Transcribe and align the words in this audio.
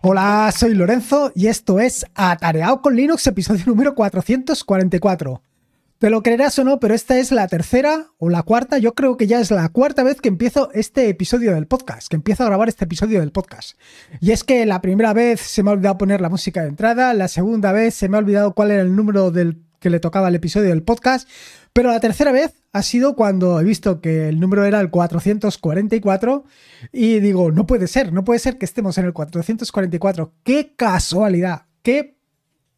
Hola, 0.00 0.52
soy 0.56 0.74
Lorenzo 0.74 1.32
y 1.34 1.48
esto 1.48 1.80
es 1.80 2.06
Atareado 2.14 2.80
con 2.82 2.94
Linux, 2.94 3.26
episodio 3.26 3.64
número 3.66 3.96
444. 3.96 5.42
Te 5.98 6.08
lo 6.08 6.22
creerás 6.22 6.56
o 6.60 6.64
no, 6.64 6.78
pero 6.78 6.94
esta 6.94 7.18
es 7.18 7.32
la 7.32 7.48
tercera 7.48 8.06
o 8.18 8.28
la 8.28 8.44
cuarta, 8.44 8.78
yo 8.78 8.94
creo 8.94 9.16
que 9.16 9.26
ya 9.26 9.40
es 9.40 9.50
la 9.50 9.68
cuarta 9.70 10.04
vez 10.04 10.20
que 10.20 10.28
empiezo 10.28 10.70
este 10.72 11.08
episodio 11.08 11.52
del 11.52 11.66
podcast, 11.66 12.06
que 12.06 12.14
empiezo 12.14 12.44
a 12.44 12.46
grabar 12.46 12.68
este 12.68 12.84
episodio 12.84 13.18
del 13.18 13.32
podcast. 13.32 13.76
Y 14.20 14.30
es 14.30 14.44
que 14.44 14.64
la 14.66 14.80
primera 14.80 15.12
vez 15.14 15.40
se 15.40 15.64
me 15.64 15.70
ha 15.70 15.72
olvidado 15.72 15.98
poner 15.98 16.20
la 16.20 16.28
música 16.28 16.62
de 16.62 16.68
entrada, 16.68 17.12
la 17.12 17.26
segunda 17.26 17.72
vez 17.72 17.96
se 17.96 18.08
me 18.08 18.18
ha 18.18 18.20
olvidado 18.20 18.54
cuál 18.54 18.70
era 18.70 18.82
el 18.82 18.94
número 18.94 19.32
del 19.32 19.64
que 19.80 19.90
le 19.90 19.98
tocaba 19.98 20.28
el 20.28 20.36
episodio 20.36 20.68
del 20.68 20.84
podcast, 20.84 21.28
pero 21.72 21.90
la 21.90 21.98
tercera 21.98 22.30
vez 22.30 22.57
ha 22.72 22.82
sido 22.82 23.16
cuando 23.16 23.60
he 23.60 23.64
visto 23.64 24.00
que 24.00 24.28
el 24.28 24.40
número 24.40 24.64
era 24.64 24.80
el 24.80 24.90
444 24.90 26.44
y 26.92 27.20
digo, 27.20 27.50
no 27.50 27.66
puede 27.66 27.86
ser, 27.86 28.12
no 28.12 28.24
puede 28.24 28.38
ser 28.38 28.58
que 28.58 28.64
estemos 28.64 28.98
en 28.98 29.06
el 29.06 29.12
444. 29.12 30.32
¡Qué 30.44 30.74
casualidad! 30.76 31.62
¡Qué 31.82 32.18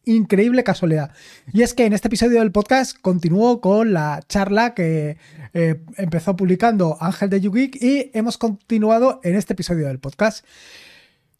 increíble 0.05 0.63
casualidad! 0.63 1.11
Y 1.51 1.63
es 1.63 1.73
que 1.73 1.85
en 1.85 1.93
este 1.93 2.07
episodio 2.07 2.39
del 2.39 2.51
podcast 2.51 2.97
continúo 3.01 3.59
con 3.59 3.91
la 3.91 4.23
charla 4.27 4.73
que 4.73 5.17
eh, 5.53 5.81
empezó 5.97 6.35
publicando 6.35 6.97
Ángel 7.01 7.29
de 7.29 7.41
YouGeek 7.41 7.75
y 7.81 8.11
hemos 8.13 8.37
continuado 8.37 9.19
en 9.23 9.35
este 9.35 9.53
episodio 9.53 9.87
del 9.87 9.99
podcast. 9.99 10.45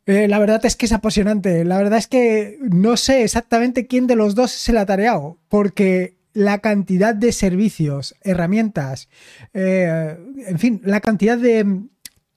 Eh, 0.07 0.27
la 0.27 0.39
verdad 0.39 0.65
es 0.65 0.75
que 0.75 0.87
es 0.87 0.91
apasionante. 0.91 1.63
La 1.63 1.77
verdad 1.77 1.99
es 1.99 2.07
que 2.07 2.57
no 2.59 2.97
sé 2.97 3.23
exactamente 3.23 3.87
quién 3.87 4.07
de 4.07 4.15
los 4.15 4.35
dos 4.35 4.51
se 4.51 4.73
la 4.73 4.81
ha 4.81 4.85
tareado, 4.85 5.37
porque 5.47 6.20
la 6.33 6.59
cantidad 6.59 7.15
de 7.15 7.31
servicios, 7.31 8.15
herramientas, 8.21 9.09
eh, 9.53 10.17
en 10.47 10.59
fin, 10.59 10.81
la 10.83 11.01
cantidad 11.01 11.37
de 11.37 11.83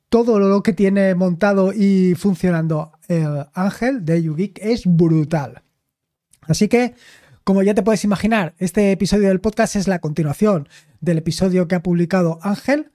todo 0.08 0.38
lo 0.38 0.62
que 0.62 0.72
tiene 0.72 1.14
montado 1.14 1.72
y 1.72 2.14
funcionando 2.14 2.92
el 3.08 3.46
Ángel 3.52 4.04
de 4.04 4.22
YouGeek 4.22 4.60
es 4.62 4.82
brutal. 4.86 5.62
Así 6.42 6.68
que, 6.68 6.94
como 7.42 7.62
ya 7.62 7.74
te 7.74 7.82
puedes 7.82 8.04
imaginar, 8.04 8.54
este 8.58 8.92
episodio 8.92 9.28
del 9.28 9.40
podcast 9.40 9.76
es 9.76 9.88
la 9.88 9.98
continuación 9.98 10.68
del 11.00 11.18
episodio 11.18 11.68
que 11.68 11.74
ha 11.74 11.82
publicado 11.82 12.38
Ángel 12.42 12.92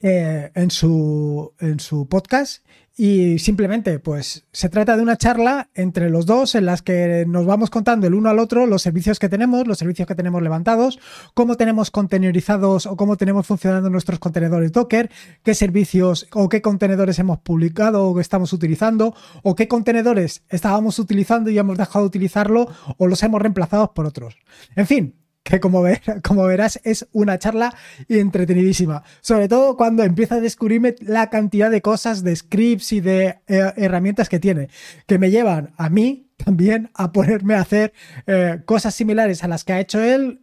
eh, 0.00 0.50
en, 0.54 0.70
su, 0.70 1.54
en 1.60 1.80
su 1.80 2.08
podcast 2.08 2.64
y 3.00 3.38
simplemente, 3.38 4.00
pues 4.00 4.48
se 4.50 4.68
trata 4.68 4.96
de 4.96 5.04
una 5.04 5.16
charla 5.16 5.70
entre 5.76 6.10
los 6.10 6.26
dos 6.26 6.56
en 6.56 6.66
las 6.66 6.82
que 6.82 7.24
nos 7.28 7.46
vamos 7.46 7.70
contando 7.70 8.08
el 8.08 8.14
uno 8.14 8.28
al 8.28 8.40
otro 8.40 8.66
los 8.66 8.82
servicios 8.82 9.20
que 9.20 9.28
tenemos, 9.28 9.68
los 9.68 9.78
servicios 9.78 10.08
que 10.08 10.16
tenemos 10.16 10.42
levantados, 10.42 10.98
cómo 11.32 11.56
tenemos 11.56 11.92
contenerizados 11.92 12.86
o 12.86 12.96
cómo 12.96 13.16
tenemos 13.16 13.46
funcionando 13.46 13.88
nuestros 13.88 14.18
contenedores 14.18 14.72
Docker, 14.72 15.12
qué 15.44 15.54
servicios 15.54 16.26
o 16.32 16.48
qué 16.48 16.60
contenedores 16.60 17.20
hemos 17.20 17.38
publicado 17.38 18.04
o 18.04 18.16
que 18.16 18.20
estamos 18.20 18.52
utilizando, 18.52 19.14
o 19.44 19.54
qué 19.54 19.68
contenedores 19.68 20.42
estábamos 20.48 20.98
utilizando 20.98 21.50
y 21.50 21.58
hemos 21.58 21.78
dejado 21.78 22.00
de 22.00 22.08
utilizarlo 22.08 22.66
o 22.96 23.06
los 23.06 23.22
hemos 23.22 23.40
reemplazado 23.40 23.94
por 23.94 24.06
otros. 24.06 24.36
En 24.74 24.88
fin, 24.88 25.14
que 25.48 25.60
como, 25.60 25.82
ver, 25.82 26.00
como 26.22 26.44
verás 26.44 26.80
es 26.84 27.08
una 27.12 27.38
charla 27.38 27.74
entretenidísima. 28.08 29.02
Sobre 29.20 29.48
todo 29.48 29.76
cuando 29.76 30.02
empieza 30.02 30.36
a 30.36 30.40
descubrirme 30.40 30.94
la 31.00 31.30
cantidad 31.30 31.70
de 31.70 31.80
cosas, 31.80 32.22
de 32.22 32.36
scripts 32.36 32.92
y 32.92 33.00
de 33.00 33.38
eh, 33.46 33.72
herramientas 33.76 34.28
que 34.28 34.38
tiene, 34.38 34.68
que 35.06 35.18
me 35.18 35.30
llevan 35.30 35.72
a 35.76 35.88
mí 35.88 36.30
también 36.36 36.90
a 36.94 37.12
ponerme 37.12 37.54
a 37.54 37.60
hacer 37.60 37.92
eh, 38.26 38.60
cosas 38.64 38.94
similares 38.94 39.42
a 39.42 39.48
las 39.48 39.64
que 39.64 39.72
ha 39.72 39.80
hecho 39.80 40.00
él. 40.02 40.40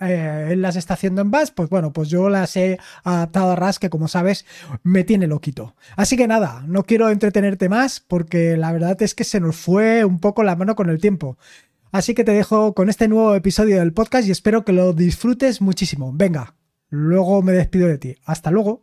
Eh, 0.00 0.50
él 0.50 0.62
las 0.62 0.76
está 0.76 0.94
haciendo 0.94 1.22
en 1.22 1.32
Bash, 1.32 1.48
pues 1.54 1.68
bueno, 1.70 1.92
pues 1.92 2.08
yo 2.08 2.28
las 2.28 2.56
he 2.56 2.78
adaptado 3.02 3.50
a 3.50 3.56
RAS, 3.56 3.80
que 3.80 3.90
como 3.90 4.06
sabes 4.06 4.46
me 4.84 5.02
tiene 5.02 5.26
loquito. 5.26 5.74
Así 5.96 6.16
que 6.16 6.28
nada, 6.28 6.62
no 6.68 6.84
quiero 6.84 7.10
entretenerte 7.10 7.68
más 7.68 7.98
porque 7.98 8.56
la 8.56 8.70
verdad 8.72 9.00
es 9.02 9.14
que 9.14 9.24
se 9.24 9.40
nos 9.40 9.56
fue 9.56 10.04
un 10.04 10.20
poco 10.20 10.44
la 10.44 10.54
mano 10.54 10.76
con 10.76 10.88
el 10.88 11.00
tiempo. 11.00 11.36
Así 11.90 12.14
que 12.14 12.24
te 12.24 12.32
dejo 12.32 12.74
con 12.74 12.88
este 12.88 13.08
nuevo 13.08 13.34
episodio 13.34 13.78
del 13.78 13.92
podcast 13.92 14.28
y 14.28 14.30
espero 14.30 14.64
que 14.64 14.72
lo 14.72 14.92
disfrutes 14.92 15.60
muchísimo. 15.60 16.12
Venga, 16.14 16.54
luego 16.90 17.42
me 17.42 17.52
despido 17.52 17.88
de 17.88 17.98
ti. 17.98 18.16
Hasta 18.24 18.50
luego. 18.50 18.82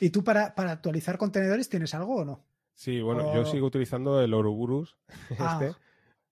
¿Y 0.00 0.10
tú 0.10 0.24
para, 0.24 0.54
para 0.54 0.72
actualizar 0.72 1.16
contenedores 1.16 1.68
tienes 1.68 1.94
algo 1.94 2.16
o 2.16 2.24
no? 2.24 2.44
Sí, 2.74 3.00
bueno, 3.00 3.32
yo 3.34 3.44
sigo 3.46 3.68
utilizando 3.68 4.20
el 4.20 4.34
Ouroboros 4.34 4.96
ah. 5.38 5.60
este 5.60 5.83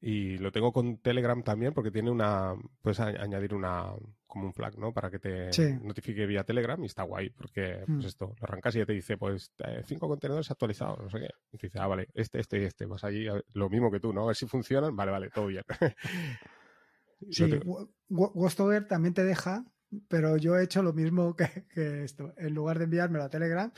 y 0.05 0.37
lo 0.39 0.51
tengo 0.51 0.73
con 0.73 0.99
Telegram 0.99 1.41
también 1.45 1.73
porque 1.73 1.93
tiene 1.93 2.11
una, 2.11 2.57
puedes 2.81 2.99
añadir 2.99 3.55
una, 3.55 3.93
como 4.27 4.47
un 4.47 4.53
flag, 4.53 4.77
¿no? 4.77 4.93
Para 4.93 5.13
que 5.13 5.21
te 5.21 5.49
notifique 5.81 6.27
vía 6.27 6.43
Telegram 6.43 6.83
y 6.83 6.87
está 6.87 7.05
guay, 7.05 7.31
porque 7.31 7.85
pues 7.87 8.05
mm. 8.05 8.09
esto, 8.09 8.35
lo 8.41 8.45
arrancas 8.45 8.75
y 8.75 8.79
ya 8.81 8.85
te 8.85 8.95
dice, 8.95 9.17
pues 9.17 9.53
eh, 9.65 9.83
cinco 9.87 10.09
contenedores 10.09 10.51
actualizados, 10.51 10.99
no 10.99 11.09
sé 11.09 11.21
qué. 11.21 11.29
Y 11.53 11.57
te 11.59 11.69
dice, 11.69 11.79
ah, 11.79 11.87
vale, 11.87 12.09
este, 12.15 12.41
este 12.41 12.61
y 12.61 12.65
este. 12.65 12.87
Vas 12.87 13.05
allí, 13.05 13.27
lo 13.53 13.71
mismo 13.71 13.93
que 13.93 14.01
tú, 14.01 14.13
¿no? 14.13 14.25
A 14.25 14.27
ver 14.27 14.37
si 14.37 14.47
funcionan, 14.47 14.97
vale, 14.97 15.13
vale, 15.13 15.31
todo 15.31 15.47
bien. 15.47 15.63
sí, 17.31 17.61
Ghostover 18.09 18.89
también 18.89 19.15
te 19.15 19.23
deja, 19.23 19.65
pero 20.09 20.37
yo 20.37 20.59
he 20.59 20.65
hecho 20.65 20.83
lo 20.83 20.93
mismo 20.93 21.37
que, 21.37 21.67
esto. 22.03 22.35
En 22.39 22.55
lugar 22.55 22.79
de 22.79 22.85
enviármelo 22.87 23.23
a 23.23 23.31
Telegram, 23.31 23.71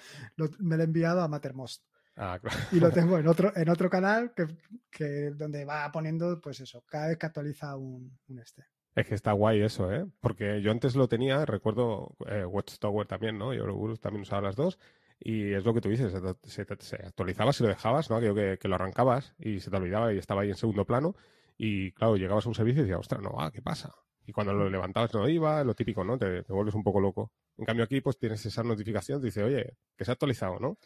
me 0.58 0.76
lo 0.76 0.82
he 0.82 0.86
enviado 0.86 1.20
a 1.20 1.28
Mattermost. 1.28 1.84
Ah, 2.16 2.38
claro. 2.42 2.58
Y 2.72 2.80
lo 2.80 2.91
tengo 2.91 3.19
en 3.19 3.26
otro, 3.26 3.52
en 3.56 3.69
otro 3.69 3.91
canal 3.91 4.32
que, 4.34 4.47
que, 4.91 5.30
donde 5.30 5.64
va 5.64 5.91
poniendo, 5.92 6.41
pues 6.41 6.60
eso, 6.60 6.84
cada 6.86 7.08
vez 7.08 7.19
que 7.19 7.26
actualiza 7.26 7.76
un, 7.76 8.19
un 8.28 8.38
este. 8.38 8.64
Es 8.94 9.06
que 9.06 9.14
está 9.14 9.32
guay 9.32 9.60
eso, 9.60 9.92
¿eh? 9.92 10.06
Porque 10.20 10.62
yo 10.62 10.70
antes 10.70 10.94
lo 10.94 11.08
tenía, 11.08 11.44
recuerdo 11.44 12.14
eh, 12.28 12.44
Watchtower 12.44 13.08
también, 13.08 13.38
¿no? 13.38 13.52
Y 13.52 13.58
Ouroboros 13.58 14.00
también 14.00 14.22
usaba 14.22 14.42
las 14.42 14.54
dos. 14.54 14.78
Y 15.19 15.52
es 15.52 15.64
lo 15.64 15.75
que 15.75 15.80
tú 15.80 15.88
dices, 15.88 16.12
se, 16.42 16.64
se, 16.78 16.97
actualizaba 16.97 17.52
si 17.52 17.62
lo 17.64 17.69
dejabas, 17.70 18.10
¿no? 18.10 18.16
Aquello 18.16 18.34
que, 18.34 18.58
que, 18.60 18.69
lo 18.69 18.76
arrancabas 18.76 19.34
y 19.38 19.60
se 19.60 19.70
te 19.70 19.76
olvidaba 19.76 20.12
y 20.12 20.19
estaba 20.19 20.42
ahí 20.42 20.50
en 20.50 20.56
segundo 20.56 20.84
plano. 20.84 21.16
Y 21.56 21.92
claro, 21.92 22.16
llegabas 22.16 22.46
a 22.46 22.48
un 22.48 22.54
servicio 22.54 22.82
y 22.82 22.84
decías, 22.84 23.00
ostras, 23.00 23.22
no, 23.22 23.34
ah, 23.38 23.50
¿qué 23.52 23.62
pasa? 23.62 23.92
Y 24.26 24.32
cuando 24.32 24.52
lo 24.54 24.70
levantabas 24.70 25.12
no 25.14 25.28
iba, 25.28 25.62
lo 25.64 25.75
típico, 25.75 26.04
¿no? 26.04 26.16
Te, 26.19 26.42
te 26.42 26.52
vuelves 26.52 26.75
un 26.75 26.82
poco 26.84 27.00
loco. 27.00 27.32
En 27.56 27.64
cambio 27.64 27.84
aquí, 27.84 28.00
pues 28.00 28.19
tienes 28.19 28.44
esa 28.46 28.62
notificación, 28.62 29.20
te 29.20 29.26
dice, 29.26 29.42
oye, 29.42 29.76
que 29.96 30.04
se 30.04 30.10
ha 30.10 30.14
actualizado, 30.14 30.58
¿no? 30.60 30.78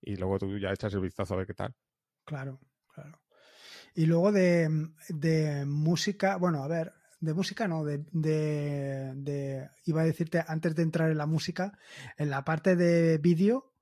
Y 0.00 0.16
luego 0.16 0.38
tú 0.38 0.58
ya 0.58 0.70
echas 0.72 0.92
el 0.94 1.00
vistazo 1.00 1.34
a 1.34 1.38
ver 1.38 1.46
qué 1.46 1.54
tal. 1.54 1.74
Claro, 2.24 2.60
claro. 2.92 3.20
Y 3.94 4.06
luego 4.06 4.32
de, 4.32 4.68
de 5.08 5.64
música, 5.66 6.36
bueno, 6.36 6.62
a 6.62 6.68
ver, 6.68 6.92
de 7.20 7.34
música 7.34 7.66
no, 7.66 7.84
de, 7.84 8.04
de, 8.12 9.68
iba 9.84 10.02
a 10.02 10.04
decirte 10.04 10.42
antes 10.46 10.74
de 10.74 10.82
entrar 10.82 11.10
en 11.10 11.18
la 11.18 11.26
música, 11.26 11.76
en 12.16 12.30
la 12.30 12.44
parte 12.44 12.76
de 12.76 13.18
vídeo, 13.18 13.72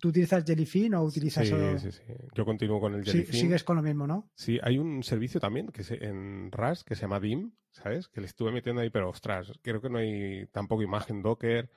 ¿tú 0.00 0.08
utilizas 0.08 0.44
Jellyfin 0.44 0.94
o 0.94 1.04
utilizas 1.04 1.46
sí, 1.46 1.54
Sí, 1.78 1.92
sí, 1.92 2.02
Yo 2.34 2.44
continúo 2.44 2.80
con 2.80 2.94
el 2.94 3.04
Jellyfin. 3.04 3.32
Sí, 3.32 3.40
sigues 3.40 3.64
con 3.64 3.76
lo 3.76 3.82
mismo, 3.82 4.06
¿no? 4.06 4.30
Sí, 4.34 4.58
hay 4.62 4.78
un 4.78 5.02
servicio 5.02 5.40
también 5.40 5.68
que 5.68 5.82
es 5.82 5.90
en 5.92 6.50
RAS 6.50 6.82
que 6.84 6.94
se 6.94 7.02
llama 7.02 7.20
DIM, 7.20 7.52
¿sabes? 7.70 8.08
Que 8.08 8.20
le 8.20 8.26
estuve 8.26 8.50
metiendo 8.50 8.82
ahí, 8.82 8.90
pero 8.90 9.10
ostras, 9.10 9.52
creo 9.62 9.80
que 9.80 9.90
no 9.90 9.98
hay 9.98 10.46
tampoco 10.48 10.82
imagen 10.82 11.22
Docker, 11.22 11.70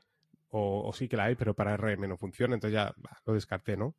o, 0.51 0.91
sí 0.93 1.07
que 1.07 1.17
la 1.17 1.25
hay, 1.25 1.35
pero 1.35 1.53
para 1.53 1.77
RM 1.77 2.07
no 2.07 2.17
funciona, 2.17 2.53
entonces 2.53 2.73
ya 2.75 2.93
lo 3.25 3.33
descarté, 3.33 3.77
¿no? 3.77 3.95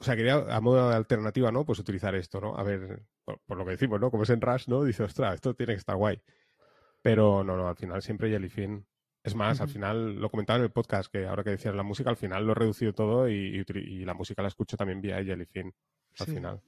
O 0.00 0.04
sea, 0.04 0.14
quería 0.14 0.34
a 0.36 0.60
modo 0.60 0.88
de 0.88 0.94
alternativa, 0.94 1.50
¿no? 1.50 1.64
Pues 1.64 1.80
utilizar 1.80 2.14
esto, 2.14 2.40
¿no? 2.40 2.56
A 2.56 2.62
ver, 2.62 3.02
por, 3.24 3.58
lo 3.58 3.64
que 3.64 3.72
decimos, 3.72 4.00
¿no? 4.00 4.10
Como 4.10 4.22
es 4.22 4.30
en 4.30 4.40
Rush, 4.40 4.68
¿no? 4.68 4.84
Dice, 4.84 5.02
ostras, 5.02 5.34
esto 5.34 5.54
tiene 5.54 5.74
que 5.74 5.78
estar 5.78 5.96
guay. 5.96 6.22
Pero 7.02 7.42
no, 7.42 7.56
no, 7.56 7.68
al 7.68 7.76
final 7.76 8.00
siempre 8.02 8.30
Jellyfin. 8.30 8.86
Es 9.24 9.34
más, 9.34 9.60
al 9.60 9.68
final 9.68 10.14
lo 10.20 10.30
comentaba 10.30 10.58
en 10.58 10.64
el 10.64 10.70
podcast, 10.70 11.10
que 11.12 11.26
ahora 11.26 11.42
que 11.42 11.50
decías 11.50 11.74
la 11.74 11.82
música, 11.82 12.08
al 12.08 12.16
final 12.16 12.46
lo 12.46 12.52
he 12.52 12.54
reducido 12.54 12.94
todo 12.94 13.28
y, 13.28 13.64
la 14.04 14.14
música 14.14 14.42
la 14.42 14.48
escucho 14.48 14.76
también 14.76 15.00
vía 15.00 15.22
Jellyfin, 15.22 15.74
al 16.20 16.26
final. 16.26 16.62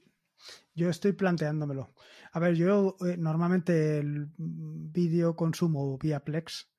Yo 0.73 0.89
estoy 0.89 1.13
planteándomelo. 1.13 1.93
A 2.33 2.39
ver, 2.39 2.55
yo 2.55 2.97
eh, 3.05 3.15
normalmente 3.17 3.99
el 3.99 4.29
vídeo 4.37 5.35
consumo 5.35 5.97
vía 5.97 6.23
Plex, 6.23 6.70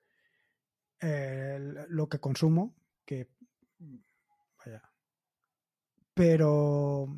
lo 1.02 2.08
que 2.08 2.20
consumo, 2.20 2.74
que 3.04 3.28
vaya. 4.58 4.82
Pero 6.14 7.08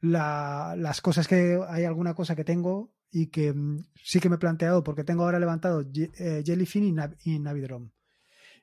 las 0.00 1.00
cosas 1.00 1.28
que 1.28 1.60
hay 1.68 1.84
alguna 1.84 2.14
cosa 2.14 2.36
que 2.36 2.44
tengo 2.44 2.92
y 3.10 3.28
que 3.28 3.52
mm, 3.52 3.84
sí 4.02 4.20
que 4.20 4.28
me 4.28 4.36
he 4.36 4.38
planteado 4.38 4.84
porque 4.84 5.04
tengo 5.04 5.24
ahora 5.24 5.38
levantado 5.38 5.82
eh, 5.82 6.42
Jellyfin 6.44 6.98
y, 7.24 7.32
y 7.34 7.38
Navidrom. 7.38 7.90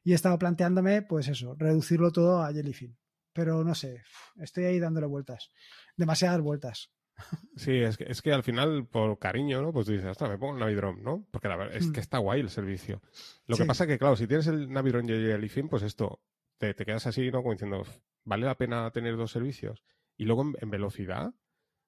Y 0.04 0.12
he 0.12 0.16
estado 0.16 0.38
planteándome, 0.38 1.02
pues 1.02 1.28
eso, 1.28 1.56
reducirlo 1.58 2.12
todo 2.12 2.44
a 2.44 2.54
Jellyfin. 2.54 2.96
Pero 3.34 3.64
no 3.64 3.76
sé, 3.76 4.04
estoy 4.38 4.66
ahí 4.66 4.80
dándole 4.80 5.08
vueltas. 5.08 5.52
Demasiadas 5.98 6.42
vueltas. 6.42 6.92
Sí, 7.56 7.72
es 7.72 7.98
que, 7.98 8.06
es 8.06 8.22
que 8.22 8.34
al 8.34 8.44
final, 8.44 8.86
por 8.86 9.18
cariño, 9.18 9.62
¿no? 9.62 9.72
Pues 9.72 9.88
dices, 9.88 10.06
hasta 10.06 10.28
me 10.28 10.38
pongo 10.38 10.54
el 10.54 10.60
Navidrom, 10.60 11.02
¿no? 11.02 11.26
Porque 11.32 11.48
la 11.48 11.56
verdad 11.56 11.76
es 11.78 11.88
que 11.88 12.00
mm. 12.00 12.02
está 12.02 12.18
guay 12.18 12.42
el 12.42 12.50
servicio. 12.50 13.02
Lo 13.48 13.56
que 13.56 13.66
pasa 13.66 13.88
que, 13.88 13.98
claro, 13.98 14.16
si 14.16 14.28
tienes 14.28 14.48
el 14.48 14.70
Navidrom 14.70 15.08
y 15.08 15.14
el 15.14 15.32
Jellyfin, 15.32 15.70
pues 15.70 15.84
esto, 15.84 16.20
te, 16.58 16.74
te, 16.74 16.86
quedas 16.86 17.08
así, 17.08 17.32
¿no? 17.32 17.42
Como 17.42 17.54
diciendo, 17.54 17.84
¿vale 18.24 18.46
la 18.46 18.58
pena 18.58 18.92
tener 18.92 19.16
dos 19.16 19.32
servicios? 19.32 19.84
Y 20.18 20.26
luego 20.26 20.54
en, 20.60 20.70
velocidad, 20.70 21.34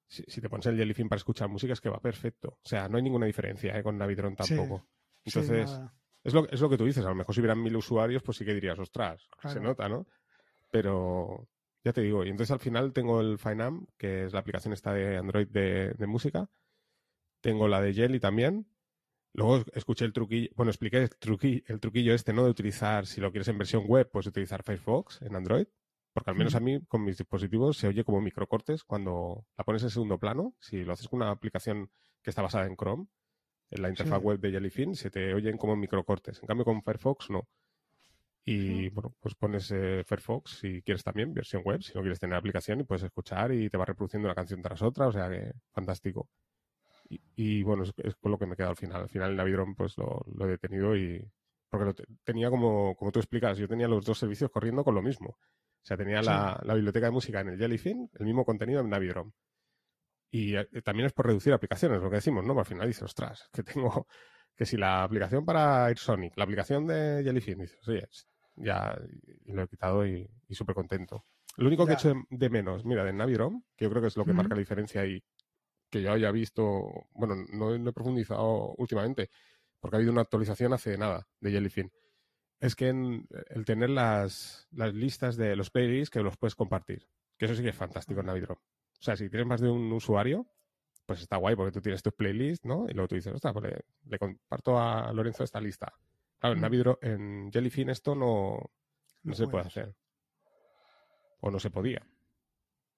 si, 0.06 0.40
te 0.40 0.48
pones 0.48 0.66
el 0.66 0.76
Jellyfin 0.76 1.08
para 1.08 1.18
escuchar 1.18 1.48
música, 1.48 1.72
es 1.72 1.80
que 1.80 1.90
va 1.90 2.00
perfecto. 2.00 2.58
O 2.62 2.68
sea, 2.68 2.88
no 2.88 2.96
hay 2.96 3.02
ninguna 3.02 3.26
diferencia 3.26 3.78
¿eh? 3.78 3.82
con 3.82 3.98
Navidron 3.98 4.36
tampoco. 4.36 4.86
Entonces, 5.24 5.70
es, 6.24 6.34
lo, 6.34 6.48
es 6.48 6.60
lo 6.60 6.70
que 6.70 6.78
tú 6.78 6.84
dices. 6.84 7.04
A 7.04 7.10
lo 7.10 7.14
mejor 7.14 7.34
si 7.34 7.40
hubieran 7.40 7.62
mil 7.62 7.76
usuarios, 7.76 8.22
pues 8.22 8.38
sí 8.38 8.44
que 8.44 8.54
dirías, 8.54 8.78
ostras, 8.78 9.28
se 9.44 9.60
nota, 9.60 9.88
¿no? 9.88 10.06
Pero, 10.70 11.48
ya 11.84 11.92
te 11.92 12.02
digo. 12.02 12.24
Y 12.24 12.30
entonces 12.30 12.52
al 12.52 12.60
final 12.60 12.92
tengo 12.92 13.20
el 13.20 13.38
Fineam, 13.38 13.86
que 13.96 14.24
es 14.24 14.32
la 14.32 14.40
aplicación 14.40 14.72
esta 14.72 14.92
de 14.92 15.16
Android 15.16 15.48
de, 15.48 16.06
música. 16.06 16.50
Tengo 17.40 17.68
la 17.68 17.80
de 17.80 17.94
Jelly 17.94 18.20
también. 18.20 18.66
Luego 19.34 19.64
escuché 19.74 20.04
el 20.04 20.12
truquillo, 20.12 20.48
bueno, 20.56 20.70
expliqué 20.70 20.98
el 20.98 21.10
truquillo, 21.10 21.62
el 21.66 21.80
truquillo 21.80 22.14
este, 22.14 22.32
¿no? 22.32 22.44
De 22.44 22.50
utilizar, 22.50 23.06
si 23.06 23.20
lo 23.20 23.30
quieres 23.30 23.48
en 23.48 23.58
versión 23.58 23.84
web, 23.86 24.08
pues 24.10 24.26
utilizar 24.26 24.62
Firefox 24.62 25.22
en 25.22 25.36
Android. 25.36 25.66
Porque 26.12 26.30
al 26.30 26.36
menos 26.36 26.56
a 26.56 26.60
mí, 26.60 26.80
con 26.86 27.04
mis 27.04 27.16
dispositivos, 27.16 27.76
se 27.76 27.86
oye 27.86 28.02
como 28.02 28.20
microcortes 28.20 28.82
cuando 28.82 29.46
la 29.56 29.62
pones 29.62 29.84
en 29.84 29.90
segundo 29.90 30.18
plano. 30.18 30.56
Si 30.58 30.82
lo 30.82 30.94
haces 30.94 31.06
con 31.08 31.22
una 31.22 31.30
aplicación 31.30 31.90
que 32.22 32.30
está 32.30 32.42
basada 32.42 32.66
en 32.66 32.74
Chrome, 32.76 33.06
en 33.70 33.82
la 33.82 33.88
interfaz 33.88 34.20
web 34.20 34.40
de 34.40 34.50
Jellyfin, 34.50 34.96
se 34.96 35.10
te 35.10 35.32
oyen 35.34 35.56
como 35.56 35.76
microcortes. 35.76 36.40
En 36.40 36.46
cambio, 36.48 36.64
con 36.64 36.82
Firefox 36.82 37.30
no. 37.30 37.48
Y 38.50 38.88
bueno, 38.88 39.14
pues 39.20 39.34
pones 39.34 39.70
eh, 39.72 40.02
Firefox 40.06 40.60
si 40.60 40.80
quieres 40.80 41.04
también, 41.04 41.34
versión 41.34 41.62
web, 41.62 41.82
si 41.82 41.92
no 41.92 42.00
quieres 42.00 42.18
tener 42.18 42.34
aplicación 42.34 42.80
y 42.80 42.84
puedes 42.84 43.02
escuchar 43.02 43.52
y 43.52 43.68
te 43.68 43.76
va 43.76 43.84
reproduciendo 43.84 44.26
una 44.26 44.34
canción 44.34 44.62
tras 44.62 44.80
otra, 44.80 45.08
o 45.08 45.12
sea 45.12 45.28
que 45.28 45.52
fantástico. 45.70 46.30
Y, 47.36 47.62
bueno, 47.62 47.84
es, 47.84 48.16
con 48.16 48.32
lo 48.32 48.38
que 48.38 48.46
me 48.46 48.56
queda 48.56 48.70
al 48.70 48.76
final. 48.76 49.02
Al 49.02 49.08
final 49.10 49.30
el 49.32 49.36
Navidron 49.36 49.74
pues 49.74 49.98
lo, 49.98 50.24
he 50.40 50.46
detenido 50.46 50.96
y... 50.96 51.22
Porque 51.68 52.02
tenía 52.24 52.48
como, 52.48 52.96
como 52.96 53.12
tú 53.12 53.18
explicas, 53.18 53.58
yo 53.58 53.68
tenía 53.68 53.86
los 53.86 54.06
dos 54.06 54.18
servicios 54.18 54.50
corriendo 54.50 54.82
con 54.82 54.94
lo 54.94 55.02
mismo. 55.02 55.28
O 55.28 55.82
sea, 55.82 55.98
tenía 55.98 56.22
la, 56.22 56.58
biblioteca 56.74 57.06
de 57.06 57.12
música 57.12 57.40
en 57.40 57.48
el 57.48 57.58
Jellyfin, 57.58 58.10
el 58.14 58.26
mismo 58.26 58.46
contenido 58.46 58.80
en 58.80 58.88
Navidron. 58.88 59.34
Y 60.30 60.56
eh, 60.56 60.66
también 60.82 61.06
es 61.06 61.12
por 61.12 61.26
reducir 61.26 61.52
aplicaciones, 61.52 62.00
lo 62.00 62.08
que 62.08 62.16
decimos, 62.16 62.46
¿no? 62.46 62.58
Al 62.58 62.64
final 62.64 62.86
dices, 62.86 63.02
ostras, 63.02 63.50
que 63.52 63.62
tengo 63.62 64.06
que 64.56 64.64
si 64.64 64.78
la 64.78 65.04
aplicación 65.04 65.44
para 65.44 65.84
AirSonic, 65.84 66.36
la 66.36 66.44
aplicación 66.44 66.86
de 66.86 67.22
Jellyfin, 67.22 67.58
dices, 67.58 67.86
oye, 67.86 68.08
ya 68.58 68.98
lo 69.46 69.62
he 69.62 69.68
quitado 69.68 70.06
y, 70.06 70.28
súper 70.50 70.74
contento. 70.74 71.24
Lo 71.56 71.66
único 71.66 71.84
que 71.84 71.92
he 71.92 71.94
hecho 71.94 72.14
de, 72.30 72.50
menos, 72.50 72.84
mira, 72.84 73.04
de 73.04 73.12
Navirom, 73.12 73.62
que 73.76 73.84
yo 73.84 73.90
creo 73.90 74.02
que 74.02 74.08
es 74.08 74.16
lo 74.16 74.24
que 74.24 74.32
marca 74.32 74.54
la 74.54 74.60
diferencia 74.60 75.04
y 75.04 75.22
que 75.90 76.02
yo 76.02 76.12
haya 76.12 76.30
visto, 76.30 77.08
bueno, 77.12 77.34
no, 77.52 77.74
he 77.74 77.92
profundizado 77.92 78.74
últimamente, 78.76 79.30
porque 79.80 79.96
ha 79.96 79.98
habido 79.98 80.12
una 80.12 80.22
actualización 80.22 80.72
hace 80.72 80.96
nada 80.96 81.26
de 81.40 81.50
Jellyfin, 81.50 81.90
es 82.60 82.76
que 82.76 82.88
el 82.88 83.64
tener 83.64 83.90
las, 83.90 84.68
las 84.70 84.94
listas 84.94 85.36
de 85.36 85.56
los 85.56 85.70
playlists 85.70 86.10
que 86.10 86.22
los 86.22 86.36
puedes 86.36 86.54
compartir, 86.54 87.08
que 87.36 87.46
eso 87.46 87.54
sí 87.54 87.62
que 87.62 87.70
es 87.70 87.76
fantástico 87.76 88.20
en 88.20 88.26
Navidrom. 88.26 88.58
O 88.58 89.02
sea, 89.02 89.16
si 89.16 89.30
tienes 89.30 89.46
más 89.46 89.60
de 89.60 89.70
un 89.70 89.92
usuario, 89.92 90.46
pues 91.08 91.22
está 91.22 91.36
guay 91.36 91.56
porque 91.56 91.72
tú 91.72 91.80
tienes 91.80 92.02
tus 92.02 92.12
playlists, 92.12 92.66
¿no? 92.66 92.86
Y 92.86 92.92
luego 92.92 93.08
tú 93.08 93.14
dices, 93.14 93.32
ostras, 93.32 93.54
pues 93.54 93.72
le, 94.04 94.18
comparto 94.18 94.78
a 94.78 95.10
Lorenzo 95.12 95.42
esta 95.42 95.58
lista. 95.58 95.90
Claro, 96.38 96.54
en, 96.54 96.60
Navidro, 96.60 96.98
en 97.02 97.50
Jellyfin 97.52 97.90
esto 97.90 98.14
no, 98.14 98.70
no, 99.22 99.34
se 99.34 99.46
puede 99.46 99.66
hacer. 99.66 99.94
O 101.40 101.50
no 101.50 101.58
se 101.58 101.70
podía. 101.70 102.06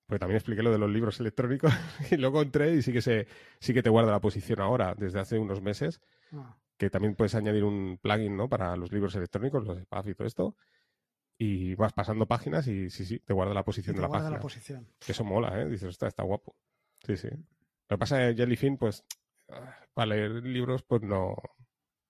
Porque 0.06 0.19
también 0.19 0.37
expliqué 0.37 0.62
lo 0.62 0.72
de 0.72 0.78
los 0.78 0.90
libros 0.90 1.20
electrónicos 1.20 1.72
y 2.10 2.16
luego 2.16 2.42
entré 2.42 2.75
y 2.75 2.82
sí 2.82 2.92
que, 2.92 3.00
se, 3.00 3.26
sí 3.60 3.72
que 3.72 3.82
te 3.82 3.90
guarda 3.90 4.10
la 4.10 4.20
posición 4.20 4.60
ahora, 4.60 4.94
desde 4.96 5.20
hace 5.20 5.38
unos 5.38 5.62
meses, 5.62 6.00
ah. 6.32 6.56
que 6.76 6.90
también 6.90 7.14
puedes 7.14 7.34
añadir 7.34 7.64
un 7.64 7.98
plugin 7.98 8.37
¿no? 8.37 8.48
para 8.48 8.76
los 8.76 8.92
libros 8.92 9.14
electrónicos, 9.14 9.64
los 9.64 9.78
SPAF 9.78 10.08
y 10.08 10.14
todo 10.14 10.26
esto, 10.26 10.56
y 11.38 11.75
vas 11.76 11.92
pasando 11.94 12.26
páginas 12.26 12.66
y 12.66 12.90
sí, 12.90 13.06
sí, 13.06 13.20
te 13.20 13.32
guarda 13.32 13.54
la 13.54 13.64
posición 13.64 13.96
de 13.96 14.02
la 14.02 14.08
página. 14.08 14.31
La 14.31 14.40
posición. 14.40 14.87
Que 14.98 15.12
eso 15.12 15.25
mola, 15.25 15.58
¿eh? 15.58 15.69
Dices, 15.69 15.88
está, 15.88 16.06
está 16.06 16.22
guapo. 16.22 16.54
Sí, 17.06 17.16
sí. 17.16 17.28
Lo 17.31 17.96
que 17.96 17.98
pasa 17.98 18.22
es 18.22 18.34
que 18.34 18.42
Jellyfin, 18.42 18.76
pues, 18.76 19.04
ah, 19.48 19.75
para 19.94 20.08
leer 20.08 20.44
libros, 20.44 20.82
pues 20.82 21.02
no, 21.02 21.34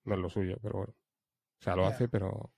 no 0.04 0.14
es 0.14 0.20
lo 0.20 0.28
suyo, 0.28 0.56
pero 0.60 0.78
bueno. 0.78 0.94
O 1.60 1.62
sea, 1.62 1.76
lo 1.76 1.86
hace, 1.86 2.08
pero... 2.08 2.52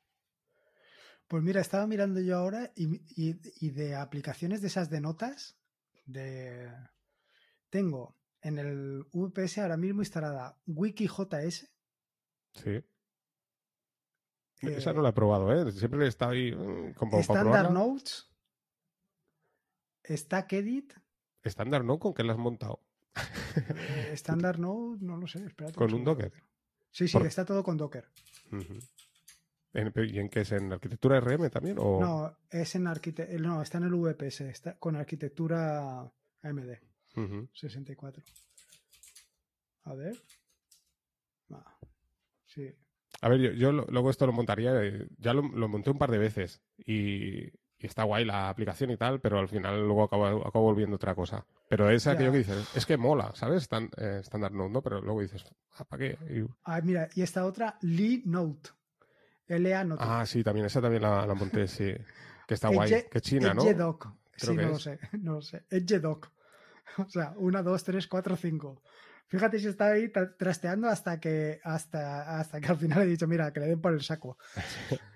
Pues 1.27 1.43
mira, 1.43 1.61
estaba 1.61 1.87
mirando 1.87 2.21
yo 2.21 2.37
ahora 2.37 2.73
y, 2.77 3.71
de 3.71 3.95
aplicaciones 3.97 4.61
de 4.61 4.69
esas 4.69 4.91
de 4.91 5.01
notas, 5.01 5.59
de... 6.05 6.71
tengo 7.71 8.17
en 8.43 8.59
el 8.59 9.05
VPS 9.13 9.59
ahora 9.59 9.77
mismo 9.77 10.03
instalada 10.03 10.59
WikiJS. 10.67 11.73
Sí. 12.55 12.85
Esa 14.61 14.93
no 14.93 15.03
la 15.03 15.09
he 15.09 15.13
probado, 15.13 15.53
¿eh? 15.53 15.73
Siempre 15.73 16.07
está 16.07 16.29
ahí 16.29 16.53
mm, 16.53 16.93
como 16.95 17.19
Standard 17.19 17.73
Notes. 17.73 18.31
Stack 20.05 20.53
Edit. 20.53 20.95
Standard 21.45 21.85
Note 21.85 22.01
con 22.01 22.15
qué 22.15 22.23
la 22.23 22.35
has 22.35 22.39
montado? 22.39 22.81
Eh, 23.57 24.11
Standard 24.13 24.59
Note, 24.59 25.05
no 25.05 25.17
lo 25.17 25.27
sé, 25.27 25.45
espérate. 25.45 25.77
Con 25.77 25.93
un 25.93 26.05
Docker. 26.05 26.33
Sí, 26.93 27.09
sí, 27.09 27.19
está 27.19 27.45
todo 27.45 27.65
con 27.65 27.77
Docker. 27.77 28.05
¿Y 29.75 30.19
en 30.19 30.29
qué 30.29 30.41
es? 30.41 30.53
¿En 30.53 30.73
arquitectura 30.73 31.19
RM 31.21 31.49
también? 31.51 31.79
O... 31.79 31.99
No, 32.01 32.37
es 32.51 32.75
en 32.75 32.87
arquitectura. 32.87 33.39
No, 33.41 33.63
está 33.63 33.79
en 33.79 33.85
el 33.85 33.95
VPS, 33.95 34.43
está 34.43 34.79
con 34.79 34.97
arquitectura 34.97 36.13
AMD. 36.43 36.71
64. 37.53 38.23
A 39.85 39.95
ver. 39.95 40.17
sí. 42.47 42.71
A 43.21 43.29
ver, 43.29 43.55
yo, 43.55 43.73
luego 43.73 44.11
esto 44.11 44.27
lo 44.27 44.33
montaría, 44.33 44.83
eh, 44.83 45.07
ya 45.19 45.33
lo, 45.33 45.43
monté 45.43 45.91
un 45.91 45.99
par 45.99 46.11
de 46.11 46.19
veces 46.19 46.61
y, 46.77 47.51
está 47.87 48.05
guay 48.05 48.25
la 48.25 48.49
aplicación 48.49 48.91
y 48.91 48.97
tal, 48.97 49.21
pero 49.21 49.39
al 49.39 49.49
final 49.49 49.81
luego 49.81 50.05
acabo, 50.05 50.47
acabo 50.47 50.65
volviendo 50.65 50.97
otra 50.97 51.15
cosa. 51.15 51.45
Pero 51.69 51.91
es 51.91 52.07
aquello 52.07 52.33
que 52.33 52.39
dices, 52.39 52.69
es 52.75 52.87
que 52.87 52.97
mola, 52.97 53.33
¿sabes? 53.35 53.63
Estándar 53.63 54.03
eh, 54.03 54.21
Standard 54.21 54.53
Note, 54.53 54.73
¿no? 54.73 54.83
Pero 54.83 55.01
luego 55.01 55.21
dices, 55.21 55.45
ah, 55.77 55.85
¿para 55.85 56.01
qué? 56.03 56.47
Ah, 56.65 56.81
mira, 56.83 57.09
y 57.15 57.23
esta 57.23 57.45
otra, 57.45 57.79
Lee 57.83 58.23
Note. 58.27 58.71
LA 59.49 59.85
Note. 59.85 60.03
Ah, 60.07 60.25
sí, 60.27 60.43
también, 60.43 60.67
esa 60.67 60.81
también 60.81 61.03
la, 61.03 61.27
la 61.27 61.35
monté, 61.35 61.67
sí. 61.67 61.95
Que 62.47 62.55
está 62.55 62.69
guay, 62.69 63.05
que 63.11 63.21
China, 63.21 63.55
¿no? 63.55 63.65
Doc. 63.75 64.09
sí, 64.37 64.53
no 64.57 64.63
lo 64.63 64.79
sé, 64.79 64.99
no 65.21 65.33
lo 65.35 65.43
sé. 65.43 65.65
Doc. 65.71 66.31
O 66.99 67.09
sea, 67.09 67.35
una, 67.37 67.63
dos, 67.63 67.85
tres, 67.85 68.07
cuatro, 68.07 68.37
cinco. 68.37 68.83
Fíjate 69.29 69.59
si 69.59 69.69
está 69.69 69.93
ahí 69.93 70.13
trasteando 70.39 70.89
hasta 70.89 71.19
que, 71.19 71.59
hasta, 71.65 72.39
hasta 72.39 72.61
que 72.61 72.69
al 72.69 72.77
final 72.77 73.03
he 73.03 73.07
dicho, 73.07 73.27
mira, 73.27 73.51
que 73.51 73.61
le 73.61 73.67
den 73.67 73.81
por 73.81 73.95
el 73.95 74.03
saco. 74.03 74.37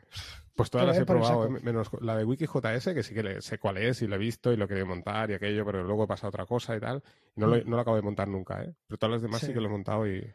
Pues 0.57 0.71
todas 0.71 0.87
las 0.87 0.97
he 0.97 1.05
probado, 1.05 1.47
¿eh? 1.47 1.61
menos 1.63 1.91
la 2.01 2.17
de 2.17 2.25
WikiJS, 2.25 2.95
que 2.95 3.03
sí 3.03 3.15
que 3.15 3.43
sé 3.43 3.59
cuál 3.59 3.77
es 3.77 4.01
y 4.01 4.07
lo 4.07 4.15
he 4.15 4.19
visto 4.19 4.51
y 4.51 4.57
lo 4.57 4.67
quería 4.67 4.87
montar 4.87 5.31
y 5.31 5.35
aquello, 5.35 5.67
pero 5.67 5.85
luego 5.85 6.07
pasa 6.07 6.29
otra 6.29 6.47
cosa 6.47 6.75
y 6.75 6.81
tal. 6.81 7.03
Y 7.37 7.41
no, 7.41 7.47
lo, 7.47 7.57
mm. 7.57 7.69
no 7.69 7.77
lo 7.77 7.83
acabo 7.83 7.97
de 7.97 8.03
montar 8.03 8.27
nunca, 8.27 8.65
¿eh? 8.65 8.75
Pero 8.87 8.99
todas 8.99 9.13
las 9.13 9.23
demás 9.23 9.43
sí, 9.43 9.53
que 9.53 9.61
lo 9.61 9.67
he 9.67 9.71
montado 9.71 10.09
y... 10.09 10.27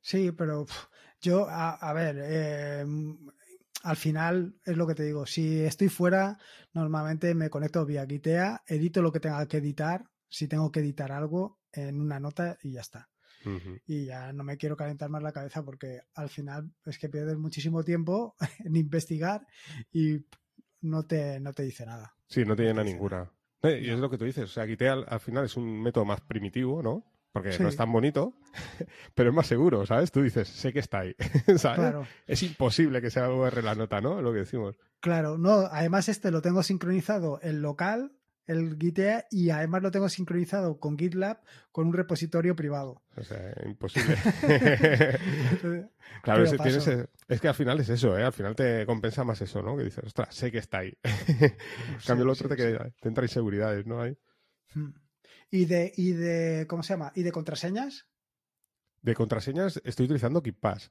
Sí, 0.00 0.32
pero 0.32 0.66
yo, 1.20 1.46
a, 1.48 1.92
ver, 1.92 2.18
eh, 2.20 2.84
al 3.84 3.96
final 3.96 4.56
es 4.64 4.76
lo 4.76 4.88
que 4.88 4.96
te 4.96 5.04
digo. 5.04 5.26
Si 5.26 5.60
estoy 5.60 5.88
fuera, 5.88 6.38
normalmente 6.72 7.32
me 7.36 7.48
conecto 7.48 7.86
vía 7.86 8.04
Gitea, 8.04 8.62
edito 8.66 9.00
lo 9.00 9.12
que 9.12 9.20
tenga 9.20 9.46
que 9.46 9.58
editar, 9.58 10.10
si 10.28 10.48
tengo 10.48 10.72
que 10.72 10.80
editar 10.80 11.12
algo 11.12 11.60
en 11.70 12.00
una 12.00 12.18
nota 12.18 12.58
y 12.64 12.72
ya 12.72 12.80
está. 12.80 13.11
Y 13.86 14.06
ya 14.06 14.32
no 14.32 14.44
me 14.44 14.56
quiero 14.56 14.76
calentar 14.76 15.10
más 15.10 15.22
la 15.22 15.32
cabeza 15.32 15.64
porque 15.64 16.00
al 16.14 16.28
final 16.28 16.70
es 16.84 16.98
que 16.98 17.08
pierdes 17.08 17.36
muchísimo 17.36 17.82
tiempo 17.82 18.34
en 18.64 18.76
investigar 18.76 19.46
y 19.92 20.24
no 20.82 21.04
te, 21.04 21.40
no 21.40 21.52
te 21.52 21.62
dice 21.62 21.86
nada. 21.86 22.14
Sí, 22.26 22.44
no 22.44 22.56
te 22.56 22.64
llena 22.64 22.84
ninguna. 22.84 23.30
Y 23.62 23.90
es 23.90 23.98
lo 23.98 24.10
que 24.10 24.18
tú 24.18 24.24
dices, 24.24 24.44
o 24.44 24.48
sea, 24.48 24.66
Gitea 24.66 25.04
al, 25.06 25.20
final 25.20 25.44
es 25.44 25.56
un 25.56 25.80
método 25.80 26.04
más 26.04 26.20
primitivo, 26.20 26.82
¿no? 26.82 27.04
Porque 27.32 27.56
no 27.60 27.68
es 27.68 27.76
tan 27.76 27.90
bonito, 27.90 28.34
pero 29.14 29.30
es 29.30 29.34
más 29.34 29.46
seguro, 29.46 29.86
¿sabes? 29.86 30.10
Tú 30.10 30.20
dices, 30.22 30.48
sé 30.48 30.72
que 30.72 30.80
está 30.80 31.00
ahí, 31.00 31.14
¿sabes? 31.56 31.94
Es 32.26 32.42
imposible 32.42 33.00
que 33.00 33.10
sea 33.10 33.30
UR 33.30 33.62
la 33.62 33.74
nota, 33.74 34.00
¿no? 34.00 34.20
Lo 34.20 34.32
que 34.32 34.40
decimos. 34.40 34.76
Claro, 35.00 35.38
no, 35.38 35.68
además 35.70 36.08
este 36.08 36.30
lo 36.30 36.42
tengo 36.42 36.62
sincronizado 36.62 37.38
en 37.42 37.62
local 37.62 38.12
el 38.46 38.76
Gitea 38.78 39.26
y 39.30 39.50
además 39.50 39.82
lo 39.82 39.90
tengo 39.90 40.08
sincronizado 40.08 40.78
con 40.78 40.98
GitLab 40.98 41.40
con 41.70 41.86
un 41.86 41.92
repositorio 41.92 42.56
privado. 42.56 43.02
O 43.16 43.22
sea, 43.22 43.54
imposible. 43.64 44.16
claro, 46.22 46.44
es, 46.44 47.40
que 47.40 47.48
al 47.48 47.54
final 47.54 47.80
es 47.80 47.88
eso, 47.88 48.18
¿eh? 48.18 48.24
Al 48.24 48.32
final 48.32 48.56
te 48.56 48.84
compensa 48.86 49.24
más 49.24 49.40
eso, 49.40 49.62
¿no? 49.62 49.76
Que 49.76 49.84
dices, 49.84 50.04
ostras, 50.04 50.34
sé 50.34 50.50
que 50.50 50.58
está 50.58 50.78
ahí. 50.78 50.96
en 51.02 51.54
cambio, 52.06 52.24
el 52.24 52.30
otro 52.30 52.48
te, 52.48 52.56
te, 52.56 53.08
entra 53.08 53.24
inseguridades, 53.24 53.86
¿no? 53.86 54.00
Ahí. 54.00 54.16
Hmm. 54.74 54.90
¿Y 55.50 55.66
de, 55.66 55.92
¿Y 55.96 56.12
de, 56.12 56.66
cómo 56.68 56.82
se 56.82 56.94
llama? 56.94 57.12
¿Y 57.14 57.22
de 57.22 57.32
contraseñas? 57.32 58.06
De 59.02 59.14
contraseñas 59.14 59.80
estoy 59.84 60.04
utilizando 60.04 60.42
KeePass. 60.42 60.90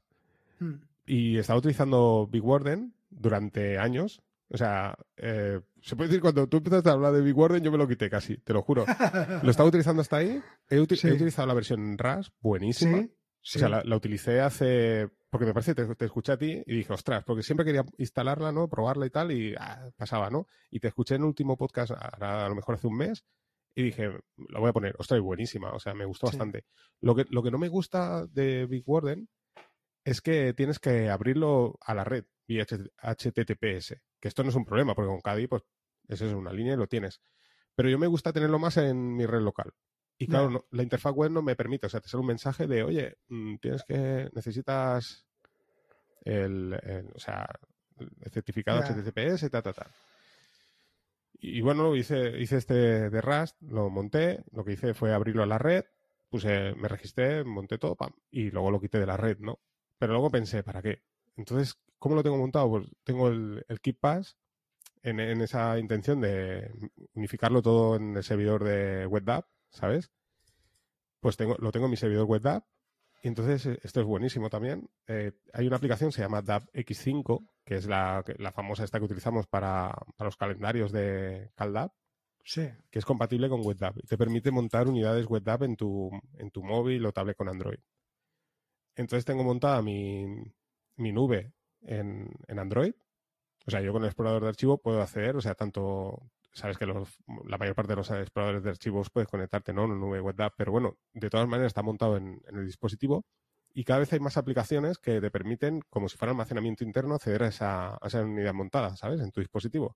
Hmm. 0.60 0.75
Y 1.05 1.38
estaba 1.38 1.60
utilizando 1.60 2.27
Big 2.27 2.43
Warden 2.43 2.93
durante 3.10 3.77
años 3.77 4.22
o 4.53 4.58
sea, 4.58 4.98
eh, 5.17 5.62
se 5.81 5.96
puede 5.96 6.10
decir 6.10 6.22
cuando 6.22 6.48
tú 6.48 6.58
empezaste 6.58 6.89
a 6.89 6.93
hablar 6.93 7.13
de 7.13 7.22
Big 7.22 7.38
Warden, 7.38 7.63
yo 7.63 7.72
me 7.72 7.77
lo 7.77 7.88
quité 7.88 8.10
casi, 8.10 8.38
te 8.38 8.53
lo 8.53 8.62
juro. 8.62 8.86
lo 9.43 9.50
estaba 9.50 9.70
utilizando 9.70 10.01
hasta 10.01 10.17
ahí. 10.17 10.41
He, 10.70 10.79
utilizado 10.79 11.48
la 11.48 11.53
versión 11.53 11.98
RAS, 11.98 12.31
buenísima. 12.41 12.98
O 12.98 13.10
sea, 13.41 13.70
la, 13.70 13.96
utilicé 13.96 14.41
hace. 14.41 15.10
Porque 15.29 15.46
me 15.46 15.53
parece, 15.53 15.74
te, 15.74 15.96
te, 15.96 16.05
escuché 16.05 16.34
a 16.34 16.38
ti 16.38 16.62
y 16.65 16.75
dije, 16.75 16.91
ostras, 16.91 17.24
porque 17.24 17.43
siempre 17.43 17.65
quería 17.65 17.86
instalarla, 17.98 18.51
¿no? 18.51 18.67
Probarla 18.67 19.05
y 19.05 19.10
tal, 19.10 19.31
y 19.31 19.55
ah, 19.58 19.89
pasaba, 19.96 20.29
¿no? 20.29 20.48
Y 20.70 20.81
te 20.81 20.89
escuché 20.89 21.15
en 21.15 21.22
el 21.22 21.27
último 21.27 21.58
podcast, 21.58 21.91
a 21.91 22.50
lo 22.50 22.55
mejor 22.55 22.75
hace 22.75 22.88
un 22.88 22.98
mes, 22.98 23.24
y 23.74 23.84
dije, 23.84 24.10
la 24.50 24.60
voy 24.60 24.70
a 24.70 24.74
poner, 24.74 24.96
ostras, 25.00 25.22
buenísima, 25.22 25.72
o 25.72 25.79
sea, 25.79 25.93
me 25.93 26.05
gustó 26.05 26.27
bastante. 26.27 26.65
Lo 27.00 27.15
que, 27.15 27.25
lo 27.29 27.41
que 27.41 27.51
no 27.51 27.58
me 27.58 27.70
gusta 27.70 28.27
de 28.27 28.65
Big 28.65 28.84
Warden 28.86 29.29
es 30.03 30.22
que 30.22 30.53
tienes 30.53 30.79
que 30.79 31.10
abrirlo 31.10 31.77
a 31.79 31.93
la 31.93 32.03
red 32.03 32.25
vía 32.48 32.65
HTTPS. 32.65 33.96
Que 34.21 34.29
esto 34.29 34.43
no 34.43 34.49
es 34.49 34.55
un 34.55 34.63
problema, 34.63 34.95
porque 34.95 35.09
con 35.09 35.19
Cadi 35.19 35.47
pues, 35.47 35.63
es 36.07 36.21
eso, 36.21 36.37
una 36.37 36.53
línea 36.53 36.75
y 36.75 36.77
lo 36.77 36.87
tienes. 36.87 37.21
Pero 37.75 37.89
yo 37.89 37.99
me 37.99 38.07
gusta 38.07 38.31
tenerlo 38.31 38.59
más 38.59 38.77
en 38.77 39.15
mi 39.17 39.25
red 39.25 39.41
local. 39.41 39.73
Y 40.17 40.27
claro, 40.27 40.67
la 40.69 40.83
interfaz 40.83 41.13
web 41.13 41.31
no 41.31 41.41
me 41.41 41.55
permite, 41.55 41.87
o 41.87 41.89
sea, 41.89 41.99
te 41.99 42.07
sale 42.07 42.21
un 42.21 42.27
mensaje 42.27 42.67
de, 42.67 42.83
oye, 42.83 43.17
mm, 43.27 43.55
tienes 43.55 43.83
que, 43.83 44.29
necesitas 44.33 45.25
el, 46.23 46.73
o 47.15 47.19
sea, 47.19 47.49
el 47.97 48.31
certificado 48.31 48.81
HTTPS, 48.81 49.49
ta, 49.49 49.63
ta, 49.63 49.73
ta. 49.73 49.91
Y 51.39 51.61
bueno, 51.61 51.95
hice, 51.95 52.39
hice 52.39 52.57
este 52.57 53.09
de 53.09 53.21
Rust, 53.21 53.59
lo 53.63 53.89
monté, 53.89 54.43
lo 54.51 54.63
que 54.63 54.73
hice 54.73 54.93
fue 54.93 55.11
abrirlo 55.11 55.41
a 55.41 55.47
la 55.47 55.57
red, 55.57 55.85
puse, 56.29 56.75
me 56.75 56.87
registré, 56.87 57.43
monté 57.43 57.79
todo, 57.79 57.95
pam, 57.95 58.13
y 58.29 58.51
luego 58.51 58.69
lo 58.69 58.79
quité 58.79 58.99
de 58.99 59.07
la 59.07 59.17
red, 59.17 59.39
¿no? 59.39 59.59
Pero 59.97 60.13
luego 60.13 60.29
pensé, 60.29 60.61
¿para 60.61 60.83
qué? 60.83 61.01
Entonces, 61.35 61.79
¿cómo 62.01 62.15
lo 62.15 62.24
tengo 62.24 62.38
montado? 62.38 62.67
Pues 62.67 62.88
tengo 63.03 63.27
el, 63.29 63.63
el 63.70 63.96
Pass 63.96 64.36
en, 65.03 65.20
en, 65.20 65.39
esa 65.41 65.77
intención 65.77 66.20
de 66.20 66.72
unificarlo 67.13 67.62
todo 67.62 67.96
en 67.96 68.17
el 68.17 68.24
servidor 68.24 68.63
de 68.63 69.05
WebDAV, 69.05 69.46
¿sabes? 69.70 70.12
Pues 71.20 71.38
tengo, 71.38 71.55
lo 71.60 71.72
tengo 71.72 71.86
en 71.86 71.91
mi 71.91 71.98
servidor 71.98 72.25
WebDAV 72.25 72.63
y 73.22 73.27
entonces 73.27 73.67
eh, 73.67 73.79
esto 73.84 74.01
es 74.01 74.08
buenísimo 74.08 74.50
también. 74.50 74.89
Eh, 75.05 75.34
hay 75.53 75.67
una 75.67 75.75
aplicación, 75.75 76.12
se 76.12 76.24
llama 76.24 76.41
DAP 76.41 76.63
X5, 76.74 77.48
que 77.63 77.75
es 77.75 77.86
la, 77.86 78.25
la 78.39 78.51
famosa 78.51 78.84
esta 78.84 78.98
que 78.98 79.05
utilizamos 79.05 79.46
para, 79.46 79.96
para 80.17 80.27
los 80.27 80.38
calendarios 80.38 80.91
de 80.91 81.51
CalDAP, 81.55 81.93
sí. 82.43 82.67
que 82.89 82.98
es 82.98 83.05
compatible 83.05 83.48
con 83.48 83.63
WebDAV 83.63 84.00
y 84.00 84.08
te 84.08 84.17
permite 84.17 84.50
montar 84.50 84.88
unidades 84.88 85.27
WebDAV 85.29 85.63
en 85.65 85.75
tu, 85.75 86.10
en 86.39 86.50
tu 86.50 86.63
móvil 86.63 87.05
o 87.05 87.12
tablet 87.12 87.38
con 87.38 87.48
Android. 87.48 87.79
Entonces 88.96 89.24
tengo 89.24 89.43
montada 89.43 89.84
mi, 89.84 90.25
mi 90.96 91.12
nube 91.12 91.53
en, 91.81 92.29
Android. 92.47 92.93
O 93.65 93.71
sea, 93.71 93.81
yo 93.81 93.93
con 93.93 94.03
el 94.03 94.07
explorador 94.07 94.43
de 94.43 94.50
archivo 94.50 94.77
puedo 94.79 95.01
acceder, 95.01 95.35
o 95.35 95.41
sea, 95.41 95.55
tanto 95.55 96.31
sabes 96.53 96.77
que 96.77 96.85
la 96.85 97.57
mayor 97.57 97.75
parte 97.75 97.93
de 97.93 97.95
los 97.95 98.11
exploradores 98.11 98.63
de 98.63 98.71
archivos 98.71 99.09
puedes 99.09 99.29
conectarte 99.29 99.71
¿no? 99.71 99.85
en 99.85 99.91
una 99.91 100.00
nube 100.01 100.19
web 100.19 100.35
pero 100.57 100.71
bueno, 100.71 100.97
de 101.13 101.29
todas 101.29 101.47
maneras 101.47 101.69
está 101.69 101.81
montado 101.81 102.17
en, 102.17 102.41
el 102.47 102.65
dispositivo 102.65 103.25
y 103.73 103.85
cada 103.85 104.00
vez 104.00 104.11
hay 104.11 104.19
más 104.19 104.35
aplicaciones 104.35 104.97
que 104.97 105.21
te 105.21 105.31
permiten, 105.31 105.81
como 105.89 106.09
si 106.09 106.17
fuera 106.17 106.31
almacenamiento 106.31 106.83
interno, 106.83 107.15
acceder 107.15 107.43
a 107.43 107.47
esa, 107.47 107.97
unidad 108.21 108.53
montada, 108.53 108.97
¿sabes? 108.97 109.21
En 109.21 109.31
tu 109.31 109.39
dispositivo. 109.39 109.95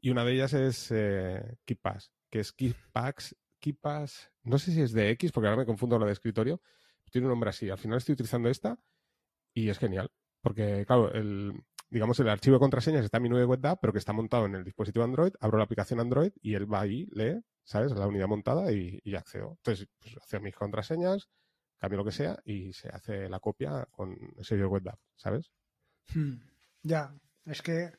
Y 0.00 0.10
una 0.10 0.24
de 0.24 0.34
ellas 0.34 0.52
es 0.52 0.92
eh, 0.92 1.56
KeePass, 1.64 2.12
que 2.30 2.38
es 2.38 2.52
KeePass, 2.52 3.36
KeePass, 3.58 4.30
no 4.44 4.58
sé 4.58 4.70
si 4.70 4.82
es 4.82 4.92
de 4.92 5.10
X, 5.10 5.32
porque 5.32 5.48
ahora 5.48 5.58
me 5.58 5.66
confundo 5.66 5.98
lo 5.98 6.06
de 6.06 6.12
escritorio, 6.12 6.60
tiene 7.12 7.26
un 7.26 7.32
nombre 7.32 7.50
así. 7.50 7.70
Al 7.70 7.78
final 7.78 7.98
estoy 7.98 8.14
utilizando 8.14 8.48
esta 8.48 8.78
y 9.54 9.68
es 9.68 9.78
genial, 9.78 10.10
porque 10.42 10.84
claro, 10.86 11.12
el, 11.12 11.52
digamos, 11.90 12.18
el 12.20 12.28
archivo 12.28 12.56
de 12.56 12.60
contraseñas 12.60 13.04
está 13.04 13.18
en 13.18 13.22
mi 13.22 13.28
nube 13.28 13.44
web 13.44 13.78
pero 13.80 13.92
que 13.92 13.98
está 13.98 14.12
montado 14.12 14.46
en 14.46 14.54
el 14.54 14.64
dispositivo 14.64 15.04
Android, 15.04 15.32
abro 15.40 15.58
la 15.58 15.64
aplicación 15.64 16.00
Android 16.00 16.32
y 16.40 16.54
él 16.54 16.70
va 16.72 16.80
ahí, 16.80 17.06
lee, 17.12 17.40
¿sabes? 17.64 17.92
La 17.92 18.06
unidad 18.06 18.28
montada 18.28 18.72
y, 18.72 19.00
y 19.04 19.14
accedo. 19.14 19.56
Entonces, 19.58 19.88
pues, 20.00 20.16
hace 20.16 20.40
mis 20.40 20.54
contraseñas, 20.54 21.28
cambio 21.78 21.98
lo 21.98 22.04
que 22.04 22.12
sea 22.12 22.38
y 22.44 22.72
se 22.72 22.88
hace 22.88 23.28
la 23.28 23.40
copia 23.40 23.86
con 23.90 24.16
ese 24.38 24.56
web 24.64 24.84
¿sabes? 25.16 25.52
Hmm, 26.14 26.36
ya, 26.82 27.14
es 27.44 27.60
que, 27.60 27.92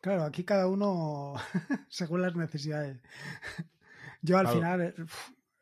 claro, 0.00 0.24
aquí 0.24 0.44
cada 0.44 0.66
uno 0.66 1.34
según 1.88 2.22
las 2.22 2.34
necesidades. 2.34 3.00
Yo 4.22 4.38
al 4.38 4.48
final 4.48 4.80
eh, 4.80 4.94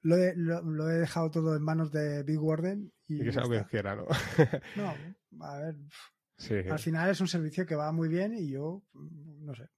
lo 0.09 0.17
he, 0.17 0.35
lo, 0.37 0.91
he, 0.91 0.95
dejado 0.95 1.31
todo 1.31 1.55
en 1.55 1.62
manos 1.62 1.93
de 1.93 2.23
Big 2.23 2.41
Warden. 2.41 2.93
Y, 3.07 3.23
que 3.23 3.33
sea 3.33 3.43
lo 3.43 3.50
que 3.50 3.65
quiera, 3.67 3.95
¿no? 3.95 4.07
no, 4.77 5.45
a 5.45 5.59
ver, 5.59 5.77
al 6.71 6.79
final 6.79 7.11
es 7.11 7.21
un 7.21 7.29
servicio 7.29 7.67
que 7.67 7.75
va 7.75 7.93
muy 7.93 8.09
bien 8.09 8.35
y 8.35 8.50
yo, 8.50 8.83
no 8.95 9.55
sé. 9.55 9.69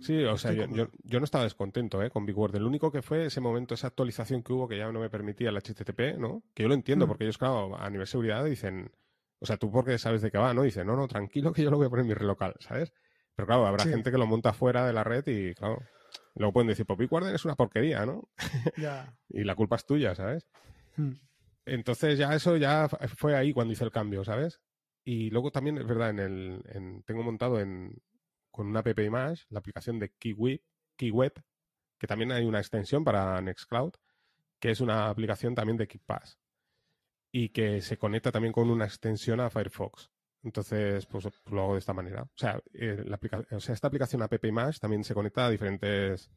Sí, 0.00 0.22
o 0.22 0.36
sea, 0.36 0.52
yo, 0.52 0.66
yo, 1.02 1.18
no 1.18 1.24
estaba 1.24 1.42
descontento 1.42 2.00
¿eh? 2.02 2.10
con 2.10 2.24
Big 2.24 2.38
Word. 2.38 2.54
El 2.54 2.64
único 2.64 2.92
que 2.92 3.02
fue 3.02 3.26
ese 3.26 3.40
momento, 3.40 3.74
esa 3.74 3.88
actualización 3.88 4.44
que 4.44 4.52
hubo 4.52 4.68
que 4.68 4.78
ya 4.78 4.92
no 4.92 5.00
me 5.00 5.10
permitía 5.10 5.48
el 5.48 5.56
HTTP, 5.56 6.16
¿no? 6.18 6.44
Que 6.54 6.62
yo 6.62 6.68
lo 6.68 6.74
entiendo, 6.74 7.06
mm. 7.06 7.08
porque 7.08 7.24
ellos, 7.24 7.36
claro, 7.36 7.76
a 7.76 7.90
nivel 7.90 8.04
de 8.04 8.10
seguridad 8.10 8.44
dicen, 8.44 8.92
o 9.40 9.46
sea, 9.46 9.56
tú 9.56 9.72
porque 9.72 9.98
sabes 9.98 10.22
de 10.22 10.30
qué 10.30 10.38
va, 10.38 10.54
¿no? 10.54 10.62
Dicen, 10.62 10.86
no, 10.86 10.94
no, 10.94 11.08
tranquilo 11.08 11.52
que 11.52 11.64
yo 11.64 11.70
lo 11.70 11.78
voy 11.78 11.86
a 11.86 11.90
poner 11.90 12.04
en 12.04 12.08
mi 12.08 12.14
red 12.14 12.28
local, 12.28 12.54
¿sabes? 12.60 12.92
Pero 13.34 13.46
claro, 13.46 13.66
habrá 13.66 13.84
gente 13.84 14.12
que 14.12 14.18
lo 14.18 14.26
monta 14.26 14.52
fuera 14.52 14.86
de 14.86 14.92
la 14.92 15.02
red 15.02 15.26
y, 15.26 15.54
claro, 15.54 15.82
luego 16.38 16.52
pueden 16.52 16.68
decir, 16.68 16.86
pues 16.86 16.98
Big 16.98 17.12
Word 17.12 17.28
es 17.28 17.44
una 17.44 17.56
porquería, 17.56 18.06
¿no? 18.06 18.28
Ya. 18.76 19.16
y 19.28 19.44
la 19.44 19.54
culpa 19.54 19.76
es 19.76 19.84
tuya, 19.84 20.14
¿sabes? 20.14 20.48
Mm. 20.96 21.12
Entonces 21.66 22.18
ya 22.18 22.34
eso 22.34 22.56
ya 22.56 22.88
fue 22.88 23.36
ahí 23.36 23.52
cuando 23.52 23.72
hice 23.72 23.84
el 23.84 23.90
cambio, 23.90 24.24
¿sabes? 24.24 24.60
Y 25.04 25.30
luego 25.30 25.50
también, 25.50 25.78
es 25.78 25.86
verdad, 25.86 26.10
en 26.10 26.18
el, 26.18 27.02
tengo 27.04 27.22
montado 27.22 27.60
en, 27.60 28.02
con 28.50 28.66
una 28.66 28.80
app 28.80 28.98
Image 28.98 29.44
la 29.50 29.58
aplicación 29.58 29.98
de 29.98 30.10
KeyWeb, 30.18 30.60
KeyWeb, 30.96 31.34
que 31.98 32.06
también 32.06 32.32
hay 32.32 32.44
una 32.44 32.58
extensión 32.58 33.04
para 33.04 33.40
Nextcloud, 33.40 33.92
que 34.60 34.70
es 34.70 34.80
una 34.80 35.08
aplicación 35.08 35.54
también 35.54 35.76
de 35.76 35.88
KeePass 35.88 36.38
y 37.30 37.50
que 37.50 37.80
se 37.80 37.98
conecta 37.98 38.32
también 38.32 38.52
con 38.52 38.70
una 38.70 38.84
extensión 38.84 39.40
a 39.40 39.50
Firefox. 39.50 40.10
Entonces, 40.42 41.06
pues, 41.06 41.28
lo 41.50 41.62
hago 41.62 41.72
de 41.74 41.80
esta 41.80 41.92
manera. 41.92 42.22
O 42.22 42.36
sea, 42.36 42.60
eh, 42.72 43.02
la 43.04 43.18
o 43.50 43.60
sea, 43.60 43.74
esta 43.74 43.88
aplicación 43.88 44.22
app 44.22 44.44
Image 44.44 44.78
también 44.78 45.04
se 45.04 45.14
conecta 45.14 45.46
a 45.46 45.50
diferentes 45.50 46.30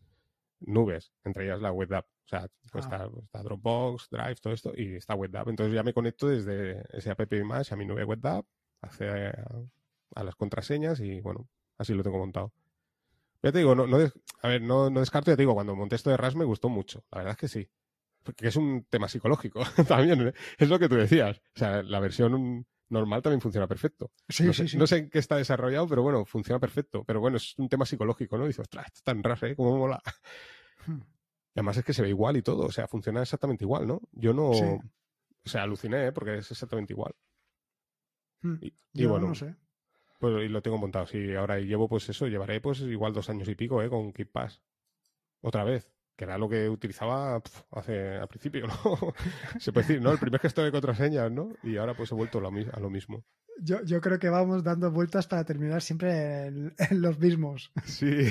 nubes, 0.62 1.12
entre 1.24 1.46
ellas 1.46 1.62
la 1.62 1.72
web 1.72 1.94
app. 1.94 2.06
O 2.26 2.28
sea, 2.28 2.48
pues 2.72 2.86
ah. 2.90 3.10
está, 3.24 3.44
Dropbox, 3.44 4.10
Drive, 4.10 4.36
todo 4.36 4.54
esto, 4.54 4.74
y 4.76 4.96
está 4.96 5.16
web 5.16 5.36
app. 5.36 5.50
Entonces 5.50 5.74
ya 5.74 5.84
me 5.84 5.94
conecto 5.94 6.28
desde 6.28 6.84
ese 6.96 7.12
app 7.12 7.32
Image 7.34 7.74
a 7.74 7.78
mi 7.78 7.86
nube 7.86 8.04
web 8.04 8.26
app 8.26 8.46
hace 8.82 9.08
a, 9.10 10.24
las 10.24 10.36
contraseñas 10.36 11.00
y 11.00 11.22
bueno, 11.22 11.48
así 11.78 11.94
lo 11.94 12.04
tengo 12.04 12.18
montado. 12.18 12.54
Ya 13.44 13.52
te 13.52 13.60
digo, 13.60 13.74
no, 13.74 13.98
a 14.42 14.48
ver, 14.48 14.62
no, 14.62 14.90
descarto, 14.90 15.32
ya 15.32 15.36
te 15.36 15.42
digo, 15.42 15.56
cuando 15.56 15.76
monté 15.76 15.96
esto 15.96 16.10
de 16.10 16.18
RAS 16.18 16.36
me 16.36 16.46
gustó 16.46 16.70
mucho, 16.70 17.04
la 17.12 17.20
verdad 17.20 17.32
es 17.32 17.38
que 17.38 17.48
sí. 17.48 17.70
Porque 18.24 18.48
es 18.48 18.56
un 18.56 18.86
tema 18.88 19.08
psicológico 19.08 19.64
también, 19.88 20.28
¿eh? 20.28 20.34
es 20.60 20.70
lo 20.70 20.78
que 20.78 20.88
tú 20.88 20.96
decías. 20.96 21.42
O 21.56 21.60
sea, 21.60 21.82
la 21.82 22.00
versión 22.00 22.68
normal 22.92 23.22
también 23.22 23.42
funciona 23.42 23.68
perfecto. 23.68 24.12
Sí, 24.30 24.44
no, 24.44 24.54
sé, 24.54 24.68
sí, 24.68 24.78
no 24.78 24.86
sé 24.86 24.98
en 24.98 25.10
qué 25.10 25.20
está 25.20 25.38
desarrollado, 25.38 25.88
pero 25.88 26.04
bueno, 26.04 26.26
funciona 26.26 26.60
perfecto. 26.60 27.04
Pero 27.06 27.20
bueno, 27.20 27.38
es 27.38 27.58
un 27.58 27.70
tema 27.70 27.86
psicológico, 27.86 28.38
¿no? 28.38 28.46
Dices, 28.46 28.62
ostras, 28.62 29.02
tan 29.04 29.24
RAS, 29.24 29.44
¿eh? 29.44 29.56
Cómo 29.56 29.78
mola. 29.78 30.02
Hmm. 30.86 31.00
Y 31.54 31.60
además 31.60 31.78
es 31.78 31.86
que 31.86 31.94
se 31.94 32.02
ve 32.02 32.10
igual 32.10 32.38
y 32.38 32.42
todo, 32.42 32.66
o 32.66 32.72
sea, 32.72 32.88
funciona 32.88 33.22
exactamente 33.22 33.66
igual, 33.66 33.88
¿no? 33.88 34.02
Yo 34.12 34.34
no... 34.34 34.52
O 34.52 35.50
sea, 35.50 35.64
aluciné, 35.64 36.08
¿eh? 36.08 36.12
Porque 36.12 36.38
es 36.38 36.52
exactamente 36.52 36.94
igual. 36.94 37.14
Hmm. 38.42 38.58
Y, 38.94 39.06
bueno, 39.06 39.30
no 39.30 39.36
sé. 39.36 39.56
Pues 40.20 40.46
y 40.46 40.50
lo 40.50 40.62
tengo 40.62 40.78
montado. 40.78 41.08
Sí, 41.08 41.34
ahora 41.34 41.60
llevo 41.60 41.90
pues 41.90 42.08
eso, 42.10 42.28
llevaré 42.28 42.62
pues 42.62 42.82
igual 42.82 43.14
dos 43.14 43.30
años 43.30 43.48
y 43.50 43.56
pico, 43.56 43.82
¿eh? 43.82 43.90
Con 43.90 44.14
Keep 44.14 44.32
Pass. 44.32 44.62
Otra 45.42 45.64
vez. 45.64 45.92
Que 46.22 46.26
era 46.26 46.38
lo 46.38 46.48
que 46.48 46.70
utilizaba 46.70 47.42
hace 47.72 48.18
al 48.18 48.28
principio, 48.28 48.68
¿no? 48.68 48.76
Se 49.60 49.74
puede 49.74 49.88
decir, 49.88 50.04
¿no? 50.04 50.12
El 50.12 50.20
primer 50.20 50.40
gesto 50.40 50.64
de 50.64 50.72
contraseñas, 50.72 51.32
¿no? 51.32 51.50
Y 51.64 51.78
ahora 51.78 51.96
pues 51.96 52.12
he 52.12 52.14
vuelto 52.14 52.38
a 52.38 52.80
lo 52.80 52.92
mismo. 52.92 53.24
Yo, 53.60 53.84
yo 53.84 54.00
creo 54.02 54.20
que 54.20 54.30
vamos 54.30 54.64
dando 54.64 54.92
vueltas 54.92 55.26
para 55.26 55.44
terminar 55.46 55.82
siempre 55.82 56.46
en, 56.46 56.76
los 56.92 57.18
mismos. 57.18 57.72
Sí. 57.86 58.28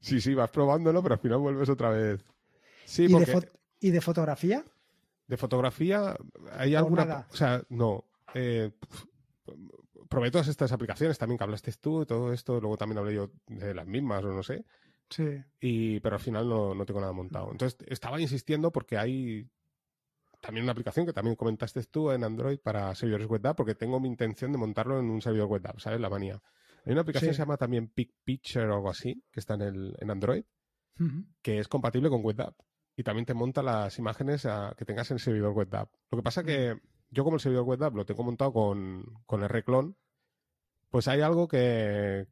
Sí, 0.00 0.22
sí, 0.22 0.32
vas 0.32 0.48
probándolo, 0.48 1.02
pero 1.02 1.16
al 1.16 1.20
final 1.20 1.40
vuelves 1.40 1.68
otra 1.68 1.90
vez. 1.90 2.24
Sí, 2.86 3.04
¿Y, 3.04 3.12
de 3.12 3.48
¿Y 3.78 3.90
de 3.90 4.00
fotografía? 4.00 4.64
De 5.26 5.36
fotografía 5.36 6.16
hay 6.52 6.76
alguna... 6.76 7.26
O 7.30 7.36
sea, 7.36 7.62
no 7.68 8.06
eh, 8.32 8.72
probé 10.08 10.30
todas 10.30 10.48
estas 10.48 10.72
aplicaciones 10.72 11.18
también 11.18 11.36
que 11.36 11.44
hablaste 11.44 11.72
tú, 11.72 12.06
todo 12.06 12.32
esto, 12.32 12.58
luego 12.58 12.78
también 12.78 12.98
hablé 12.98 13.16
yo 13.16 13.30
de 13.48 13.74
las 13.74 13.86
mismas 13.86 14.24
o 14.24 14.32
no 14.32 14.42
sé. 14.42 14.64
Sí. 15.10 15.42
Y, 15.60 16.00
pero 16.00 16.16
al 16.16 16.22
final 16.22 16.48
no, 16.48 16.74
no 16.74 16.86
tengo 16.86 17.00
nada 17.00 17.12
montado. 17.12 17.50
Entonces 17.50 17.78
estaba 17.88 18.20
insistiendo 18.20 18.70
porque 18.70 18.96
hay 18.96 19.50
también 20.40 20.64
una 20.64 20.72
aplicación 20.72 21.06
que 21.06 21.12
también 21.12 21.36
comentaste 21.36 21.82
tú 21.84 22.10
en 22.10 22.24
Android 22.24 22.58
para 22.58 22.94
servidores 22.94 23.26
web 23.26 23.46
app, 23.46 23.56
porque 23.56 23.74
tengo 23.74 24.00
mi 24.00 24.08
intención 24.08 24.52
de 24.52 24.58
montarlo 24.58 24.98
en 24.98 25.10
un 25.10 25.20
servidor 25.20 25.48
web 25.48 25.66
app, 25.66 25.80
¿sabes? 25.80 26.00
La 26.00 26.08
manía. 26.08 26.40
Hay 26.86 26.92
una 26.92 27.02
aplicación 27.02 27.30
que 27.30 27.34
se 27.34 27.42
llama 27.42 27.58
también 27.58 27.88
Pick 27.88 28.14
Picture 28.24 28.66
o 28.66 28.74
algo 28.74 28.88
así, 28.88 29.22
que 29.30 29.40
está 29.40 29.54
en, 29.54 29.62
el, 29.62 29.96
en 29.98 30.10
Android, 30.10 30.44
que 31.42 31.58
es 31.58 31.68
compatible 31.68 32.08
con 32.08 32.22
web 32.22 32.40
app. 32.40 32.58
Y 32.96 33.02
también 33.02 33.26
te 33.26 33.34
monta 33.34 33.62
las 33.62 33.98
imágenes 33.98 34.46
que 34.76 34.84
tengas 34.84 35.10
en 35.10 35.16
el 35.16 35.20
servidor 35.20 35.52
web 35.52 35.74
app. 35.74 35.92
Lo 36.10 36.18
que 36.18 36.22
pasa 36.22 36.42
que 36.42 36.78
yo 37.10 37.24
como 37.24 37.36
el 37.36 37.40
servidor 37.40 37.64
web 37.64 37.94
lo 37.94 38.06
tengo 38.06 38.22
montado 38.22 38.52
con, 38.52 39.04
con 39.26 39.46
Rclone, 39.46 39.94
pues 40.90 41.06
hay 41.06 41.20
algo 41.20 41.46
que, 41.46 42.26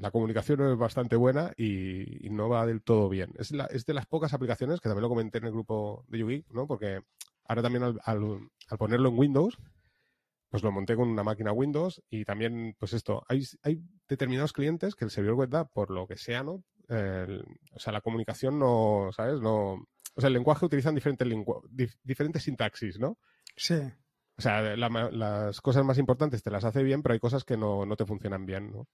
la 0.00 0.10
comunicación 0.10 0.58
no 0.58 0.72
es 0.72 0.78
bastante 0.78 1.14
buena 1.16 1.52
y, 1.56 2.28
no 2.30 2.48
va 2.48 2.66
del 2.66 2.82
todo 2.82 3.08
bien. 3.08 3.32
Es, 3.38 3.52
es, 3.70 3.86
de 3.86 3.94
las 3.94 4.06
pocas 4.06 4.34
aplicaciones, 4.34 4.80
que 4.80 4.88
también 4.88 5.02
lo 5.02 5.08
comenté 5.08 5.38
en 5.38 5.44
el 5.44 5.52
grupo 5.52 6.04
de 6.08 6.18
YouGeek, 6.18 6.50
¿no? 6.50 6.66
Porque 6.66 7.00
ahora 7.44 7.62
también 7.62 7.84
al, 7.84 8.00
al, 8.04 8.78
ponerlo 8.78 9.10
en 9.10 9.18
Windows, 9.18 9.58
pues 10.50 10.64
lo 10.64 10.72
monté 10.72 10.96
con 10.96 11.08
una 11.08 11.22
máquina 11.22 11.52
Windows 11.52 12.02
y 12.10 12.24
también, 12.24 12.74
pues 12.78 12.94
esto, 12.94 13.24
hay, 13.28 13.44
determinados 14.08 14.52
clientes 14.52 14.96
que 14.96 15.04
el 15.04 15.10
servidor 15.12 15.36
web 15.36 15.68
por 15.72 15.90
lo 15.90 16.06
que 16.08 16.16
sea, 16.16 16.42
¿no? 16.42 16.64
o 16.86 17.78
sea, 17.78 17.92
la 17.92 18.02
comunicación 18.02 18.58
no, 18.58 19.10
¿sabes? 19.12 19.40
No, 19.40 19.86
o 20.16 20.20
sea, 20.20 20.28
el 20.28 20.34
lenguaje 20.34 20.66
utilizan 20.66 20.94
diferentes, 20.94 21.28
diferentes 22.02 22.42
sintaxis, 22.42 22.98
¿no? 22.98 23.18
Sí. 23.56 23.76
O 24.36 24.42
sea, 24.42 24.76
las 24.76 25.60
cosas 25.60 25.84
más 25.84 25.98
importantes 25.98 26.42
te 26.42 26.50
las 26.50 26.64
hace 26.64 26.82
bien, 26.82 27.02
pero 27.02 27.12
hay 27.12 27.20
cosas 27.20 27.44
que 27.44 27.56
no, 27.56 27.86
te 27.96 28.06
funcionan 28.06 28.46
bien, 28.46 28.72
¿no? 28.72 28.88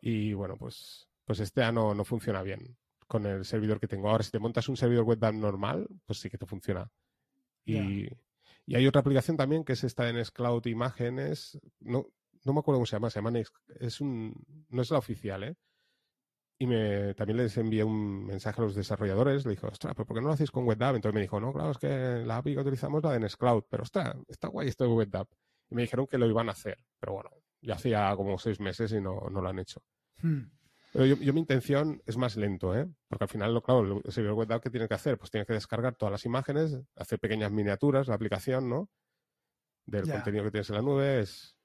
Y 0.00 0.34
bueno, 0.34 0.56
pues, 0.58 1.08
pues 1.24 1.40
este 1.40 1.62
ya 1.62 1.72
no, 1.72 1.94
no 1.94 2.04
funciona 2.04 2.42
bien 2.42 2.76
con 3.06 3.24
el 3.24 3.44
servidor 3.44 3.80
que 3.80 3.88
tengo. 3.88 4.10
Ahora, 4.10 4.22
si 4.22 4.30
te 4.30 4.38
montas 4.38 4.68
un 4.68 4.76
servidor 4.76 5.04
web 5.04 5.32
normal, 5.32 5.88
pues 6.04 6.20
sí 6.20 6.28
que 6.28 6.38
te 6.38 6.46
funciona. 6.46 6.90
Y, 7.64 8.06
y 8.66 8.76
hay 8.76 8.86
otra 8.86 9.00
aplicación 9.00 9.36
también 9.36 9.64
que 9.64 9.72
es 9.72 9.82
esta 9.84 10.04
de 10.04 10.12
Nextcloud 10.12 10.66
Imágenes. 10.66 11.58
No, 11.80 12.06
no 12.44 12.52
me 12.52 12.60
acuerdo 12.60 12.78
cómo 12.78 12.86
se 12.86 12.96
llama, 12.96 13.10
se 13.10 13.18
llama 13.18 13.30
Next, 13.30 13.54
es 13.80 14.00
un, 14.00 14.34
no 14.68 14.82
es 14.82 14.90
la 14.90 14.98
oficial, 14.98 15.42
¿eh? 15.44 15.56
Y 16.60 16.66
me, 16.66 17.14
también 17.14 17.36
les 17.36 17.56
envié 17.56 17.84
un 17.84 18.26
mensaje 18.26 18.60
a 18.60 18.64
los 18.64 18.74
desarrolladores, 18.74 19.44
le 19.44 19.52
dijo, 19.52 19.68
ostras, 19.68 19.94
¿pero 19.94 20.06
por 20.06 20.16
qué 20.16 20.20
no 20.20 20.28
lo 20.28 20.34
hacéis 20.34 20.50
con 20.50 20.66
WebDAV? 20.66 20.96
Entonces 20.96 21.14
me 21.14 21.20
dijo, 21.20 21.38
no, 21.38 21.52
claro, 21.52 21.70
es 21.70 21.78
que 21.78 22.22
la 22.26 22.38
API 22.38 22.54
que 22.54 22.60
utilizamos 22.60 23.02
la 23.02 23.12
de 23.12 23.20
Nextcloud, 23.20 23.64
pero 23.70 23.84
ostras, 23.84 24.16
está 24.26 24.48
guay 24.48 24.68
esto 24.68 24.84
de 24.84 24.90
WebDAV. 24.90 25.28
Y 25.70 25.74
me 25.76 25.82
dijeron 25.82 26.06
que 26.06 26.18
lo 26.18 26.26
iban 26.26 26.48
a 26.48 26.52
hacer, 26.52 26.78
pero 26.98 27.12
bueno, 27.12 27.30
ya 27.60 27.74
hacía 27.74 28.14
como 28.16 28.38
seis 28.38 28.58
meses 28.58 28.90
y 28.92 29.00
no, 29.00 29.28
no 29.30 29.40
lo 29.40 29.48
han 29.48 29.58
hecho. 29.60 29.82
Hmm. 30.20 30.46
Pero 30.92 31.04
yo, 31.04 31.32
mi 31.34 31.40
intención 31.40 32.02
es 32.06 32.16
más 32.16 32.36
lento, 32.36 32.74
¿eh? 32.76 32.88
Porque 33.08 33.24
al 33.24 33.28
final, 33.28 33.62
claro, 33.62 34.00
el 34.02 34.12
servidor 34.12 34.36
web 34.36 34.60
que 34.60 34.70
tiene 34.70 34.88
que 34.88 34.94
hacer, 34.94 35.18
pues 35.18 35.30
tiene 35.30 35.44
que 35.44 35.52
descargar 35.52 35.94
todas 35.96 36.12
las 36.12 36.24
imágenes, 36.24 36.80
hacer 36.96 37.18
pequeñas 37.18 37.52
miniaturas, 37.52 38.08
la 38.08 38.14
aplicación, 38.14 38.68
¿no? 38.68 38.88
Del 39.84 40.10
contenido 40.10 40.44
que 40.44 40.50
tienes 40.50 40.70
en 40.70 40.76
la 40.76 40.82
nube. 40.82 41.20
Es, 41.20 41.56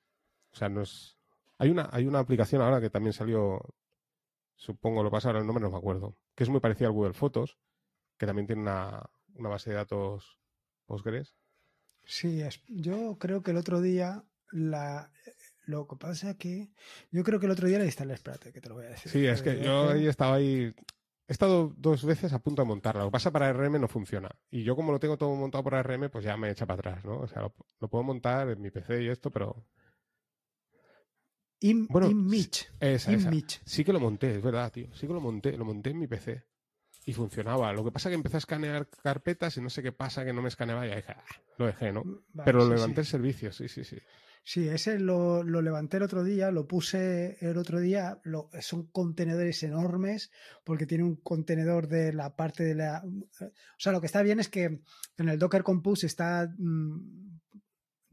o 0.51 0.55
sea, 0.55 0.67
no 0.69 0.81
es. 0.81 1.17
Hay 1.57 1.69
una, 1.69 1.89
hay 1.91 2.05
una 2.05 2.19
aplicación 2.19 2.61
ahora 2.61 2.81
que 2.81 2.89
también 2.89 3.13
salió, 3.13 3.61
supongo 4.63 5.03
lo 5.03 5.11
pasa 5.11 5.27
ahora 5.29 5.41
el 5.41 5.45
nombre, 5.45 5.61
no 5.61 5.71
me 5.71 5.77
acuerdo, 5.77 6.17
que 6.35 6.43
es 6.43 6.49
muy 6.49 6.61
parecida 6.61 6.87
al 6.87 6.93
Google 6.93 7.13
Fotos, 7.13 7.57
que 8.17 8.25
también 8.25 8.47
tiene 8.47 8.61
una, 8.61 9.03
una 9.35 9.49
base 9.49 9.71
de 9.71 9.75
datos 9.75 10.39
Postgres. 10.85 11.35
Sí, 12.05 12.41
es, 12.41 12.63
yo 12.67 13.17
creo 13.19 13.43
que 13.43 13.51
el 13.51 13.57
otro 13.57 13.81
día 13.81 14.23
la, 14.51 15.11
lo 15.65 15.87
que 15.87 15.95
pasa 15.97 16.31
es 16.31 16.37
que 16.37 16.69
yo 17.11 17.23
creo 17.23 17.39
que 17.39 17.45
el 17.45 17.51
otro 17.51 17.67
día 17.67 17.79
le 17.79 17.85
instalé, 17.85 18.13
espérate, 18.13 18.53
que 18.53 18.61
te 18.61 18.69
lo 18.69 18.75
voy 18.75 18.85
a 18.85 18.89
decir. 18.89 19.11
Sí, 19.11 19.25
es 19.25 19.41
que 19.41 19.61
yo 19.61 19.89
ahí 19.89 20.07
estaba 20.07 20.35
ahí. 20.35 20.73
He 21.27 21.31
estado 21.31 21.73
dos 21.77 22.05
veces 22.05 22.33
a 22.33 22.39
punto 22.39 22.61
de 22.61 22.67
montarla. 22.67 23.01
Lo 23.01 23.07
que 23.07 23.13
pasa 23.13 23.31
para 23.31 23.51
RM 23.51 23.79
no 23.79 23.87
funciona. 23.87 24.29
Y 24.49 24.63
yo, 24.63 24.75
como 24.75 24.91
lo 24.91 24.99
tengo 24.99 25.17
todo 25.17 25.33
montado 25.35 25.63
por 25.63 25.73
RM, 25.73 26.09
pues 26.09 26.25
ya 26.25 26.35
me 26.35 26.49
echa 26.49 26.65
para 26.65 26.79
atrás, 26.79 27.05
¿no? 27.05 27.19
O 27.19 27.27
sea, 27.27 27.49
lo, 27.79 27.87
puedo 27.89 28.03
montar 28.03 28.49
en 28.49 28.61
mi 28.61 28.71
PC 28.71 29.03
y 29.03 29.09
esto, 29.09 29.31
pero. 29.31 29.65
In, 31.63 31.87
bueno, 31.87 32.09
Esa, 32.81 33.11
Sí 33.63 33.85
que 33.85 33.93
lo 33.93 33.99
monté, 34.01 34.35
es 34.35 34.41
verdad, 34.41 34.69
tío. 34.69 34.93
Sí 34.93 35.07
que 35.07 35.13
lo 35.13 35.21
monté. 35.21 35.57
Lo 35.57 35.63
monté 35.63 35.91
en 35.91 35.99
mi 35.99 36.07
PC. 36.07 36.43
Y 37.05 37.13
funcionaba. 37.13 37.71
Lo 37.71 37.85
que 37.85 37.91
pasa 37.91 38.09
es 38.09 38.11
que 38.11 38.15
empecé 38.15 38.35
a 38.35 38.39
escanear 38.39 38.89
carpetas 39.01 39.55
y 39.55 39.61
no 39.61 39.69
sé 39.69 39.81
qué 39.81 39.93
pasa, 39.93 40.25
que 40.25 40.33
no 40.33 40.41
me 40.41 40.49
escaneaba 40.49 40.85
y 40.85 40.93
dije, 40.93 41.13
ah, 41.15 41.23
lo 41.57 41.67
dejé, 41.67 41.93
¿no? 41.93 42.03
Mm, 42.03 42.41
pero 42.43 42.59
lo 42.59 42.73
levanté 42.73 43.01
el 43.01 43.07
servicio, 43.07 43.53
sí, 43.53 43.69
sí, 43.69 43.85
sí. 43.85 43.97
Sí, 44.45 44.67
ese 44.67 44.99
lo, 44.99 45.41
lo, 45.41 45.61
levanté 45.61 45.97
el 45.97 46.03
otro 46.03 46.21
día, 46.21 46.51
lo 46.51 46.67
puse 46.67 47.37
el 47.39 47.57
otro 47.57 47.79
día. 47.79 48.19
son 48.59 48.87
contenedores 48.87 49.63
enormes 49.63 50.31
porque 50.65 50.85
tiene 50.85 51.05
un 51.05 51.15
contenedor 51.15 51.87
de 51.87 52.11
la 52.11 52.35
parte 52.35 52.65
de 52.65 52.75
la. 52.75 53.03
O 53.05 53.79
sea, 53.79 53.93
lo 53.93 54.01
que 54.01 54.07
está 54.07 54.21
bien 54.21 54.41
es 54.41 54.49
que 54.49 54.81
en 55.17 55.29
el 55.29 55.39
Docker 55.39 55.63
Compose 55.63 56.07
está 56.07 56.53
mm, 56.57 57.23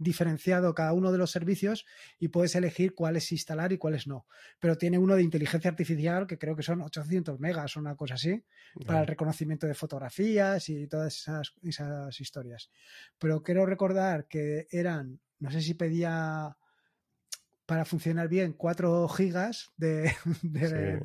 diferenciado 0.01 0.75
cada 0.75 0.93
uno 0.93 1.13
de 1.13 1.19
los 1.19 1.31
servicios 1.31 1.87
y 2.19 2.29
puedes 2.29 2.57
elegir 2.57 2.95
cuáles 2.95 3.31
instalar 3.31 3.73
y 3.73 3.79
cuáles 3.79 4.09
no. 4.09 4.27
Pero 4.59 4.77
tiene 4.77 4.99
uno 4.99 5.15
de 5.15 5.23
inteligencia 5.23 5.71
artificial 5.71 6.27
que 6.27 6.39
creo 6.39 6.57
que 6.57 6.65
son 6.65 6.81
800 6.81 7.39
megas 7.39 7.77
o 7.77 7.81
una 7.81 7.95
cosa 7.95 8.15
así 8.15 8.43
para 8.85 9.03
el 9.03 9.07
reconocimiento 9.07 9.67
de 9.67 9.75
fotografías 9.75 10.69
y 10.69 10.89
todas 10.89 11.17
esas, 11.17 11.55
esas 11.63 12.21
historias. 12.21 12.71
Pero 13.19 13.43
quiero 13.43 13.67
recordar 13.67 14.27
que 14.27 14.67
eran 14.71 15.21
no 15.41 15.51
sé 15.51 15.63
si 15.63 15.75
pedía 15.75 16.57
para 17.67 17.85
funcionar 17.85 18.29
bien 18.29 18.53
4 18.53 19.09
gigas 19.09 19.71
de, 19.77 20.13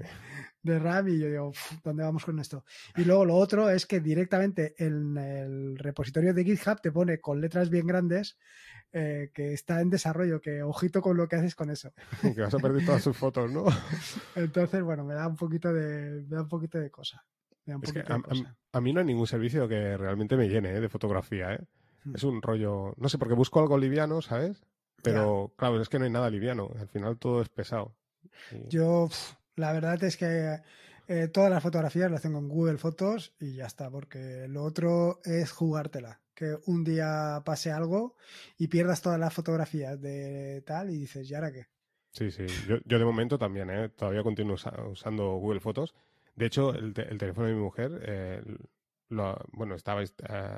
de, 0.64 0.80
RAM 0.80 1.08
y 1.10 1.20
yo 1.20 1.28
digo, 1.28 1.54
¿dónde 1.84 2.04
vamos 2.04 2.26
con 2.26 2.40
esto? 2.40 2.66
Y 2.98 3.06
luego 3.06 3.24
lo 3.24 3.36
otro 3.36 3.70
es 3.70 3.86
que 3.86 4.00
directamente 4.00 4.74
en 4.78 5.16
el 5.18 5.78
repositorio 5.78 6.34
de 6.34 6.44
GitHub 6.44 6.82
te 6.82 6.92
pone 6.92 7.20
con 7.20 7.40
letras 7.40 7.70
bien 7.70 7.88
grandes 7.88 8.38
eh, 8.98 9.30
que 9.34 9.52
está 9.52 9.82
en 9.82 9.90
desarrollo, 9.90 10.40
que 10.40 10.64
ojito 10.64 11.02
con 11.02 11.18
lo 11.18 11.28
que 11.28 11.36
haces 11.36 11.54
con 11.54 11.70
eso. 11.70 11.92
que 12.34 12.40
vas 12.40 12.54
a 12.54 12.60
perder 12.60 12.86
todas 12.86 13.04
sus 13.04 13.18
fotos, 13.18 13.52
¿no? 13.52 13.66
Entonces, 14.36 14.82
bueno, 14.82 15.04
me 15.04 15.14
da 15.14 15.28
un 15.28 15.36
poquito 15.36 15.74
de, 15.74 16.24
me 16.30 16.38
da 16.38 16.44
un 16.44 16.48
poquito 16.48 16.80
de 16.80 16.90
cosa. 16.90 17.26
a, 18.72 18.80
mí 18.80 18.94
no 18.94 19.02
hay 19.02 19.06
ningún 19.06 19.28
servicio 19.28 19.68
que 19.68 19.98
realmente 19.98 20.38
me 20.38 20.48
llene 20.48 20.70
¿eh? 20.78 20.80
de 20.80 20.88
fotografía, 20.88 21.56
¿eh? 21.56 21.66
Es 22.14 22.24
un 22.24 22.42
rollo, 22.42 22.94
no 22.96 23.10
sé, 23.10 23.18
porque 23.18 23.34
busco 23.34 23.60
algo 23.60 23.78
liviano, 23.78 24.22
¿sabes? 24.22 24.66
Pero 25.04 25.54
claro, 25.58 25.82
es 25.82 25.90
que 25.90 26.00
no 26.00 26.06
hay 26.06 26.12
nada 26.12 26.30
liviano, 26.30 26.72
al 26.80 26.88
final 26.88 27.18
todo 27.18 27.42
es 27.42 27.50
pesado. 27.50 27.98
Yo, 28.70 29.10
la 29.58 29.74
verdad 29.74 30.02
es 30.06 30.16
que 30.16 30.62
eh, 31.10 31.28
todas 31.28 31.50
las 31.50 31.62
fotografías 31.62 32.10
las 32.10 32.22
tengo 32.22 32.40
en 32.40 32.48
Google 32.48 32.78
Fotos 32.78 33.34
y 33.42 33.56
ya 33.56 33.66
está, 33.66 33.92
porque 33.92 34.48
lo 34.48 34.64
otro 34.64 35.20
es 35.26 35.52
jugártela. 35.52 36.22
Que 36.36 36.58
un 36.66 36.84
día 36.84 37.42
pase 37.46 37.72
algo 37.72 38.16
y 38.58 38.68
pierdas 38.68 39.02
todas 39.02 39.20
las 39.20 39.34
fotografías 39.34 40.00
de 40.02 40.62
tal 40.66 40.90
y 40.90 40.98
dices, 40.98 41.30
¿y 41.32 41.34
ahora 41.34 41.52
qué? 41.52 41.68
Sí, 42.12 42.30
sí. 42.32 42.46
Yo, 42.68 42.78
yo 42.86 43.00
de 43.00 43.06
momento 43.06 43.38
también, 43.38 43.70
¿eh? 43.70 43.90
Todavía 43.90 44.24
continúo 44.24 44.56
usando 44.92 45.36
Google 45.38 45.60
Fotos. 45.60 45.96
De 46.36 46.46
hecho, 46.46 46.74
el, 46.74 46.94
teléfono 46.94 47.48
de 47.48 47.54
mi 47.54 47.62
mujer, 47.62 48.02
eh, 48.06 48.44
bueno, 49.54 49.76
estaba 49.76 50.04
eh, 50.04 50.08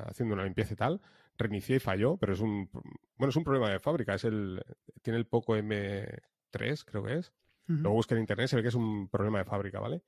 haciendo 0.06 0.34
una 0.34 0.44
limpieza 0.44 0.74
y 0.74 0.78
tal, 0.78 1.02
reinicié 1.38 1.76
y 1.76 1.80
falló, 1.80 2.18
pero 2.18 2.34
es 2.34 2.40
un, 2.40 2.70
bueno, 3.16 3.30
es 3.30 3.36
un 3.36 3.44
problema 3.44 3.70
de 3.70 3.80
fábrica, 3.80 4.16
es 4.16 4.24
el, 4.24 4.64
tiene 5.02 5.20
el 5.20 5.28
Poco 5.28 5.56
M3, 5.56 6.84
creo 6.86 7.04
que 7.04 7.18
es. 7.18 7.32
Luego 7.68 7.96
busqué 7.96 8.14
en 8.14 8.22
internet, 8.22 8.48
se 8.48 8.56
ve 8.56 8.62
que 8.62 8.70
es 8.70 8.76
un 8.76 9.10
problema 9.10 9.40
de 9.40 9.46
fábrica, 9.46 9.80
¿vale? 9.80 10.02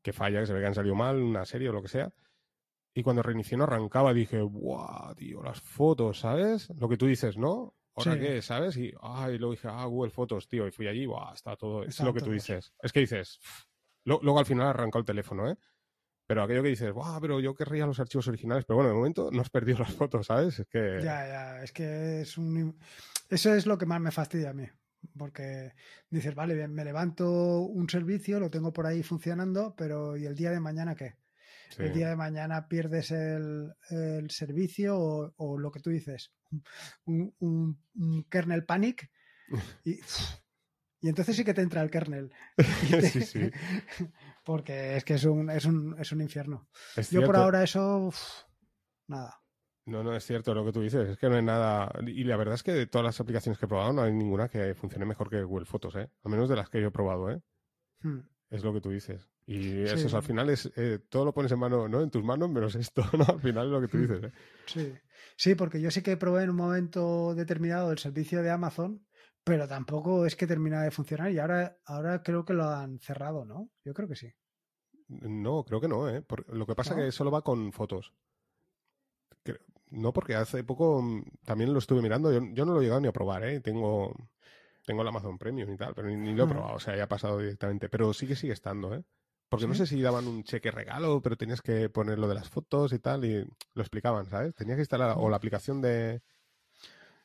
Que 0.00 0.12
falla, 0.12 0.40
que 0.40 0.46
se 0.46 0.54
ve 0.54 0.60
que 0.60 0.66
han 0.66 0.74
salido 0.74 0.94
mal, 0.94 1.16
una 1.16 1.44
serie 1.44 1.68
o 1.68 1.72
lo 1.72 1.82
que 1.82 1.88
sea. 1.88 2.12
Y 2.94 3.02
cuando 3.02 3.22
reinicié 3.22 3.56
no 3.56 3.64
arrancaba, 3.64 4.12
dije, 4.12 4.40
¡guau, 4.42 5.14
tío! 5.14 5.42
Las 5.42 5.60
fotos, 5.60 6.20
¿sabes? 6.20 6.68
Lo 6.76 6.88
que 6.88 6.96
tú 6.96 7.06
dices, 7.06 7.38
¿no? 7.38 7.74
¿Ahora 7.94 8.18
qué? 8.18 8.40
¿Sabes? 8.42 8.76
Y, 8.76 8.92
ay, 9.00 9.38
luego 9.38 9.52
dije, 9.52 9.68
ah, 9.70 9.84
Google 9.84 10.10
Fotos, 10.10 10.48
tío. 10.48 10.66
Y 10.66 10.70
fui 10.70 10.86
allí, 10.86 11.04
¡guau! 11.06 11.34
Está 11.34 11.56
todo. 11.56 11.84
Es 11.84 12.00
lo 12.00 12.12
que 12.12 12.20
tú 12.20 12.30
dices. 12.30 12.72
Es 12.82 12.92
que 12.92 13.00
dices, 13.00 13.38
luego 14.04 14.38
al 14.38 14.46
final 14.46 14.68
arrancó 14.68 14.98
el 14.98 15.04
teléfono, 15.04 15.50
¿eh? 15.50 15.56
Pero 16.26 16.42
aquello 16.42 16.62
que 16.62 16.70
dices, 16.70 16.92
¡guau! 16.92 17.20
Pero 17.20 17.40
yo 17.40 17.54
querría 17.54 17.86
los 17.86 18.00
archivos 18.00 18.28
originales. 18.28 18.64
Pero 18.64 18.76
bueno, 18.76 18.90
de 18.90 18.96
momento 18.96 19.30
no 19.30 19.40
has 19.40 19.50
perdido 19.50 19.78
las 19.80 19.92
fotos, 19.92 20.26
¿sabes? 20.26 20.58
Es 20.58 20.66
que. 20.66 21.00
Ya, 21.02 21.26
ya. 21.26 21.62
Es 21.62 21.72
que 21.72 22.22
es 22.22 22.38
un. 22.38 22.78
Eso 23.28 23.54
es 23.54 23.66
lo 23.66 23.78
que 23.78 23.86
más 23.86 24.00
me 24.00 24.10
fastidia 24.10 24.50
a 24.50 24.54
mí. 24.54 24.66
Porque 25.18 25.72
dices, 26.08 26.34
vale, 26.34 26.54
bien, 26.54 26.72
me 26.72 26.84
levanto 26.84 27.60
un 27.60 27.88
servicio, 27.88 28.38
lo 28.38 28.50
tengo 28.50 28.72
por 28.72 28.86
ahí 28.86 29.02
funcionando, 29.02 29.74
pero 29.76 30.16
¿y 30.16 30.26
el 30.26 30.36
día 30.36 30.50
de 30.52 30.60
mañana 30.60 30.94
qué? 30.94 31.16
El 31.78 31.92
día 31.92 32.08
de 32.08 32.16
mañana 32.16 32.68
pierdes 32.68 33.10
el, 33.10 33.74
servicio 34.28 34.98
o, 34.98 35.58
lo 35.58 35.70
que 35.70 35.80
tú 35.80 35.90
dices, 35.90 36.32
un, 37.04 37.34
un 37.38 38.24
kernel 38.28 38.64
panic 38.64 39.10
y 39.84 40.00
y 41.02 41.08
entonces 41.08 41.34
sí 41.34 41.44
que 41.44 41.52
te 41.52 41.62
entra 41.62 41.82
el 41.82 41.90
kernel. 41.90 42.32
sí, 43.10 43.22
sí. 43.22 43.50
Porque 44.44 44.96
es 44.96 45.04
que 45.04 45.14
es 45.14 45.24
un, 45.24 45.50
es 45.50 45.64
un, 45.64 45.96
es 45.98 46.12
un 46.12 46.20
infierno. 46.20 46.68
Yo 47.10 47.26
por 47.26 47.36
ahora 47.36 47.64
eso, 47.64 48.12
nada. 49.08 49.42
No, 49.84 50.04
no, 50.04 50.14
es 50.14 50.24
cierto 50.24 50.54
lo 50.54 50.64
que 50.64 50.70
tú 50.70 50.80
dices. 50.80 51.08
Es 51.08 51.18
que 51.18 51.28
no 51.28 51.34
hay 51.34 51.42
nada. 51.42 51.92
Y 52.06 52.22
la 52.22 52.36
verdad 52.36 52.54
es 52.54 52.62
que 52.62 52.70
de 52.70 52.86
todas 52.86 53.04
las 53.04 53.20
aplicaciones 53.20 53.58
que 53.58 53.66
he 53.66 53.68
probado, 53.68 53.92
no 53.92 54.02
hay 54.02 54.12
ninguna 54.12 54.48
que 54.48 54.76
funcione 54.76 55.04
mejor 55.04 55.28
que 55.28 55.42
Google 55.42 55.66
Fotos, 55.66 55.96
¿eh? 55.96 56.08
Al 56.22 56.30
menos 56.30 56.48
de 56.48 56.54
las 56.54 56.70
que 56.70 56.80
yo 56.80 56.88
he 56.88 56.92
probado, 56.92 57.32
¿eh? 57.32 57.42
Hmm. 58.02 58.20
Es 58.50 58.62
lo 58.62 58.72
que 58.72 58.80
tú 58.80 58.90
dices. 58.90 59.31
Y 59.46 59.82
eso, 59.82 60.16
al 60.16 60.22
final 60.22 60.50
es. 60.50 60.70
Eh, 60.76 61.00
todo 61.08 61.24
lo 61.24 61.34
pones 61.34 61.52
en 61.52 61.58
mano, 61.58 61.88
¿no? 61.88 62.00
En 62.00 62.10
tus 62.10 62.22
manos, 62.22 62.48
menos 62.48 62.74
esto, 62.74 63.04
¿no? 63.18 63.24
Al 63.24 63.40
final 63.40 63.66
es 63.66 63.72
lo 63.72 63.80
que 63.80 63.88
tú 63.88 63.96
hmm. 63.96 64.00
dices, 64.00 64.24
¿eh? 64.24 64.32
Sí. 64.66 64.92
Sí, 65.36 65.54
porque 65.54 65.80
yo 65.80 65.90
sí 65.90 66.02
que 66.02 66.16
probé 66.16 66.44
en 66.44 66.50
un 66.50 66.56
momento 66.56 67.34
determinado 67.34 67.90
el 67.90 67.98
servicio 67.98 68.42
de 68.42 68.50
Amazon 68.50 69.02
pero 69.44 69.66
tampoco 69.66 70.24
es 70.24 70.36
que 70.36 70.46
termina 70.46 70.82
de 70.82 70.90
funcionar 70.90 71.32
y 71.32 71.38
ahora, 71.38 71.76
ahora 71.84 72.22
creo 72.22 72.44
que 72.44 72.52
lo 72.52 72.64
han 72.64 72.98
cerrado, 73.00 73.44
¿no? 73.44 73.70
Yo 73.84 73.92
creo 73.92 74.08
que 74.08 74.16
sí. 74.16 74.32
No, 75.08 75.64
creo 75.64 75.80
que 75.80 75.88
no, 75.88 76.08
¿eh? 76.08 76.24
lo 76.48 76.66
que 76.66 76.74
pasa 76.74 76.94
es 76.94 77.04
que 77.04 77.12
solo 77.12 77.30
va 77.30 77.42
con 77.42 77.72
fotos. 77.72 78.12
No, 79.90 80.12
porque 80.12 80.34
hace 80.34 80.64
poco 80.64 81.02
mm, 81.02 81.24
también 81.44 81.72
lo 81.72 81.78
estuve 81.78 82.00
mirando, 82.00 82.32
yo, 82.32 82.64
no 82.64 82.72
lo 82.72 82.80
he 82.80 82.84
llegado 82.84 83.00
ni 83.00 83.08
a 83.08 83.12
probar, 83.12 83.44
¿eh? 83.44 83.60
Tengo, 83.60 84.14
tengo 84.86 85.02
el 85.02 85.08
Amazon 85.08 85.36
Premium 85.36 85.70
y 85.70 85.76
tal, 85.76 85.92
pero 85.94 86.08
ni, 86.08 86.34
lo 86.34 86.44
he 86.44 86.48
probado, 86.48 86.76
o 86.76 86.80
sea, 86.80 86.96
ya 86.96 87.04
ha 87.04 87.08
pasado 87.08 87.38
directamente. 87.38 87.90
Pero 87.90 88.14
sí 88.14 88.26
que 88.26 88.34
sigue 88.34 88.54
estando, 88.54 88.94
¿eh? 88.94 89.04
Porque 89.52 89.66
no 89.66 89.74
sé 89.74 89.86
si 89.86 90.00
daban 90.00 90.26
un 90.26 90.44
cheque 90.44 90.70
regalo, 90.70 91.20
pero 91.20 91.36
tenías 91.36 91.60
que 91.60 91.90
poner 91.90 92.18
lo 92.18 92.26
de 92.26 92.34
las 92.34 92.48
fotos 92.48 92.92
y 92.94 92.98
tal, 92.98 93.26
y 93.26 93.46
lo 93.74 93.82
explicaban, 93.82 94.24
¿sabes? 94.24 94.54
Tenías 94.54 94.76
que 94.76 94.82
instalar 94.82 95.14
o 95.18 95.28
la 95.28 95.36
aplicación 95.36 95.82
de, 95.82 96.22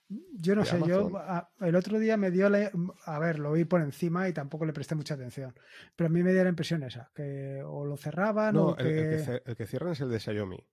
yo 0.09 0.55
no 0.55 0.63
sé, 0.63 0.79
yo 0.85 1.11
el 1.59 1.75
otro 1.75 1.99
día 1.99 2.15
me 2.15 2.31
dio 2.31 2.49
la, 2.49 2.71
a 3.05 3.19
ver, 3.19 3.39
lo 3.39 3.51
vi 3.51 3.65
por 3.65 3.81
encima 3.81 4.29
y 4.29 4.33
tampoco 4.33 4.65
le 4.65 4.71
presté 4.71 4.95
mucha 4.95 5.15
atención, 5.15 5.53
pero 5.95 6.07
a 6.07 6.11
mí 6.11 6.23
me 6.23 6.31
dio 6.31 6.43
la 6.43 6.49
impresión 6.49 6.83
esa, 6.83 7.11
que 7.13 7.61
o 7.65 7.85
lo 7.85 7.97
cerraban 7.97 8.55
o 8.55 8.77
el, 8.77 8.85
que... 8.85 9.41
El, 9.45 9.55
que, 9.55 9.65
cierran 9.65 9.91
es 9.91 10.01
el 10.01 10.09
de 10.09 10.19
Xiaomi. 10.19 10.63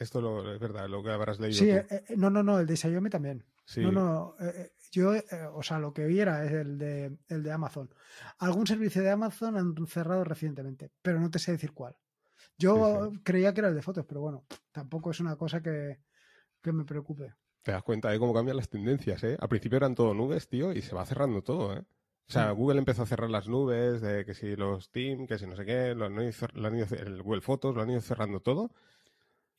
Esto 0.00 0.20
lo, 0.20 0.52
es 0.52 0.58
verdad, 0.58 0.88
lo 0.88 1.02
que 1.02 1.10
habrás 1.10 1.38
leído. 1.38 1.58
Sí, 1.58 1.70
eh, 1.70 1.86
eh, 1.90 2.04
no, 2.16 2.30
no, 2.30 2.42
no, 2.42 2.58
el 2.58 2.66
de 2.66 2.76
Xiaomi 2.76 3.10
también. 3.10 3.44
Sí. 3.64 3.80
No, 3.82 3.92
no, 3.92 4.34
eh, 4.40 4.72
yo, 4.90 5.14
eh, 5.14 5.24
o 5.52 5.62
sea, 5.62 5.78
lo 5.78 5.92
que 5.92 6.06
vi 6.06 6.18
era 6.20 6.44
el 6.44 6.78
de, 6.78 7.18
el 7.28 7.42
de 7.42 7.52
Amazon. 7.52 7.94
Algún 8.38 8.66
servicio 8.66 9.02
de 9.02 9.10
Amazon 9.10 9.56
han 9.56 9.86
cerrado 9.86 10.24
recientemente, 10.24 10.90
pero 11.02 11.20
no 11.20 11.30
te 11.30 11.38
sé 11.38 11.52
decir 11.52 11.72
cuál. 11.72 11.96
Yo 12.58 13.10
Sí, 13.12 13.20
creía 13.22 13.54
que 13.54 13.60
era 13.60 13.68
el 13.68 13.74
de 13.74 13.82
fotos, 13.82 14.06
pero 14.06 14.20
bueno, 14.22 14.46
tampoco 14.72 15.10
es 15.10 15.20
una 15.20 15.36
cosa 15.36 15.62
que, 15.62 16.00
que 16.62 16.72
me 16.72 16.84
preocupe. 16.84 17.34
Te 17.62 17.72
das 17.72 17.82
cuenta 17.82 18.10
de 18.10 18.18
cómo 18.18 18.32
cambian 18.34 18.56
las 18.56 18.70
tendencias, 18.70 19.22
¿eh? 19.22 19.36
Al 19.38 19.48
principio 19.48 19.76
eran 19.76 19.94
todo 19.94 20.14
nubes, 20.14 20.48
tío, 20.48 20.72
y 20.72 20.80
se 20.82 20.94
va 20.94 21.04
cerrando 21.04 21.42
todo, 21.42 21.74
¿eh? 21.76 21.84
O 22.28 22.32
sea, 22.32 22.52
Mm. 22.52 22.56
Google 22.56 22.78
empezó 22.78 23.02
a 23.02 23.06
cerrar 23.06 23.28
las 23.28 23.48
nubes, 23.48 24.00
de 24.00 24.24
que 24.24 24.34
si 24.34 24.56
los 24.56 24.90
Team, 24.90 25.26
que 25.26 25.38
si 25.38 25.46
no 25.46 25.56
sé 25.56 25.64
qué, 25.66 25.94
lo 25.94 26.06
han 26.06 26.14
ido, 26.22 26.32
lo 26.54 26.68
han 26.68 26.76
ido 26.76 26.86
el 26.96 27.22
Google 27.22 27.40
Fotos, 27.42 27.74
lo 27.74 27.82
han 27.82 27.90
ido 27.90 28.00
cerrando 28.00 28.40
todo. 28.40 28.72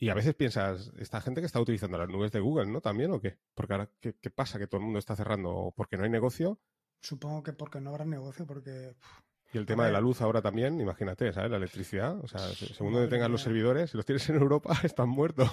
Y 0.02 0.10
a 0.10 0.16
veces 0.16 0.34
piensas, 0.34 0.92
esta 0.98 1.22
gente 1.22 1.42
que 1.42 1.46
está 1.46 1.60
utilizando 1.60 1.96
las 1.98 2.10
nubes 2.10 2.32
de 2.32 2.40
Google, 2.40 2.66
¿no? 2.66 2.82
También, 2.82 3.12
¿o 3.12 3.22
qué? 3.22 3.38
Porque 3.54 3.74
ahora, 3.74 3.88
¿qué, 4.00 4.16
qué 4.20 4.32
pasa? 4.32 4.58
Que 4.58 4.66
todo 4.66 4.80
el 4.80 4.86
mundo 4.86 4.98
está 4.98 5.16
cerrando 5.16 5.72
porque 5.78 5.96
no 5.96 6.04
hay 6.04 6.10
negocio. 6.10 6.60
Supongo 7.02 7.44
que 7.44 7.54
porque 7.54 7.80
no 7.82 7.92
habrá 7.92 8.04
negocio, 8.06 8.48
porque 8.48 8.96
Y 9.54 9.60
el 9.60 9.68
tema 9.68 9.86
de 9.86 9.92
la 9.92 10.02
luz 10.02 10.20
ahora 10.22 10.42
también, 10.42 10.82
imagínate, 10.82 11.32
¿sabes? 11.34 11.52
La 11.52 11.58
electricidad. 11.58 12.18
O 12.24 12.28
sea, 12.28 12.40
se- 12.40 12.74
según 12.74 12.94
donde 12.94 13.10
tengas 13.10 13.30
los 13.30 13.44
servidores, 13.44 13.92
si 13.92 13.98
los 13.98 14.06
tienes 14.08 14.28
en 14.30 14.38
Europa, 14.38 14.72
están 14.84 15.08
muertos. 15.10 15.52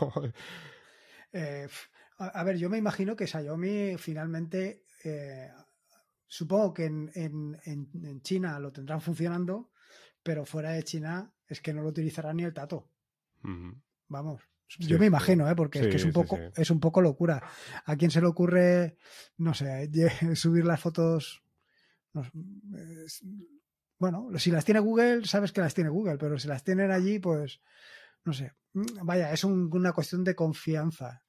Eh, 1.33 1.69
a, 2.19 2.43
ver, 2.43 2.57
yo 2.57 2.71
me 2.71 2.79
imagino 2.79 3.17
que 3.17 3.27
Xiaomi 3.27 3.97
finalmente, 3.99 4.85
eh, 5.05 5.51
supongo 6.27 6.73
que 6.73 6.87
en, 6.87 7.11
en- 7.15 7.61
en- 7.65 8.23
China 8.23 8.59
lo 8.59 8.73
tendrán 8.73 9.03
funcionando, 9.03 9.71
pero 10.23 10.47
fuera 10.47 10.71
de 10.71 10.83
China 10.85 11.35
es 11.47 11.61
que 11.61 11.75
no 11.75 11.83
lo 11.83 11.89
utilizará 11.91 12.33
ni 12.33 12.45
el 12.45 12.55
tato. 12.55 12.89
Ujú. 13.45 13.77
Vamos. 14.09 14.43
Sí, 14.69 14.87
Yo 14.87 14.99
me 14.99 15.07
imagino, 15.07 15.49
¿eh? 15.51 15.55
porque 15.57 15.81
es 15.81 15.87
que 15.89 15.97
es 15.97 16.05
un 16.05 16.13
poco, 16.13 16.37
sí. 16.37 16.43
es 16.57 16.71
un 16.71 16.79
poco 16.81 17.01
locura. 17.01 17.43
¿A 17.87 17.97
quién 17.97 18.11
se 18.11 18.21
le 18.21 18.27
ocurre, 18.27 18.97
no 19.39 19.55
sé, 19.55 19.91
subir 20.37 20.65
las 20.67 20.81
fotos? 20.81 21.43
no 22.13 22.25
sé, 22.25 22.31
es- 23.07 23.23
bueno, 23.99 24.29
si 24.39 24.51
las 24.51 24.65
tiene 24.65 24.81
Google, 24.81 25.25
sabes 25.27 25.53
que 25.53 25.61
las 25.61 25.75
tiene 25.75 25.91
Google, 25.91 26.19
pero 26.19 26.39
si 26.39 26.47
las 26.49 26.63
tienen 26.63 26.91
allí, 26.91 27.19
pues 27.19 27.61
no 28.25 28.33
sé. 28.33 28.53
Vaya, 29.03 29.33
es 29.33 29.43
un- 29.45 29.71
una 29.73 29.93
cuestión 29.93 30.23
de 30.25 30.35
confianza. 30.35 31.23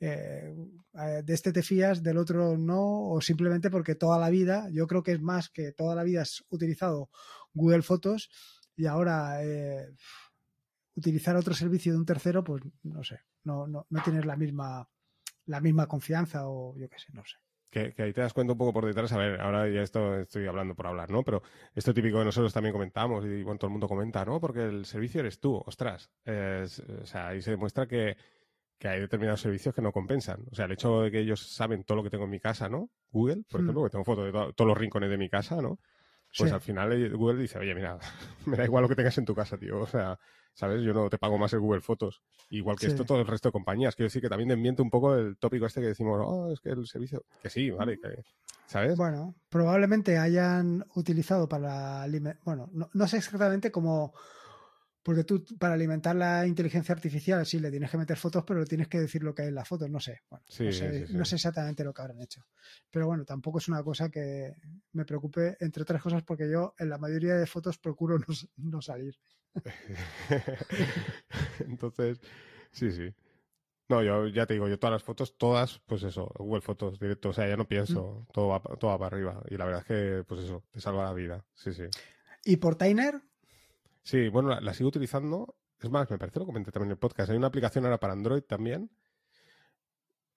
Eh, 0.00 0.52
eh, 0.94 1.22
de 1.24 1.32
este 1.34 1.52
te 1.52 1.62
fías, 1.62 2.02
del 2.02 2.18
otro 2.18 2.58
no, 2.58 3.10
o 3.10 3.20
simplemente 3.20 3.70
porque 3.70 3.94
toda 3.94 4.18
la 4.18 4.28
vida, 4.30 4.68
yo 4.72 4.86
creo 4.88 5.02
que 5.04 5.12
es 5.12 5.20
más 5.22 5.48
que 5.48 5.70
toda 5.72 5.94
la 5.94 6.02
vida 6.02 6.22
has 6.22 6.44
utilizado 6.50 7.08
Google 7.54 7.82
Fotos 7.82 8.28
y 8.76 8.86
ahora 8.86 9.44
eh, 9.44 9.86
utilizar 10.94 11.36
otro 11.36 11.54
servicio 11.54 11.92
de 11.92 11.98
un 11.98 12.06
tercero, 12.06 12.42
pues 12.44 12.62
no 12.82 13.02
sé, 13.02 13.20
no, 13.44 13.66
no, 13.66 13.86
no 13.88 14.02
tienes 14.02 14.24
la 14.26 14.36
misma, 14.36 14.88
la 15.46 15.60
misma 15.60 15.86
confianza 15.86 16.48
o 16.48 16.76
yo 16.78 16.88
qué 16.88 16.98
sé, 16.98 17.12
no 17.12 17.24
sé. 17.24 17.36
Que, 17.70 17.94
que 17.94 18.02
ahí 18.02 18.12
te 18.12 18.20
das 18.20 18.34
cuenta 18.34 18.52
un 18.52 18.58
poco 18.58 18.74
por 18.74 18.84
detrás, 18.84 19.10
a 19.12 19.16
ver, 19.16 19.40
ahora 19.40 19.66
ya 19.70 19.80
esto 19.80 20.18
estoy 20.20 20.46
hablando 20.46 20.74
por 20.74 20.86
hablar, 20.86 21.10
¿no? 21.10 21.22
Pero 21.22 21.42
esto 21.74 21.94
típico 21.94 22.18
que 22.18 22.24
nosotros 22.26 22.52
también 22.52 22.74
comentamos 22.74 23.24
y 23.24 23.42
bueno, 23.42 23.58
todo 23.58 23.68
el 23.68 23.72
mundo 23.72 23.88
comenta, 23.88 24.26
¿no? 24.26 24.38
Porque 24.40 24.64
el 24.64 24.84
servicio 24.84 25.20
eres 25.20 25.40
tú, 25.40 25.54
ostras. 25.64 26.10
Es- 26.26 26.80
o 26.80 27.06
sea, 27.06 27.28
ahí 27.28 27.40
se 27.40 27.50
demuestra 27.52 27.86
que, 27.86 28.18
que 28.78 28.88
hay 28.88 29.00
determinados 29.00 29.40
servicios 29.40 29.74
que 29.74 29.80
no 29.80 29.90
compensan. 29.90 30.44
O 30.50 30.54
sea, 30.54 30.66
el 30.66 30.72
hecho 30.72 31.00
de 31.00 31.10
que 31.10 31.20
ellos 31.20 31.40
saben 31.50 31.84
todo 31.84 31.96
lo 31.96 32.02
que 32.02 32.10
tengo 32.10 32.24
en 32.24 32.30
mi 32.30 32.40
casa, 32.40 32.68
¿no? 32.68 32.90
Google, 33.10 33.44
por 33.50 33.62
Hmm. 33.62 33.64
ejemplo, 33.64 33.84
que 33.84 33.90
tengo 33.90 34.04
fotos 34.04 34.26
de 34.26 34.32
to- 34.32 34.52
todos 34.52 34.68
los 34.68 34.76
rincones 34.76 35.08
de 35.08 35.16
mi 35.16 35.30
casa, 35.30 35.62
¿no? 35.62 35.78
Pues 36.36 36.50
Sí. 36.50 36.54
al 36.54 36.60
final 36.60 36.92
eh, 36.92 37.08
Google 37.08 37.40
dice, 37.40 37.58
oye, 37.58 37.74
mira, 37.74 37.96
me 38.46 38.58
da 38.58 38.64
igual 38.66 38.82
lo 38.82 38.88
que 38.90 38.96
tengas 38.96 39.16
en 39.16 39.24
tu 39.24 39.34
casa, 39.34 39.56
tío. 39.56 39.80
O 39.80 39.86
sea, 39.86 40.18
¿sabes? 40.54 40.82
Yo 40.82 40.92
no 40.92 41.08
te 41.08 41.18
pago 41.18 41.38
más 41.38 41.52
el 41.52 41.60
Google 41.60 41.80
Fotos. 41.80 42.22
Igual 42.50 42.76
que 42.76 42.86
Sí. 42.86 42.92
esto 42.92 43.04
todo 43.04 43.20
el 43.20 43.26
resto 43.26 43.48
de 43.48 43.52
compañías. 43.52 43.96
Quiero 43.96 44.06
decir 44.06 44.22
que 44.22 44.28
también 44.28 44.48
desmiente 44.48 44.82
un 44.82 44.90
poco 44.90 45.14
el 45.14 45.36
tópico 45.36 45.66
este 45.66 45.80
que 45.80 45.88
decimos, 45.88 46.20
oh, 46.24 46.52
es 46.52 46.60
que 46.60 46.70
el 46.70 46.86
servicio... 46.86 47.24
Que 47.42 47.50
sí, 47.50 47.70
vale, 47.70 47.98
que... 47.98 48.22
¿Sabes? 48.66 48.96
Bueno, 48.96 49.34
probablemente 49.48 50.16
hayan 50.18 50.84
utilizado 50.94 51.48
para 51.48 52.02
alimentar, 52.02 52.40
bueno, 52.44 52.70
no, 52.72 52.88
no 52.94 53.06
sé 53.06 53.18
exactamente 53.18 53.70
cómo, 53.70 54.14
porque 55.02 55.24
tú 55.24 55.44
para 55.58 55.74
alimentar 55.74 56.16
la 56.16 56.46
inteligencia 56.46 56.94
artificial 56.94 57.44
sí 57.44 57.58
le 57.58 57.70
tienes 57.70 57.90
que 57.90 57.98
meter 57.98 58.16
fotos, 58.16 58.44
pero 58.46 58.60
le 58.60 58.66
tienes 58.66 58.88
que 58.88 59.00
decir 59.00 59.22
lo 59.24 59.34
que 59.34 59.42
hay 59.42 59.48
en 59.48 59.56
las 59.56 59.68
fotos, 59.68 59.90
no 59.90 60.00
sé, 60.00 60.20
bueno, 60.30 60.44
Sí, 60.48 60.64
no, 60.64 60.72
sé 60.72 61.06
sí, 61.06 61.14
no 61.14 61.24
sé 61.24 61.34
exactamente 61.34 61.84
lo 61.84 61.92
que 61.92 62.00
habrán 62.00 62.22
hecho. 62.22 62.46
Pero 62.90 63.06
bueno, 63.06 63.24
tampoco 63.26 63.58
es 63.58 63.68
una 63.68 63.82
cosa 63.82 64.08
que 64.08 64.54
me 64.92 65.04
preocupe, 65.04 65.56
entre 65.60 65.82
otras 65.82 66.00
cosas, 66.00 66.22
porque 66.22 66.50
yo 66.50 66.74
en 66.78 66.88
la 66.88 66.96
mayoría 66.98 67.34
de 67.34 67.46
fotos 67.46 67.76
procuro 67.78 68.18
no, 68.18 68.24
no 68.56 68.80
salir. 68.80 69.18
Entonces, 71.60 72.20
sí, 72.70 72.90
sí. 72.90 73.14
No, 73.88 74.02
yo 74.02 74.26
ya 74.28 74.46
te 74.46 74.54
digo, 74.54 74.68
yo 74.68 74.78
todas 74.78 74.92
las 74.92 75.02
fotos, 75.02 75.36
todas, 75.36 75.80
pues 75.86 76.02
eso, 76.02 76.32
Google 76.38 76.62
Fotos 76.62 76.98
directo, 76.98 77.30
o 77.30 77.32
sea, 77.32 77.48
ya 77.48 77.56
no 77.56 77.68
pienso, 77.68 78.26
todo 78.32 78.48
va, 78.48 78.60
todo 78.60 78.90
va 78.90 78.98
para 78.98 79.16
arriba. 79.16 79.42
Y 79.50 79.56
la 79.56 79.66
verdad 79.66 79.80
es 79.80 79.86
que, 79.86 80.24
pues 80.24 80.44
eso, 80.44 80.62
te 80.70 80.80
salva 80.80 81.04
la 81.04 81.12
vida. 81.12 81.44
Sí, 81.54 81.72
sí. 81.72 81.84
¿Y 82.44 82.56
por 82.56 82.76
Tainer? 82.76 83.20
Sí, 84.02 84.28
bueno, 84.28 84.48
la, 84.48 84.60
la 84.60 84.72
sigo 84.72 84.88
utilizando. 84.88 85.56
Es 85.78 85.90
más, 85.90 86.10
me 86.10 86.18
parece 86.18 86.38
lo 86.38 86.46
comenté 86.46 86.70
también 86.70 86.88
en 86.88 86.92
el 86.92 86.98
podcast. 86.98 87.30
Hay 87.30 87.36
una 87.36 87.48
aplicación 87.48 87.84
ahora 87.84 88.00
para 88.00 88.14
Android 88.14 88.42
también. 88.42 88.90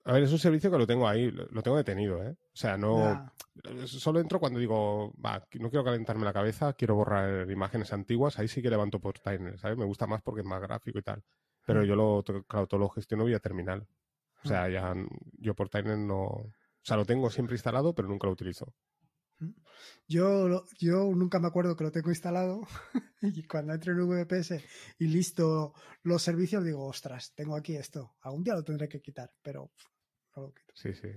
A 0.05 0.13
ver, 0.13 0.23
es 0.23 0.31
un 0.31 0.39
servicio 0.39 0.69
que 0.71 0.77
lo 0.77 0.85
tengo 0.85 1.07
ahí, 1.07 1.31
lo, 1.31 1.61
tengo 1.63 1.77
detenido, 1.77 2.23
¿eh? 2.23 2.31
O 2.53 2.55
sea, 2.55 2.77
no. 2.77 2.97
Ya, 2.97 3.31
Solo 3.87 4.19
entro 4.19 4.39
cuando 4.39 4.59
digo, 4.59 5.13
va, 5.23 5.39
no 5.59 5.69
quiero 5.69 5.83
calentarme 5.83 6.25
la 6.25 6.33
cabeza, 6.33 6.73
quiero 6.73 6.95
borrar 6.95 7.49
imágenes 7.49 7.91
antiguas, 7.93 8.37
ahí 8.37 8.47
sí 8.47 8.61
que 8.61 8.69
levanto 8.69 8.99
por 8.99 9.17
Timer, 9.19 9.57
¿sabes? 9.57 9.77
Me 9.77 9.85
gusta 9.85 10.05
más 10.05 10.21
porque 10.21 10.41
es 10.41 10.47
más 10.47 10.61
gráfico 10.61 10.99
y 10.99 11.01
tal. 11.01 11.23
Pero 11.65 11.81
Mm. 11.81 11.85
yo 11.85 11.95
lo, 11.95 12.23
claro, 12.47 12.67
todo 12.67 12.79
lo 12.81 12.89
gestiono 12.89 13.25
vía 13.25 13.39
terminal. 13.39 13.87
O 14.43 14.47
sea, 14.47 14.69
ya 14.69 14.93
yo 15.39 15.55
por 15.55 15.69
Timer 15.69 15.97
no. 15.97 16.19
O 16.21 16.51
sea, 16.83 16.97
lo 16.97 17.05
tengo 17.05 17.31
siempre 17.31 17.55
instalado, 17.55 17.95
pero 17.95 18.07
nunca 18.07 18.27
lo 18.27 18.33
utilizo. 18.33 18.75
Yo, 20.07 20.47
lo- 20.47 20.65
yo 20.79 21.11
nunca 21.15 21.39
me 21.39 21.47
acuerdo 21.47 21.75
que 21.75 21.83
lo 21.83 21.91
tengo 21.91 22.09
instalado 22.09 22.61
y 23.21 23.45
cuando 23.47 23.73
entro 23.73 23.93
en 23.93 24.07
VPS 24.07 24.63
y 24.99 25.07
listo 25.07 25.73
los 26.03 26.21
servicios 26.21 26.63
digo, 26.63 26.85
ostras, 26.85 27.33
tengo 27.35 27.55
aquí 27.55 27.75
esto. 27.75 28.15
Algún 28.21 28.43
día 28.43 28.53
lo 28.53 28.63
tendré 28.63 28.87
que 28.87 29.01
quitar, 29.01 29.31
pero 29.41 29.71
no 30.35 30.43
lo 30.43 30.53
quito. 30.53 30.73
Sí, 30.73 30.93
sí. 30.93 31.09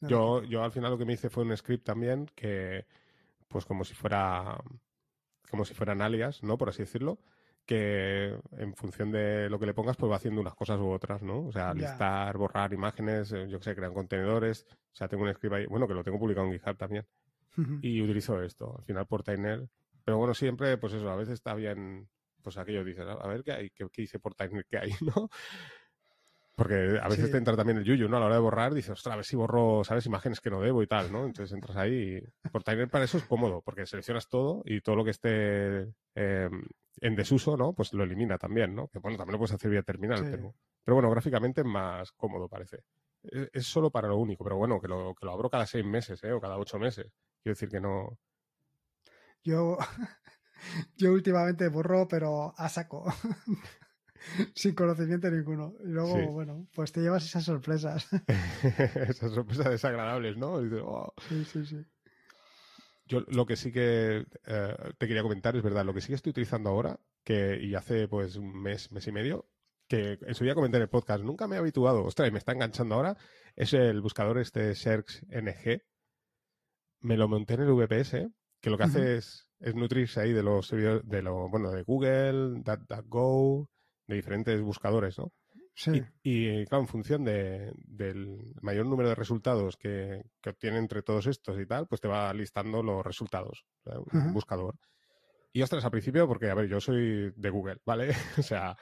no 0.00 0.08
Yo, 0.08 0.40
quito. 0.40 0.50
yo 0.52 0.62
al 0.64 0.72
final 0.72 0.90
lo 0.90 0.98
que 0.98 1.04
me 1.04 1.12
hice 1.14 1.30
fue 1.30 1.44
un 1.44 1.56
script 1.56 1.84
también 1.84 2.26
que, 2.34 2.86
pues 3.48 3.64
como 3.64 3.84
si 3.84 3.94
fuera, 3.94 4.58
como 5.50 5.64
si 5.64 5.74
fueran 5.74 6.02
alias, 6.02 6.42
¿no? 6.42 6.58
Por 6.58 6.68
así 6.68 6.82
decirlo, 6.82 7.18
que 7.64 8.38
en 8.52 8.74
función 8.74 9.10
de 9.10 9.48
lo 9.50 9.58
que 9.58 9.66
le 9.66 9.74
pongas, 9.74 9.96
pues 9.96 10.10
va 10.10 10.16
haciendo 10.16 10.40
unas 10.40 10.54
cosas 10.54 10.78
u 10.80 10.88
otras, 10.88 11.22
¿no? 11.22 11.46
O 11.46 11.52
sea, 11.52 11.68
Ya. 11.68 11.74
listar, 11.74 12.36
borrar 12.36 12.72
imágenes, 12.72 13.32
eh, 13.32 13.48
yo 13.48 13.58
que 13.58 13.64
sé, 13.64 13.74
crear 13.74 13.92
contenedores. 13.92 14.64
O 14.70 14.94
sea, 14.94 15.08
tengo 15.08 15.24
un 15.24 15.32
script 15.34 15.54
ahí, 15.54 15.66
bueno, 15.66 15.88
que 15.88 15.94
lo 15.94 16.04
tengo 16.04 16.18
publicado 16.18 16.46
en 16.46 16.52
GitHub 16.52 16.76
también. 16.76 17.06
Y 17.80 18.02
utilizo 18.02 18.42
esto, 18.42 18.76
al 18.78 18.84
final 18.84 19.06
Portainer. 19.06 19.66
Pero 20.04 20.18
bueno, 20.18 20.34
siempre, 20.34 20.76
pues 20.76 20.92
eso, 20.92 21.08
a 21.10 21.16
veces 21.16 21.34
está 21.34 21.54
bien, 21.54 22.06
pues 22.42 22.58
aquello 22.58 22.84
dices, 22.84 23.06
a 23.08 23.26
ver 23.26 23.42
qué 23.42 23.52
hay, 23.52 23.70
qué, 23.70 23.88
qué 23.90 24.02
dice 24.02 24.18
Portainer, 24.20 24.64
qué 24.66 24.76
hay, 24.78 24.90
¿no? 25.00 25.30
Porque 26.56 26.98
a 27.02 27.08
veces 27.08 27.26
Sí. 27.26 27.32
te 27.32 27.36
entra 27.38 27.54
también 27.54 27.76
el 27.78 27.84
yuyu, 27.84 28.08
¿no? 28.08 28.16
A 28.16 28.20
la 28.20 28.26
hora 28.26 28.34
de 28.36 28.40
borrar, 28.40 28.72
dices, 28.72 28.90
ostras, 28.92 29.12
a 29.12 29.16
ver 29.16 29.24
si 29.26 29.36
borro, 29.36 29.84
¿sabes? 29.84 30.06
Imágenes 30.06 30.40
que 30.40 30.48
no 30.50 30.60
debo 30.60 30.82
y 30.82 30.86
tal, 30.86 31.12
¿no? 31.12 31.26
Entonces 31.26 31.52
entras 31.52 31.76
ahí 31.76 32.16
y 32.44 32.48
Portainer 32.48 32.88
para 32.88 33.04
eso 33.04 33.18
es 33.18 33.24
cómodo, 33.24 33.60
porque 33.62 33.84
seleccionas 33.84 34.26
todo 34.28 34.62
y 34.64 34.80
todo 34.80 34.96
lo 34.96 35.04
que 35.04 35.10
esté 35.10 35.82
eh, 36.14 36.48
en 37.02 37.14
desuso, 37.14 37.58
¿no? 37.58 37.74
Pues 37.74 37.92
lo 37.92 38.04
elimina 38.04 38.38
también, 38.38 38.74
¿no? 38.74 38.88
Que 38.88 38.98
bueno, 39.00 39.18
también 39.18 39.32
lo 39.34 39.38
puedes 39.38 39.52
hacer 39.54 39.70
vía 39.70 39.82
terminal, 39.82 40.18
Sí. 40.20 40.28
pero, 40.30 40.54
pero 40.82 40.94
bueno, 40.94 41.10
gráficamente 41.10 41.60
es 41.60 41.66
más 41.66 42.10
cómodo, 42.12 42.48
parece. 42.48 42.78
Es, 43.22 43.50
es 43.52 43.66
solo 43.66 43.90
para 43.90 44.08
lo 44.08 44.16
único, 44.16 44.42
pero 44.42 44.56
bueno, 44.56 44.80
que 44.80 44.88
lo, 44.88 45.14
que 45.14 45.26
lo 45.26 45.32
abro 45.32 45.50
cada 45.50 45.66
seis 45.66 45.84
meses, 45.84 46.24
¿eh? 46.24 46.32
O 46.32 46.40
cada 46.40 46.56
ocho 46.56 46.78
meses. 46.78 47.12
Quiero 47.42 47.54
decir 47.54 47.68
que 47.68 47.80
no. 47.82 48.18
Yo, 49.44 49.76
yo 50.96 51.12
últimamente 51.12 51.68
borro, 51.68 52.08
pero 52.08 52.54
a 52.56 52.68
saco. 52.70 53.04
Sin 54.54 54.74
conocimiento 54.74 55.30
ninguno. 55.30 55.74
Y 55.84 55.88
luego, 55.88 56.16
Sí. 56.16 56.26
bueno, 56.26 56.66
pues 56.74 56.92
te 56.92 57.00
llevas 57.00 57.24
esas 57.24 57.44
sorpresas. 57.44 58.08
Esas 59.08 59.32
sorpresas 59.32 59.70
desagradables, 59.70 60.36
¿no? 60.36 60.60
Dices, 60.60 60.80
"Oh". 60.84 61.12
Sí, 61.28 61.44
sí, 61.44 61.64
sí. 61.66 61.84
Yo 63.08 63.20
lo 63.28 63.46
que 63.46 63.54
sí 63.56 63.70
que 63.70 64.26
eh, 64.46 64.76
te 64.98 65.06
quería 65.06 65.22
comentar 65.22 65.54
es 65.56 65.62
verdad, 65.62 65.84
lo 65.84 65.94
que 65.94 66.00
sí 66.00 66.08
que 66.08 66.14
estoy 66.14 66.30
utilizando 66.30 66.70
ahora, 66.70 66.98
que 67.22 67.56
y 67.62 67.74
hace 67.76 68.08
pues 68.08 68.34
un 68.36 68.60
mes, 68.60 68.90
mes 68.90 69.06
y 69.06 69.12
medio, 69.12 69.48
que 69.88 70.18
en 70.20 70.34
su 70.34 70.42
día 70.42 70.54
comenté 70.56 70.78
en 70.78 70.82
el 70.84 70.88
podcast, 70.88 71.22
nunca 71.22 71.46
me 71.46 71.54
he 71.54 71.58
habituado, 71.60 72.02
ostras, 72.04 72.28
y 72.28 72.32
me 72.32 72.38
está 72.38 72.50
enganchando 72.52 72.96
ahora, 72.96 73.16
es 73.54 73.72
el 73.74 74.00
buscador 74.00 74.38
este 74.38 74.74
Search 74.74 75.22
NG. 75.28 75.82
Me 77.02 77.16
lo 77.16 77.28
monté 77.28 77.54
en 77.54 77.60
el 77.60 77.72
VPS, 77.74 78.28
que 78.60 78.70
lo 78.70 78.76
que 78.76 78.84
hace 78.84 79.16
es, 79.18 79.46
es 79.60 79.74
nutrirse 79.76 80.20
ahí 80.20 80.32
de 80.32 80.42
los 80.42 80.66
servidores, 80.66 81.06
de 81.08 81.22
lo, 81.22 81.48
bueno, 81.48 81.70
de 81.70 81.84
Google, 81.84 82.60
DuckDuckGo, 82.64 83.70
de 84.06 84.14
diferentes 84.16 84.60
buscadores, 84.62 85.18
¿no? 85.18 85.32
Sí. 85.74 86.02
Y, 86.22 86.60
y, 86.62 86.64
claro, 86.66 86.82
en 86.82 86.88
función 86.88 87.24
de- 87.24 87.72
del 87.76 88.54
mayor 88.62 88.86
número 88.86 89.10
de 89.10 89.14
resultados 89.14 89.76
que, 89.76 90.22
que 90.40 90.50
obtiene 90.50 90.78
entre 90.78 91.02
todos 91.02 91.26
estos 91.26 91.58
y 91.60 91.66
tal, 91.66 91.86
pues 91.86 92.00
te 92.00 92.08
va 92.08 92.32
listando 92.32 92.82
los 92.82 93.04
resultados, 93.04 93.64
o 93.84 93.90
sea, 93.90 93.98
un 94.00 94.06
Ajá. 94.20 94.32
buscador. 94.32 94.76
Y 95.52 95.62
ostras, 95.62 95.84
al 95.84 95.90
principio, 95.90 96.26
porque, 96.28 96.50
a 96.50 96.54
ver, 96.54 96.68
yo 96.68 96.80
soy 96.80 97.32
de 97.36 97.50
Google, 97.50 97.78
¿vale? 97.84 98.10
o 98.38 98.42
sea, 98.42 98.76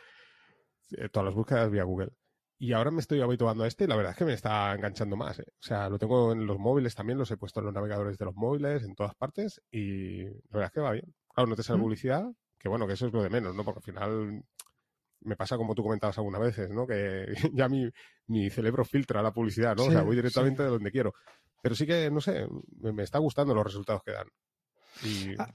eh, 0.96 1.08
todas 1.10 1.26
las 1.26 1.34
búsquedas 1.34 1.70
vía 1.70 1.84
Google. 1.84 2.10
Y 2.58 2.72
ahora 2.72 2.90
me 2.90 3.00
estoy 3.00 3.20
habituando 3.20 3.64
a 3.64 3.66
este 3.66 3.84
y 3.84 3.86
la 3.88 3.96
verdad 3.96 4.12
es 4.12 4.18
que 4.18 4.24
me 4.24 4.32
está 4.32 4.72
enganchando 4.74 5.16
más. 5.16 5.38
¿eh? 5.40 5.44
O 5.48 5.62
sea, 5.62 5.88
lo 5.88 5.98
tengo 5.98 6.32
en 6.32 6.46
los 6.46 6.58
móviles 6.58 6.94
también, 6.94 7.18
los 7.18 7.30
he 7.30 7.36
puesto 7.36 7.60
en 7.60 7.66
los 7.66 7.74
navegadores 7.74 8.16
de 8.16 8.24
los 8.24 8.34
móviles, 8.36 8.84
en 8.84 8.94
todas 8.94 9.14
partes, 9.16 9.60
y 9.70 10.22
la 10.24 10.30
verdad 10.50 10.66
es 10.66 10.72
que 10.72 10.80
va 10.80 10.92
bien. 10.92 11.14
Claro, 11.34 11.48
no 11.50 11.56
te 11.56 11.62
sale 11.64 11.78
Mm. 11.78 11.82
publicidad, 11.82 12.24
que 12.58 12.68
bueno, 12.68 12.86
que 12.86 12.92
eso 12.94 13.06
es 13.08 13.12
lo 13.12 13.22
de 13.22 13.30
menos, 13.30 13.54
¿no? 13.54 13.64
Porque 13.64 13.78
al 13.80 13.82
final 13.84 14.42
me 15.24 15.36
pasa 15.36 15.56
como 15.56 15.74
tú 15.74 15.82
comentabas 15.82 16.16
algunas 16.18 16.40
veces, 16.40 16.70
¿no? 16.70 16.86
Que 16.86 17.26
ya 17.52 17.68
mi, 17.68 17.90
mi 18.26 18.50
cerebro 18.50 18.84
filtra 18.84 19.22
la 19.22 19.32
publicidad, 19.32 19.76
¿no? 19.76 19.84
o 19.84 19.90
sea, 19.90 20.02
voy 20.02 20.16
directamente 20.16 20.58
sí. 20.58 20.64
de 20.64 20.70
donde 20.70 20.90
quiero. 20.90 21.14
Pero 21.62 21.74
sí 21.74 21.86
que, 21.86 22.10
no 22.10 22.20
sé, 22.20 22.46
me, 22.80 22.92
me 22.92 23.02
está 23.02 23.18
gustando 23.18 23.54
los 23.54 23.64
resultados 23.64 24.02
que 24.04 24.12
dan. 24.12 24.28
Y 25.02 25.34
Ah, 25.38 25.54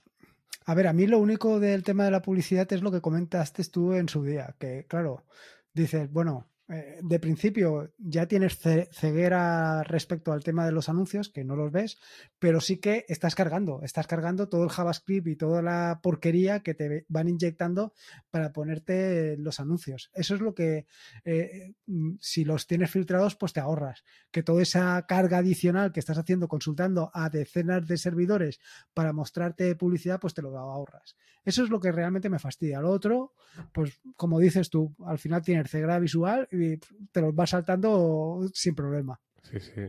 A 0.65 0.73
ver, 0.73 0.87
a 0.87 0.93
mí 0.93 1.07
lo 1.07 1.19
único 1.19 1.59
del 1.59 1.83
tema 1.83 2.03
de 2.03 2.11
la 2.11 2.21
publicidad 2.21 2.71
es 2.73 2.81
lo 2.81 2.91
que 2.91 3.01
comentaste 3.01 3.63
tú 3.65 3.93
en 3.93 4.09
su 4.09 4.23
día, 4.23 4.55
que 4.59 4.85
claro, 4.87 5.25
dices, 5.73 6.11
bueno, 6.11 6.47
eh, 6.69 6.99
de 7.01 7.19
principio 7.19 7.93
ya 7.97 8.27
tienes 8.27 8.57
ce- 8.59 8.89
ceguera 8.91 9.83
respecto 9.83 10.31
al 10.31 10.43
tema 10.43 10.65
de 10.65 10.71
los 10.71 10.87
anuncios, 10.89 11.29
que 11.29 11.43
no 11.43 11.55
los 11.55 11.71
ves, 11.71 11.97
pero 12.37 12.61
sí 12.61 12.77
que 12.77 13.05
estás 13.09 13.35
cargando, 13.35 13.81
estás 13.83 14.07
cargando 14.07 14.49
todo 14.49 14.63
el 14.63 14.69
JavaScript 14.69 15.27
y 15.27 15.35
toda 15.35 15.61
la 15.61 15.99
porquería 16.03 16.61
que 16.61 16.75
te 16.75 17.05
van 17.09 17.27
inyectando 17.29 17.93
para 18.29 18.53
ponerte 18.53 19.35
los 19.37 19.59
anuncios. 19.59 20.11
Eso 20.13 20.35
es 20.35 20.41
lo 20.41 20.53
que, 20.53 20.85
eh, 21.25 21.73
mm, 21.87 22.15
si 22.19 22.45
los 22.45 22.67
tienes 22.67 22.91
filtrados, 22.91 23.35
pues 23.35 23.53
te 23.53 23.59
ahorras. 23.59 24.03
Que 24.31 24.43
toda 24.43 24.61
esa 24.61 25.05
carga 25.07 25.39
adicional 25.39 25.91
que 25.91 25.99
estás 25.99 26.17
haciendo 26.17 26.47
consultando 26.47 27.11
a 27.13 27.29
decenas 27.29 27.87
de 27.87 27.97
servidores 27.97 28.59
para 28.93 29.13
mostrarte 29.13 29.75
publicidad, 29.75 30.19
pues 30.19 30.33
te 30.33 30.41
lo 30.41 30.57
ahorras. 30.57 31.15
Eso 31.49 31.63
es 31.63 31.69
lo 31.69 31.79
que 31.79 31.91
realmente 31.91 32.29
me 32.29 32.39
fastidia. 32.39 32.79
Lo 32.81 32.89
otro, 32.91 33.33
pues 33.73 33.99
como 34.15 34.39
dices 34.39 34.69
tú, 34.69 34.95
al 35.05 35.19
final 35.19 35.41
tienes 35.41 35.69
ceguera 35.69 35.99
visual 35.99 36.47
y 36.51 36.77
te 37.11 37.21
los 37.21 37.33
vas 37.35 37.49
saltando 37.49 38.41
sin 38.53 38.75
problema. 38.75 39.19
Sí, 39.43 39.59
sí. 39.59 39.81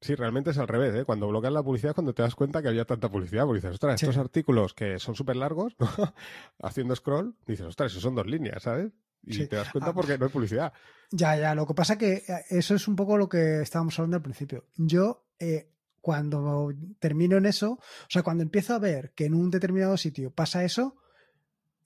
Sí, 0.00 0.14
realmente 0.16 0.50
es 0.50 0.58
al 0.58 0.68
revés, 0.68 0.94
¿eh? 0.94 1.04
Cuando 1.06 1.26
bloqueas 1.28 1.52
la 1.54 1.62
publicidad 1.62 1.90
es 1.90 1.94
cuando 1.94 2.12
te 2.12 2.20
das 2.20 2.34
cuenta 2.34 2.60
que 2.60 2.68
había 2.68 2.84
tanta 2.84 3.08
publicidad, 3.10 3.44
porque 3.44 3.60
dices, 3.60 3.72
ostras, 3.72 3.98
Sí. 3.98 4.04
estos 4.04 4.18
artículos 4.18 4.74
que 4.74 4.98
son 4.98 5.14
súper 5.14 5.36
largos, 5.36 5.74
¿no? 5.78 5.88
haciendo 6.60 6.94
scroll, 6.94 7.34
dices, 7.46 7.64
ostras, 7.66 7.90
eso 7.92 8.00
son 8.00 8.14
dos 8.14 8.26
líneas, 8.26 8.62
¿sabes? 8.64 8.92
Y 9.22 9.32
Sí. 9.32 9.46
te 9.48 9.56
das 9.56 9.70
cuenta 9.70 9.90
Ah. 9.90 9.94
porque 9.94 10.18
no 10.18 10.26
hay 10.26 10.30
publicidad. 10.30 10.74
Ya, 11.10 11.36
ya, 11.38 11.54
lo 11.54 11.66
que 11.66 11.72
pasa 11.72 11.96
que 11.96 12.16
eh, 12.16 12.22
eso 12.50 12.74
es 12.74 12.86
un 12.86 12.96
poco 12.96 13.16
lo 13.16 13.30
que 13.30 13.62
estábamos 13.62 13.98
hablando 13.98 14.18
al 14.18 14.22
principio. 14.22 14.66
Yo, 14.76 15.24
eh, 15.38 15.70
cuando 16.02 16.70
termino 16.98 17.38
en 17.38 17.46
eso, 17.46 17.72
o 17.72 18.10
sea, 18.10 18.22
cuando 18.22 18.42
empiezo 18.42 18.74
a 18.74 18.78
ver 18.78 19.12
que 19.14 19.24
en 19.24 19.32
un 19.32 19.50
determinado 19.50 19.96
sitio 19.96 20.30
pasa 20.30 20.62
eso, 20.64 20.96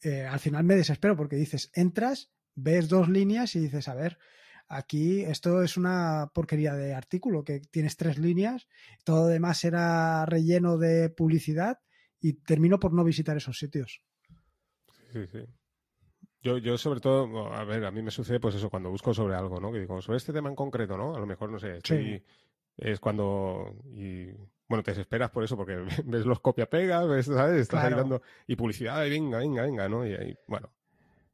eh, 0.03 0.25
al 0.25 0.39
final 0.41 0.65
me 0.65 0.77
desespero 0.77 1.17
porque 1.17 1.37
dices, 1.37 1.71
entras, 1.75 2.31
ves 2.55 2.89
dos 2.89 3.09
líneas 3.09 3.55
y 3.57 3.61
dices, 3.61 3.89
a 3.89 3.95
ver, 3.95 4.19
aquí 4.69 5.23
esto 5.23 5.63
es 5.63 5.77
una 5.77 6.31
porquería 6.35 6.75
de 6.75 6.95
artículo, 6.95 7.45
que 7.45 7.61
tienes 7.61 7.97
tres 7.97 8.19
líneas, 8.19 8.69
todo 9.05 9.23
lo 9.23 9.27
demás 9.29 9.65
era 9.65 10.27
relleno 10.27 10.77
de 10.79 11.11
publicidad 11.11 11.79
y 12.21 12.35
termino 12.35 12.79
por 12.79 12.93
no 12.93 13.05
visitar 13.05 13.37
esos 13.37 13.59
sitios. 13.59 14.03
Sí, 15.13 15.27
sí. 15.27 15.39
Yo, 16.43 16.59
yo 16.59 16.79
sobre 16.79 17.01
todo, 17.01 17.53
a 17.53 17.65
ver, 17.65 17.85
a 17.85 17.91
mí 17.91 18.03
me 18.03 18.11
sucede 18.11 18.39
pues 18.41 18.55
eso, 18.55 18.71
cuando 18.71 18.91
busco 18.91 19.13
sobre 19.13 19.35
algo, 19.35 19.61
¿no? 19.61 19.73
Que 19.73 19.81
digo, 19.81 20.01
sobre 20.01 20.19
este 20.19 20.33
tema 20.33 20.49
en 20.49 20.55
concreto, 20.55 20.97
¿no? 20.97 21.15
A 21.15 21.19
lo 21.19 21.27
mejor, 21.27 21.51
no 21.51 21.59
sé, 21.59 21.79
estoy- 21.79 22.23
es 22.77 23.01
cuando... 23.01 23.75
Y, 23.93 24.29
bueno, 24.69 24.83
te 24.83 24.91
desesperas 24.93 25.31
por 25.31 25.45
eso, 25.45 25.57
porque 25.57 25.77
ves 26.05 26.27
los 26.27 26.41
copia-pega, 26.41 27.05
ves, 27.05 27.27
¿sabes? 27.27 27.63
Estás 27.63 27.85
ahí 27.85 27.95
dando... 27.95 28.23
Y 28.47 28.57
publicidad, 28.57 29.05
y 29.05 29.11
venga, 29.11 29.39
venga, 29.39 29.63
venga, 29.63 29.89
¿no? 29.89 30.07
Y 30.07 30.15
ahí, 30.15 30.37
bueno, 30.47 30.73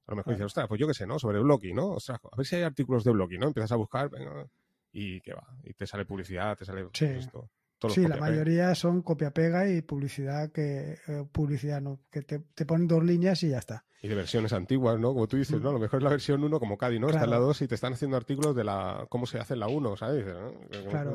a 0.07 0.13
lo 0.13 0.17
mejor 0.17 0.25
Claro. 0.25 0.37
dices, 0.37 0.47
ostras, 0.47 0.69
pues 0.69 0.81
yo 0.81 0.87
qué 0.87 0.95
sé, 0.95 1.07
¿no? 1.07 1.19
Sobre 1.19 1.41
Blocky, 1.41 1.73
¿no? 1.73 1.89
Ostras, 1.89 2.21
a 2.31 2.37
ver 2.37 2.47
si 2.47 2.57
hay 2.57 2.63
artículos 2.63 3.05
de 3.05 3.11
Blocky, 3.13 3.39
¿no? 3.39 3.47
Empiezas 3.49 3.73
a 3.73 3.77
buscar, 3.77 4.09
venga, 4.11 4.47
y 4.93 5.21
qué 5.21 5.35
va, 5.35 5.47
y 5.65 5.73
te 5.75 5.87
sale 5.87 6.05
publicidad, 6.05 6.57
te 6.57 6.65
sale 6.65 6.83
Sí. 6.93 7.07
pues, 7.07 7.25
esto, 7.27 7.51
todos 7.79 7.97
los 7.97 8.05
Sí, 8.05 8.09
la 8.09 8.17
mayoría 8.21 8.75
son 8.77 9.03
copia-pega 9.03 9.69
y 9.69 9.83
publicidad 9.83 10.53
que 10.53 10.99
eh, 11.09 11.25
publicidad 11.33 11.81
no, 11.81 12.01
que 12.11 12.23
te, 12.23 12.39
te 12.39 12.65
ponen 12.65 12.87
dos 12.87 13.03
líneas 13.03 13.43
y 13.43 13.51
ya 13.51 13.59
está. 13.59 13.85
Y 14.01 14.09
de 14.09 14.15
versiones 14.15 14.53
antiguas, 14.53 15.01
¿no? 15.01 15.15
Como 15.15 15.27
tú 15.27 15.37
dices, 15.39 15.61
¿no? 15.61 15.71
A 15.71 15.73
lo 15.73 15.79
mejor 15.79 15.99
es 15.99 16.05
la 16.05 16.11
versión 16.11 16.45
1 16.45 16.61
como 16.61 16.77
Cadi, 16.79 17.01
¿no? 17.01 17.09
Está 17.09 17.25
en 17.25 17.31
la 17.31 17.37
Claro. 17.37 17.47
2 17.47 17.63
y 17.63 17.69
te 17.69 17.75
están 17.75 17.95
haciendo 17.95 18.17
artículos 18.19 18.55
de 18.55 18.63
la 18.63 19.07
cómo 19.09 19.27
se 19.27 19.39
hace 19.39 19.55
en 19.55 19.61
la 19.61 19.67
1, 19.67 19.97
¿sabes? 19.97 20.27
¿no? 20.27 20.53
Claro. 20.91 21.13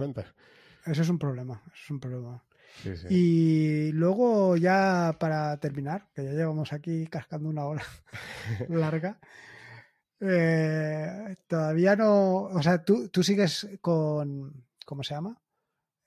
Eso 0.90 1.02
es 1.02 1.10
un 1.10 1.20
problema, 1.20 1.62
eso 1.68 1.84
es 1.86 1.92
un 1.92 2.00
problema. 2.00 2.44
Sí, 2.84 2.96
sí. 2.96 3.08
Y 3.10 3.92
luego 3.92 4.58
ya 4.58 5.16
para 5.20 5.58
terminar, 5.58 6.08
que 6.14 6.24
ya 6.24 6.32
llevamos 6.32 6.72
aquí 6.74 7.08
cascando 7.08 7.50
una 7.50 7.66
hora 7.66 7.84
larga, 8.70 9.20
eh, 10.20 11.36
todavía 11.48 11.96
no, 11.96 12.44
o 12.44 12.62
sea, 12.62 12.84
tú, 12.84 13.10
tú 13.10 13.24
sigues 13.24 13.68
con, 13.82 14.66
¿cómo 14.86 15.04
se 15.04 15.14
llama? 15.14 15.42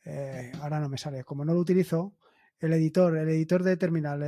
Eh, 0.04 0.52
ahora 0.60 0.80
no 0.80 0.88
me 0.88 0.98
sale, 0.98 1.24
como 1.24 1.44
no 1.44 1.54
lo 1.54 1.60
utilizo, 1.60 2.16
el 2.58 2.72
editor, 2.72 3.16
el 3.16 3.28
editor 3.28 3.62
de 3.62 3.76
terminal, 3.76 4.22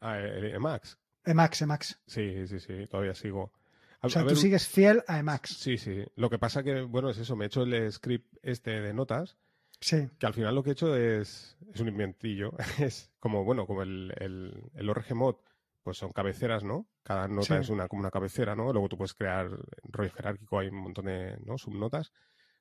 Ah, 0.00 0.18
eh, 0.20 0.52
eh, 0.54 0.58
Max. 0.58 0.98
Emacs, 1.24 1.62
Emacs. 1.62 2.00
Sí, 2.06 2.46
sí, 2.46 2.60
sí, 2.60 2.86
todavía 2.88 3.14
sigo. 3.14 3.52
A- 4.00 4.06
O 4.06 4.10
sea, 4.10 4.22
a 4.22 4.26
tú 4.26 4.36
sigues 4.36 4.66
fiel 4.68 5.02
a 5.08 5.18
Emacs. 5.18 5.50
Sí, 5.58 5.76
sí. 5.78 6.04
Lo 6.16 6.30
que 6.30 6.38
pasa 6.38 6.62
que, 6.62 6.82
bueno, 6.82 7.10
es 7.10 7.18
eso, 7.18 7.34
me 7.36 7.44
he 7.44 7.48
hecho 7.48 7.62
el 7.62 7.90
script 7.92 8.36
este 8.42 8.80
de 8.80 8.92
notas, 8.94 9.36
Sí, 9.80 10.08
que 10.18 10.26
al 10.26 10.34
final 10.34 10.56
lo 10.56 10.64
que 10.64 10.70
he 10.70 10.72
hecho 10.72 10.96
es, 10.96 11.56
es 11.72 11.80
un 11.80 11.86
inventillo. 11.88 12.50
Es 12.80 13.12
como, 13.20 13.44
bueno, 13.44 13.64
como 13.66 13.82
el, 13.82 14.12
el, 14.18 14.70
el 14.74 14.90
ORG 14.90 15.14
mod, 15.14 15.36
pues 15.84 15.96
son 15.98 16.10
cabeceras, 16.10 16.64
¿no? 16.64 16.88
Cada 17.04 17.28
nota 17.28 17.54
Sí. 17.56 17.60
es 17.60 17.68
una 17.70 17.86
como 17.86 18.00
una 18.00 18.10
cabecera, 18.10 18.56
¿no? 18.56 18.72
Luego 18.72 18.88
tú 18.88 18.96
puedes 18.96 19.14
crear 19.14 19.48
rollo 19.84 20.10
jerárquico, 20.12 20.58
hay 20.58 20.68
un 20.68 20.78
montón 20.82 21.04
de 21.06 21.36
¿no? 21.44 21.56
subnotas. 21.58 22.12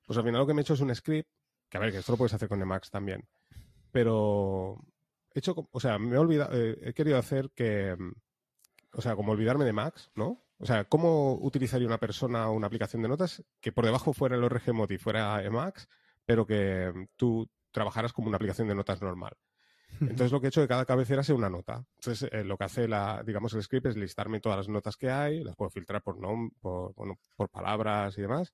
Pues 0.06 0.15
al 0.17 0.23
final 0.26 0.41
lo 0.41 0.45
que 0.47 0.54
me 0.54 0.62
he 0.62 0.63
hecho 0.63 0.76
es 0.76 0.82
un 0.82 0.93
script, 0.93 1.28
que 1.69 1.78
a 1.78 1.80
ver, 1.82 1.91
que 1.91 1.97
esto 1.97 2.12
lo 2.12 2.17
puedes 2.19 2.34
hacer 2.36 2.47
con 2.50 2.62
Emacs 2.62 2.91
también. 2.91 3.28
Pero 3.91 4.78
he 5.34 5.39
hecho, 5.39 5.67
o 5.71 5.80
sea, 5.80 5.97
me 6.00 6.15
he 6.15 6.19
olvidado, 6.19 6.52
eh, 6.56 6.78
he 6.82 6.93
querido 6.93 7.17
hacer 7.17 7.50
que, 7.56 7.95
o 8.93 9.02
sea, 9.02 9.15
como 9.15 9.32
olvidarme 9.32 9.65
de 9.65 9.73
Max, 9.73 10.12
¿no? 10.15 10.43
O 10.60 10.65
sea, 10.65 10.86
¿cómo 10.86 11.36
utilizaría 11.36 11.88
una 11.88 12.00
persona 12.00 12.50
una 12.50 12.67
aplicación 12.67 13.02
de 13.04 13.10
notas 13.10 13.43
que 13.62 13.72
por 13.72 13.86
debajo 13.86 14.13
fuera 14.13 14.36
el 14.36 14.43
ORG 14.43 14.74
mod 14.74 14.89
y 14.91 14.98
fuera 14.98 15.43
Emacs, 15.43 15.88
pero 16.26 16.46
que 16.48 16.91
mm, 16.93 17.06
tú 17.15 17.50
trabajaras 17.72 18.12
como 18.13 18.28
una 18.28 18.38
aplicación 18.38 18.67
de 18.67 18.76
notas 18.76 19.02
normal? 19.02 19.34
Entonces 20.02 20.32
lo 20.32 20.39
que 20.41 20.48
he 20.48 20.50
hecho 20.50 20.62
que 20.62 20.67
cada 20.67 20.86
cabecera 20.86 21.24
sea 21.24 21.36
una 21.36 21.50
nota. 21.50 21.86
Entonces 22.00 22.30
eh, 22.32 22.43
lo 22.43 22.58
que 22.58 22.63
hace 22.65 22.88
la, 22.88 23.24
digamos, 23.26 23.54
el 23.54 23.63
script 23.63 23.86
es 23.88 23.96
listarme 23.98 24.39
todas 24.39 24.58
las 24.58 24.67
notas 24.67 24.98
que 24.98 25.10
hay, 25.10 25.43
las 25.43 25.56
puedo 25.56 25.70
filtrar 25.70 26.02
por 26.02 26.20
nom 26.20 26.50
por, 26.60 26.93
bueno, 26.96 27.20
por 27.36 27.50
palabras 27.50 28.17
y 28.17 28.22
demás. 28.22 28.54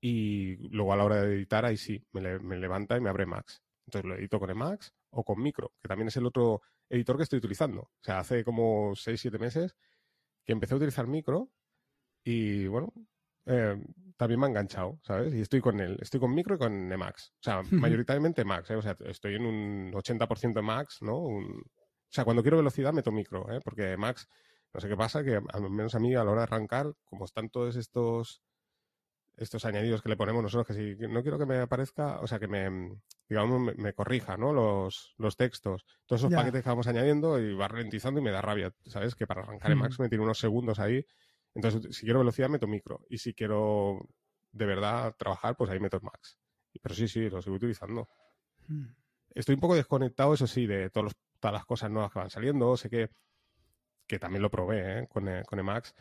Y 0.00 0.56
luego 0.68 0.92
a 0.92 0.96
la 0.96 1.04
hora 1.04 1.22
de 1.22 1.34
editar, 1.34 1.64
ahí 1.64 1.76
sí, 1.76 2.04
me, 2.12 2.20
le- 2.20 2.38
me 2.38 2.56
levanta 2.56 2.96
y 2.96 3.00
me 3.00 3.10
abre 3.10 3.26
Max. 3.26 3.62
Entonces 3.86 4.08
lo 4.08 4.16
edito 4.16 4.38
con 4.38 4.50
Emacs 4.50 4.92
o 5.10 5.24
con 5.24 5.42
Micro, 5.42 5.72
que 5.80 5.88
también 5.88 6.08
es 6.08 6.16
el 6.16 6.26
otro 6.26 6.60
editor 6.88 7.16
que 7.16 7.22
estoy 7.24 7.38
utilizando. 7.38 7.80
O 7.80 7.90
sea, 8.02 8.18
hace 8.20 8.44
como 8.44 8.94
6-7 8.94 9.38
meses 9.38 9.74
que 10.48 10.52
empecé 10.54 10.72
a 10.72 10.78
utilizar 10.78 11.06
Micro 11.06 11.50
y 12.24 12.66
bueno, 12.68 12.90
eh, 13.44 13.76
también 14.16 14.40
me 14.40 14.46
ha 14.46 14.48
enganchado, 14.48 14.98
¿sabes? 15.02 15.34
Y 15.34 15.42
estoy 15.42 15.60
con 15.60 15.78
él, 15.78 15.98
estoy 16.00 16.18
con 16.20 16.34
Micro 16.34 16.54
y 16.54 16.58
con 16.58 16.90
Emacs. 16.90 17.32
O 17.34 17.42
sea, 17.42 17.60
mayoritariamente 17.82 18.46
Max, 18.46 18.70
¿eh? 18.70 18.76
O 18.76 18.80
sea, 18.82 18.96
estoy 19.04 19.34
en 19.34 19.44
un 19.44 19.92
80% 19.92 20.62
Max, 20.62 20.98
¿no? 21.02 21.18
Un- 21.18 21.60
o 21.60 22.10
sea, 22.10 22.24
cuando 22.24 22.40
quiero 22.42 22.56
velocidad 22.56 22.94
meto 22.94 23.12
Micro, 23.12 23.52
¿eh? 23.52 23.60
Porque 23.62 23.98
Max, 23.98 24.26
no 24.72 24.80
sé 24.80 24.88
qué 24.88 24.96
pasa, 24.96 25.22
que 25.22 25.34
al 25.52 25.70
menos 25.70 25.94
a 25.94 25.98
mí 25.98 26.14
a 26.14 26.24
la 26.24 26.30
hora 26.30 26.40
de 26.40 26.44
arrancar, 26.44 26.94
como 27.04 27.26
están 27.26 27.50
todos 27.50 27.76
estos 27.76 28.40
estos 29.38 29.64
añadidos 29.64 30.02
que 30.02 30.08
le 30.08 30.16
ponemos 30.16 30.42
nosotros, 30.42 30.66
que 30.66 30.74
si 30.74 31.08
no 31.08 31.22
quiero 31.22 31.38
que 31.38 31.46
me 31.46 31.58
aparezca, 31.58 32.20
o 32.20 32.26
sea, 32.26 32.38
que 32.38 32.48
me, 32.48 32.98
digamos, 33.28 33.60
me, 33.60 33.74
me 33.74 33.92
corrija, 33.94 34.36
¿no? 34.36 34.52
Los, 34.52 35.14
los 35.16 35.36
textos, 35.36 35.84
todos 36.06 36.20
esos 36.22 36.30
Ya. 36.30 36.38
paquetes 36.38 36.62
que 36.62 36.68
vamos 36.68 36.86
añadiendo 36.88 37.38
y 37.40 37.54
va 37.54 37.68
ralentizando 37.68 38.20
y 38.20 38.24
me 38.24 38.30
da 38.30 38.42
rabia, 38.42 38.74
¿sabes? 38.86 39.14
Que 39.14 39.26
para 39.26 39.42
arrancar 39.42 39.70
en. 39.70 39.78
Max 39.78 39.98
me 40.00 40.08
tiene 40.08 40.24
unos 40.24 40.38
segundos 40.38 40.78
ahí. 40.78 41.06
Entonces, 41.54 41.96
si 41.96 42.04
quiero 42.04 42.18
velocidad, 42.18 42.48
meto 42.48 42.66
micro. 42.66 43.00
Y 43.08 43.18
si 43.18 43.32
quiero 43.34 44.08
de 44.52 44.66
verdad 44.66 45.14
trabajar, 45.18 45.56
pues 45.56 45.70
ahí 45.70 45.80
meto 45.80 45.98
Max. 46.02 46.38
Pero 46.82 46.94
sí, 46.94 47.08
sí, 47.08 47.30
lo 47.30 47.40
sigo 47.42 47.56
utilizando. 47.56 48.08
Estoy 49.34 49.54
un 49.54 49.60
poco 49.60 49.74
desconectado, 49.76 50.34
eso 50.34 50.46
sí, 50.46 50.66
de 50.66 50.90
todos 50.90 51.04
los- 51.06 51.16
todas 51.40 51.54
las 51.54 51.64
cosas 51.64 51.90
nuevas 51.90 52.12
que 52.12 52.18
van 52.18 52.30
saliendo. 52.30 52.76
Sé 52.76 52.90
que, 52.90 53.10
que 54.06 54.18
también 54.18 54.42
lo 54.42 54.50
probé 54.50 55.00
¿eh? 55.02 55.06
con, 55.08 55.28
eh, 55.28 55.42
con 55.46 55.58
Emacs, 55.58 55.94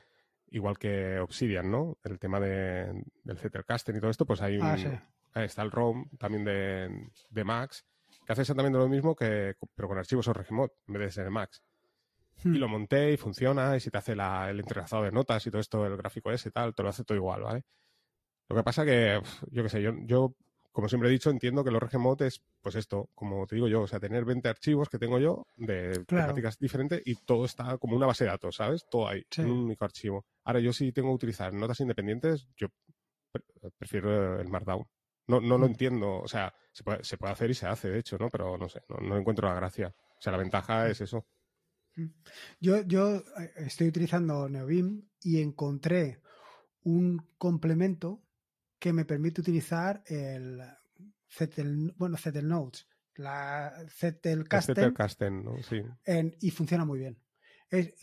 igual 0.52 0.78
que 0.78 1.20
Obsidian, 1.20 1.70
¿no? 1.70 1.98
El 2.04 2.20
tema 2.20 2.40
de, 2.40 3.04
del 3.24 3.38
Zettelkasten 3.38 3.96
y 3.96 4.00
todo 4.00 4.10
esto, 4.12 4.26
pues 4.26 4.42
hay 4.42 4.58
un, 4.58 4.64
Ah, 4.66 4.78
sí. 4.78 4.88
ahí 5.34 5.46
está 5.46 5.62
el 5.62 5.72
ROM 5.72 6.10
también 6.18 6.44
de, 6.46 7.10
de 7.30 7.44
Max, 7.44 7.86
que 8.26 8.32
hace 8.34 8.42
exactamente 8.42 8.78
lo 8.78 8.88
mismo, 8.88 9.16
que 9.16 9.56
pero 9.76 9.88
con 9.88 9.98
archivos 9.98 10.28
ORGMod 10.28 10.70
en 10.88 10.94
vez 10.94 11.02
de 11.04 11.12
ser 11.12 11.24
de 11.26 11.30
Max. 11.30 11.62
Mm. 12.44 12.56
Y 12.56 12.58
lo 12.60 12.68
monté 12.68 13.12
y 13.14 13.18
funciona, 13.18 13.76
y 13.76 13.80
si 13.80 13.90
te 13.90 13.98
hace 13.98 14.16
la- 14.16 14.50
el 14.50 14.60
entrelazado 14.60 15.04
de 15.04 15.12
notas 15.12 15.46
y 15.48 15.50
todo 15.52 15.60
esto, 15.62 15.86
el 15.86 15.98
gráfico 15.98 16.32
ese 16.32 16.50
y 16.50 16.52
tal, 16.52 16.74
te 16.76 16.84
lo 16.84 16.90
hace 16.90 17.04
todo 17.04 17.18
igual, 17.18 17.42
¿vale? 17.42 17.64
Lo 18.50 18.56
que 18.56 18.64
pasa 18.64 18.86
que, 18.86 19.20
yo 19.52 19.64
qué 19.64 19.70
sé, 19.70 19.82
yo, 19.82 19.92
yo, 20.06 20.34
como 20.72 20.88
siempre 20.88 21.10
he 21.10 21.12
dicho, 21.12 21.30
entiendo 21.30 21.64
que 21.64 21.70
el 21.72 21.76
ORG 21.76 21.98
Mod 22.00 22.22
es 22.22 22.42
pues 22.68 22.76
esto, 22.76 23.10
como 23.16 23.48
te 23.48 23.56
digo 23.56 23.70
yo, 23.70 23.84
o 23.84 23.88
sea, 23.88 23.98
tener 23.98 24.26
20 24.26 24.50
archivos 24.50 24.90
que 24.90 25.00
tengo 25.00 25.20
yo 25.20 25.48
de 25.56 26.04
temáticas 26.04 26.60
diferentes 26.60 27.02
y 27.06 27.16
todo 27.16 27.46
está 27.46 27.78
como 27.78 27.96
una 27.96 28.08
base 28.08 28.26
de 28.26 28.32
datos, 28.32 28.58
¿sabes? 28.58 28.86
Todo 28.92 29.08
ahí, 29.08 29.24
en 29.38 29.50
un 29.50 29.60
único 29.60 29.86
archivo. 29.86 30.26
Ahora, 30.44 30.60
yo 30.60 30.74
si 30.74 30.92
tengo 30.92 31.08
que 31.12 31.16
utilizar 31.16 31.54
notas 31.54 31.80
independientes, 31.80 32.46
yo 32.58 32.68
prefiero 33.78 34.42
el 34.42 34.50
Markdown. 34.50 34.86
No, 35.28 35.40
no 35.40 35.58
lo 35.58 35.66
mm. 35.66 35.72
entiendo, 35.72 36.20
o 36.20 36.28
sea, 36.28 36.54
se 36.74 36.84
puede, 36.84 37.06
se 37.06 37.18
puede, 37.18 37.32
hacer 37.32 37.50
y 37.52 37.54
se 37.54 37.68
hace, 37.68 37.90
de 37.90 38.00
hecho, 38.00 38.18
¿no? 38.18 38.30
Pero 38.30 38.58
no 38.58 38.68
sé, 38.68 38.82
no, 38.90 39.18
encuentro 39.18 39.48
la 39.48 39.56
gracia. 39.56 39.96
O 39.98 40.22
sea, 40.22 40.34
la 40.34 40.40
ventaja 40.40 40.84
mm. 40.84 40.92
es 40.92 41.00
eso. 41.00 41.26
Mm. 41.96 42.08
Yo, 42.60 42.82
yo 42.82 43.16
eh, 43.16 43.54
estoy 43.56 43.88
utilizando 43.88 44.50
Neobim 44.50 45.08
y 45.22 45.42
encontré 45.42 46.22
un 46.84 47.26
complemento 47.38 48.22
que 48.78 48.92
me 48.92 49.06
permite 49.06 49.40
utilizar 49.40 50.04
el 50.08 50.60
Zettel, 51.30 51.94
bueno, 51.98 52.18
Zettel 52.18 52.48
Notes, 52.48 52.88
la 53.16 53.74
Zettel 53.90 54.48
Casten, 54.48 54.94
sí. 55.68 55.82
y 56.40 56.52
funciona 56.52 56.86
muy 56.86 57.00
bien. 57.00 57.18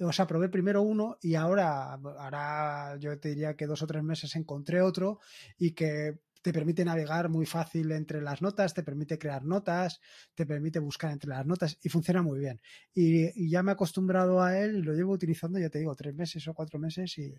o 0.01 0.13
sea, 0.13 0.27
probé 0.27 0.49
primero 0.49 0.83
uno 0.83 1.19
y 1.23 1.35
ahora, 1.35 1.93
ahora 1.95 2.97
yo 2.99 3.19
te 3.19 3.31
diría 3.31 3.55
que 3.55 3.67
dos 3.67 3.83
o 3.83 3.87
tres 3.87 4.03
meses 4.03 4.35
encontré 4.37 4.81
otro 4.81 5.21
y 5.59 5.73
que 5.73 6.19
te 6.45 6.53
permite 6.53 6.85
navegar 6.85 7.31
muy 7.31 7.47
fácil 7.47 7.91
entre 7.93 8.21
las 8.21 8.43
notas, 8.43 8.75
te 8.75 8.83
permite 8.83 9.19
crear 9.19 9.47
notas, 9.47 10.03
te 10.35 10.45
permite 10.45 10.79
buscar 10.79 11.11
entre 11.11 11.31
las 11.31 11.47
notas 11.47 11.79
y 11.83 11.89
funciona 11.89 12.21
muy 12.21 12.39
bien. 12.39 12.61
Y, 12.93 13.49
ya 13.49 13.63
me 13.63 13.71
he 13.71 13.73
acostumbrado 13.73 14.43
a 14.43 14.59
él 14.59 14.77
y 14.77 14.83
lo 14.83 14.93
llevo 14.93 15.15
utilizando, 15.15 15.59
ya 15.59 15.71
te 15.71 15.79
digo, 15.79 15.97
tres 15.97 16.15
meses 16.15 16.47
o 16.47 16.53
cuatro 16.53 16.79
meses 16.79 17.17
y 17.17 17.35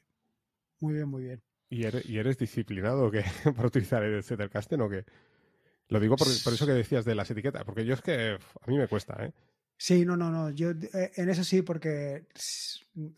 muy 0.80 0.96
bien, 0.96 1.08
muy 1.08 1.24
bien. 1.26 1.44
¿Y 1.70 1.86
eres, 1.86 2.38
disciplinado 2.40 3.12
para 3.56 3.68
utilizar 3.68 4.02
el 4.02 4.24
Zettelkasten 4.24 4.82
o 4.82 4.90
qué? 4.90 5.06
Lo 5.90 6.00
digo 6.00 6.16
por, 6.16 6.28
eso 6.28 6.66
que 6.66 6.74
decías 6.74 7.06
de 7.06 7.16
las 7.16 7.30
etiquetas, 7.30 7.64
porque 7.64 7.86
yo 7.86 7.94
es 7.94 8.02
que 8.02 8.38
a 8.62 8.68
mí 8.68 8.78
me 8.78 8.88
cuesta, 8.88 9.24
¿eh? 9.24 9.34
Sí, 9.78 10.06
no, 10.06 10.16
no, 10.16 10.32
no. 10.32 10.50
Yo 10.52 10.72
eh, 10.72 11.12
en 11.16 11.30
eso 11.30 11.44
sí, 11.44 11.62
porque, 11.62 12.28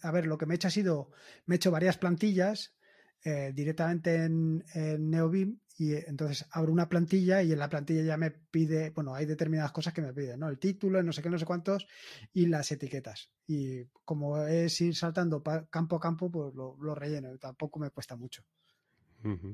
a 0.01 0.11
ver, 0.11 0.25
lo 0.25 0.37
que 0.37 0.45
me 0.45 0.53
he 0.53 0.57
hecho 0.57 0.67
ha 0.67 0.71
sido, 0.71 1.11
me 1.45 1.55
he 1.55 1.57
hecho 1.57 1.71
varias 1.71 1.97
plantillas 1.97 2.75
eh, 3.23 3.51
directamente 3.53 4.15
en, 4.15 4.65
en, 4.73 5.09
NeoBeam 5.09 5.59
y 5.77 5.93
entonces 5.93 6.45
abro 6.51 6.73
una 6.73 6.89
plantilla 6.89 7.43
y 7.43 7.51
en 7.51 7.59
la 7.59 7.69
plantilla 7.69 8.01
ya 8.01 8.17
me 8.17 8.31
pide, 8.31 8.89
bueno, 8.89 9.13
hay 9.13 9.25
determinadas 9.25 9.71
cosas 9.71 9.93
que 9.93 10.01
me 10.01 10.13
piden, 10.13 10.39
¿no? 10.39 10.49
El 10.49 10.57
título, 10.57 11.01
no 11.03 11.13
sé 11.13 11.21
qué, 11.21 11.29
no 11.29 11.37
sé 11.37 11.45
cuántos 11.45 11.87
y 12.33 12.47
las 12.47 12.71
etiquetas. 12.71 13.31
Y 13.45 13.85
como 14.03 14.41
es 14.43 14.81
ir 14.81 14.95
saltando 14.95 15.43
campo 15.69 15.95
a 15.95 15.99
campo, 15.99 16.31
pues 16.31 16.55
lo, 16.55 16.75
lo 16.81 16.95
relleno. 16.95 17.37
Tampoco 17.37 17.79
me 17.79 17.91
cuesta 17.91 18.15
mucho. 18.15 18.43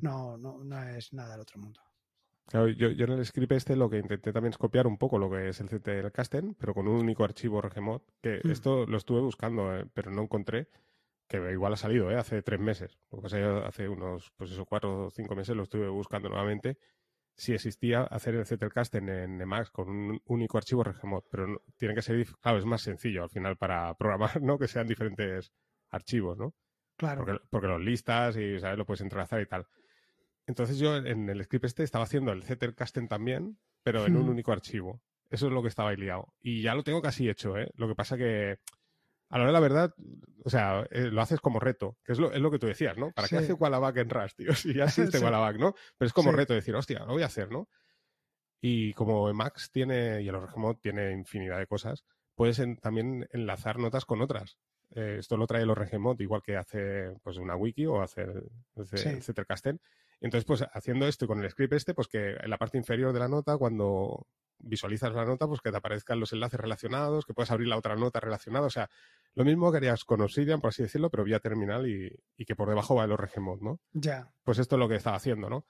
No, 0.01 0.37
no, 0.37 0.63
no 0.63 0.83
es 0.89 1.13
nada 1.13 1.31
del 1.31 1.41
otro 1.41 1.59
mundo. 1.59 1.81
Claro, 2.47 2.67
yo, 2.67 2.89
yo, 2.89 3.05
en 3.05 3.13
el 3.13 3.25
script 3.25 3.53
este 3.53 3.75
lo 3.75 3.89
que 3.89 3.97
intenté 3.97 4.33
también 4.33 4.51
es 4.51 4.57
copiar 4.57 4.85
un 4.85 4.97
poco 4.97 5.17
lo 5.17 5.29
que 5.29 5.49
es 5.49 5.59
el 5.61 5.69
CT 5.69 5.85
del 5.85 6.11
Casten, 6.11 6.55
pero 6.55 6.73
con 6.73 6.87
un 6.87 6.99
único 6.99 7.23
archivo 7.23 7.61
Regmod, 7.61 8.01
que 8.21 8.41
mm. 8.43 8.51
esto 8.51 8.85
lo 8.85 8.97
estuve 8.97 9.21
buscando, 9.21 9.75
eh, 9.75 9.85
pero 9.93 10.11
no 10.11 10.23
encontré 10.23 10.67
que 11.27 11.51
igual 11.51 11.73
ha 11.73 11.77
salido 11.77 12.11
¿eh? 12.11 12.15
hace 12.15 12.41
tres 12.41 12.59
meses. 12.59 12.99
Lo 13.11 13.17
que 13.17 13.23
pasa 13.23 13.65
hace 13.65 13.87
unos, 13.87 14.31
pues 14.37 14.51
eso, 14.51 14.65
cuatro 14.65 15.05
o 15.05 15.09
cinco 15.09 15.35
meses 15.35 15.55
lo 15.55 15.63
estuve 15.63 15.87
buscando 15.89 16.29
nuevamente. 16.29 16.77
Si 17.35 17.53
existía 17.53 18.03
hacer 18.03 18.35
el 18.35 18.45
Zettelcast 18.45 18.93
en, 18.95 19.09
en 19.09 19.41
Emacs 19.41 19.71
con 19.71 19.89
un 19.89 20.21
único 20.25 20.57
archivo 20.57 20.83
Regmod, 20.83 21.23
pero 21.31 21.63
tiene 21.77 21.95
que 21.95 22.03
ser, 22.03 22.23
claro, 22.39 22.59
es 22.59 22.65
más 22.65 22.81
sencillo 22.81 23.23
al 23.23 23.29
final 23.29 23.57
para 23.57 23.93
programar, 23.97 24.41
¿no? 24.41 24.59
Que 24.59 24.67
sean 24.67 24.85
diferentes 24.85 25.51
archivos, 25.89 26.37
¿no? 26.37 26.53
Claro. 26.97 27.25
Porque, 27.49 27.67
los 27.67 27.81
listas 27.81 28.37
y, 28.37 28.59
¿sabes? 28.59 28.77
Lo 28.77 28.85
puedes 28.85 29.01
entrelazar 29.01 29.41
y 29.41 29.47
tal. 29.47 29.65
Entonces 30.45 30.77
yo 30.77 30.97
en 30.97 31.29
el 31.29 31.43
script 31.43 31.65
este 31.65 31.83
estaba 31.83 32.03
haciendo 32.03 32.31
el 32.31 32.43
Zettelkasten 32.43 33.07
también, 33.07 33.57
pero 33.81 34.05
en 34.05 34.17
un 34.17 34.27
hmm. 34.27 34.29
único 34.29 34.51
archivo. 34.51 35.01
Eso 35.29 35.47
es 35.47 35.53
lo 35.53 35.61
que 35.61 35.69
estaba 35.69 35.89
ahí 35.89 35.97
liado. 35.97 36.33
Y 36.41 36.61
ya 36.61 36.75
lo 36.75 36.83
tengo 36.83 37.01
casi 37.01 37.29
hecho, 37.29 37.57
¿eh? 37.57 37.71
Lo 37.75 37.87
que 37.87 37.95
pasa 37.95 38.17
que 38.17 38.59
a 39.33 39.37
la 39.37 39.45
hora 39.45 39.47
de 39.47 39.53
la 39.53 39.59
verdad, 39.61 39.95
o 40.43 40.49
sea, 40.51 40.85
eh, 40.91 41.05
lo 41.05 41.19
haces 41.19 41.39
como 41.39 41.59
reto, 41.59 41.97
que 42.03 42.11
es 42.11 42.19
lo, 42.19 42.31
es 42.31 42.39
lo 42.39 42.51
que 42.51 42.59
tú 42.59 42.67
decías, 42.67 42.95
¿no? 42.97 43.11
¿Para 43.11 43.27
qué 43.27 43.37
hace 43.37 43.53
Wallaback 43.53 43.97
en 43.97 44.09
Rust, 44.11 44.37
tío? 44.37 44.47
Si 44.55 44.75
ya 44.75 44.83
existe 44.83 45.17
sí. 45.17 45.23
Wallaback, 45.23 45.57
¿no? 45.57 45.73
Pero 45.97 46.07
es 46.07 46.13
como 46.13 46.31
reto 46.31 46.53
decir, 46.53 46.75
hostia, 46.75 46.99
lo 46.99 47.13
voy 47.13 47.23
a 47.23 47.27
hacer, 47.27 47.49
¿no? 47.51 47.67
Y 48.61 48.93
como 48.93 49.27
Emacs 49.29 49.71
tiene, 49.71 50.21
y 50.21 50.27
el 50.27 50.35
Orgemod 50.35 50.77
tiene 50.77 51.11
infinidad 51.13 51.57
de 51.57 51.65
cosas, 51.65 52.05
puedes 52.35 52.61
también 52.79 53.27
enlazar 53.31 53.79
notas 53.79 54.05
con 54.05 54.21
otras. 54.21 54.59
Eh, 54.91 55.17
esto 55.17 55.35
lo 55.35 55.47
trae 55.47 55.63
el 55.63 55.71
Orgemod, 55.71 56.19
igual 56.19 56.43
que 56.43 56.55
hace 56.55 57.15
pues, 57.23 57.37
una 57.37 57.55
wiki 57.55 57.87
o 57.87 58.03
hace 58.03 58.21
el, 58.21 58.43
el 58.75 59.23
Entonces, 60.23 60.45
pues 60.45 60.63
haciendo 60.71 61.05
esto 61.05 61.25
y 61.25 61.27
con 61.27 61.43
el 61.43 61.51
script 61.51 61.73
este, 61.73 61.93
pues 61.93 62.07
que 62.07 62.31
en 62.31 62.49
la 62.49 62.57
parte 62.57 62.77
inferior 62.77 63.11
de 63.11 63.19
la 63.19 63.27
nota, 63.27 63.57
cuando 63.57 64.25
visualizas 64.57 65.13
la 65.13 65.25
nota, 65.25 65.47
pues 65.47 65.59
que 65.59 65.69
te 65.69 65.75
aparezcan 65.75 66.17
los 66.21 66.31
enlaces 66.31 66.57
relacionados, 66.57 67.25
que 67.25 67.33
puedas 67.33 67.51
abrir 67.51 67.67
la 67.67 67.77
otra 67.77 67.97
nota 67.97 68.21
relacionada. 68.21 68.65
O 68.65 68.69
sea, 68.69 68.89
lo 69.35 69.43
mismo 69.43 69.69
que 69.69 69.79
harías 69.79 70.05
con 70.05 70.21
Obsidian, 70.21 70.61
por 70.61 70.69
así 70.69 70.81
decirlo, 70.81 71.09
pero 71.09 71.25
vía 71.25 71.41
terminal 71.41 71.89
y, 71.89 72.45
que 72.45 72.55
por 72.55 72.69
debajo 72.69 72.95
va 72.95 73.03
el 73.03 73.11
Orgemod, 73.11 73.59
¿no? 73.59 73.81
Ya. 73.91 74.31
Pues 74.43 74.59
esto 74.59 74.77
es 74.77 74.79
lo 74.79 74.87
que 74.87 74.95
estaba 74.95 75.17
haciendo, 75.17 75.49
¿no? 75.49 75.65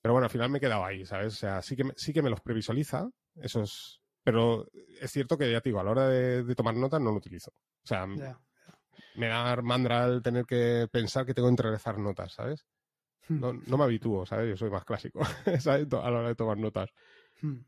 Pero 0.00 0.12
bueno, 0.12 0.26
al 0.26 0.30
final 0.30 0.48
me 0.48 0.58
he 0.58 0.60
quedado 0.60 0.84
ahí, 0.84 1.04
¿sabes? 1.04 1.34
O 1.34 1.36
sea, 1.36 1.60
sí 1.60 1.74
que, 1.74 1.82
me, 1.82 1.92
sí 1.96 2.12
que 2.12 2.22
me 2.22 2.30
los 2.30 2.40
previsualiza, 2.40 3.10
esos... 3.34 4.00
Pero 4.22 4.68
es 5.00 5.10
cierto 5.10 5.36
que 5.36 5.50
ya 5.50 5.60
te 5.60 5.70
digo, 5.70 5.80
a 5.80 5.84
la 5.84 5.90
hora 5.90 6.08
de, 6.08 6.54
tomar 6.54 6.76
notas 6.76 7.00
no 7.00 7.10
lo 7.10 7.16
utilizo. 7.16 7.50
O 7.50 7.86
sea, 7.86 8.06
me 8.06 9.26
da 9.26 9.56
mandra 9.62 10.04
el 10.04 10.22
tener 10.22 10.44
que 10.44 10.86
pensar 10.92 11.26
que 11.26 11.34
tengo 11.34 11.48
que 11.48 11.52
entrelazar 11.52 11.98
notas, 11.98 12.34
¿sabes? 12.34 12.64
Hmm. 13.28 13.40
No, 13.40 13.52
no, 13.52 13.76
me 13.76 13.84
habitúo, 13.84 14.24
¿sabes? 14.26 14.48
Yo 14.48 14.56
soy 14.56 14.70
más 14.70 14.84
clásico, 14.84 15.20
¿sabes? 15.60 15.92
A 15.92 16.10
la 16.10 16.18
hora 16.18 16.28
de 16.28 16.34
tomar 16.34 16.58
notas. 16.58 16.90
Hmm. 17.42 17.58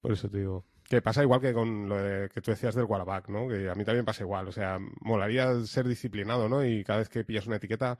Por 0.00 0.12
eso 0.12 0.28
te 0.28 0.38
digo. 0.38 0.64
Que 0.84 1.02
pasa 1.02 1.22
igual 1.22 1.40
que 1.40 1.52
con 1.52 1.88
lo 1.88 1.96
que 2.28 2.40
tú 2.40 2.52
decías 2.52 2.76
del 2.76 2.84
Wallaback, 2.84 3.28
¿no? 3.28 3.48
Que 3.48 3.68
a 3.68 3.74
mí 3.74 3.84
también 3.84 4.04
pasa 4.04 4.22
igual. 4.22 4.46
O 4.46 4.52
sea, 4.52 4.78
molaría 5.00 5.52
ser 5.64 5.88
disciplinado, 5.88 6.48
¿no? 6.48 6.64
Y 6.64 6.84
cada 6.84 7.00
vez 7.00 7.08
que 7.08 7.24
pillas 7.24 7.48
una 7.48 7.56
etiqueta, 7.56 7.98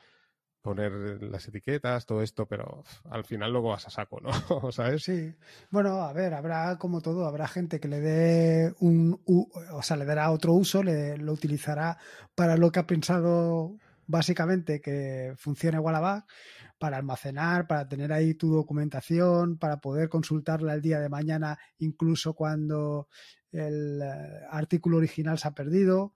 poner 0.67 1.23
las 1.23 1.47
etiquetas, 1.47 2.07
todo 2.07 2.23
esto, 2.23 2.47
pero 2.47 2.83
al 3.11 3.25
final 3.25 3.53
luego 3.53 3.71
vas 3.71 3.87
a 3.87 3.91
saco, 3.91 4.21
¿no? 4.21 4.31
¿Sabes? 4.73 5.05
Sí. 5.05 5.33
Bueno, 5.71 6.03
a 6.03 6.13
ver, 6.13 6.35
habrá 6.35 6.77
como 6.77 7.01
todo, 7.01 7.27
habrá 7.27 7.47
gente 7.47 7.79
que 7.79 7.87
le 7.87 8.01
dé 8.01 8.75
un, 8.81 9.21
o 9.27 9.83
sea, 9.83 9.97
le 9.97 10.05
dará 10.05 10.31
otro 10.33 10.55
uso, 10.55 10.83
le, 10.83 11.19
lo 11.19 11.33
utilizará 11.33 11.99
para 12.35 12.57
lo 12.57 12.73
que 12.73 12.81
ha 12.81 12.87
pensado 12.87 13.79
básicamente 14.07 14.81
que 14.81 15.35
funcione 15.37 15.79
Wallaback 15.79 16.27
para 16.79 16.97
almacenar, 16.99 17.67
para 17.67 17.89
tener 17.89 18.13
ahí 18.13 18.35
tu 18.35 18.51
documentación, 18.51 19.59
para 19.59 19.81
poder 19.81 20.09
consultarla 20.09 20.75
el 20.75 20.83
día 20.83 21.01
de 21.01 21.09
mañana, 21.09 21.59
incluso 21.79 22.35
cuando 22.35 23.09
el 23.53 24.01
eh, 24.03 24.41
artículo 24.51 24.99
original 24.99 25.39
se 25.39 25.49
ha 25.49 25.55
perdido. 25.55 26.15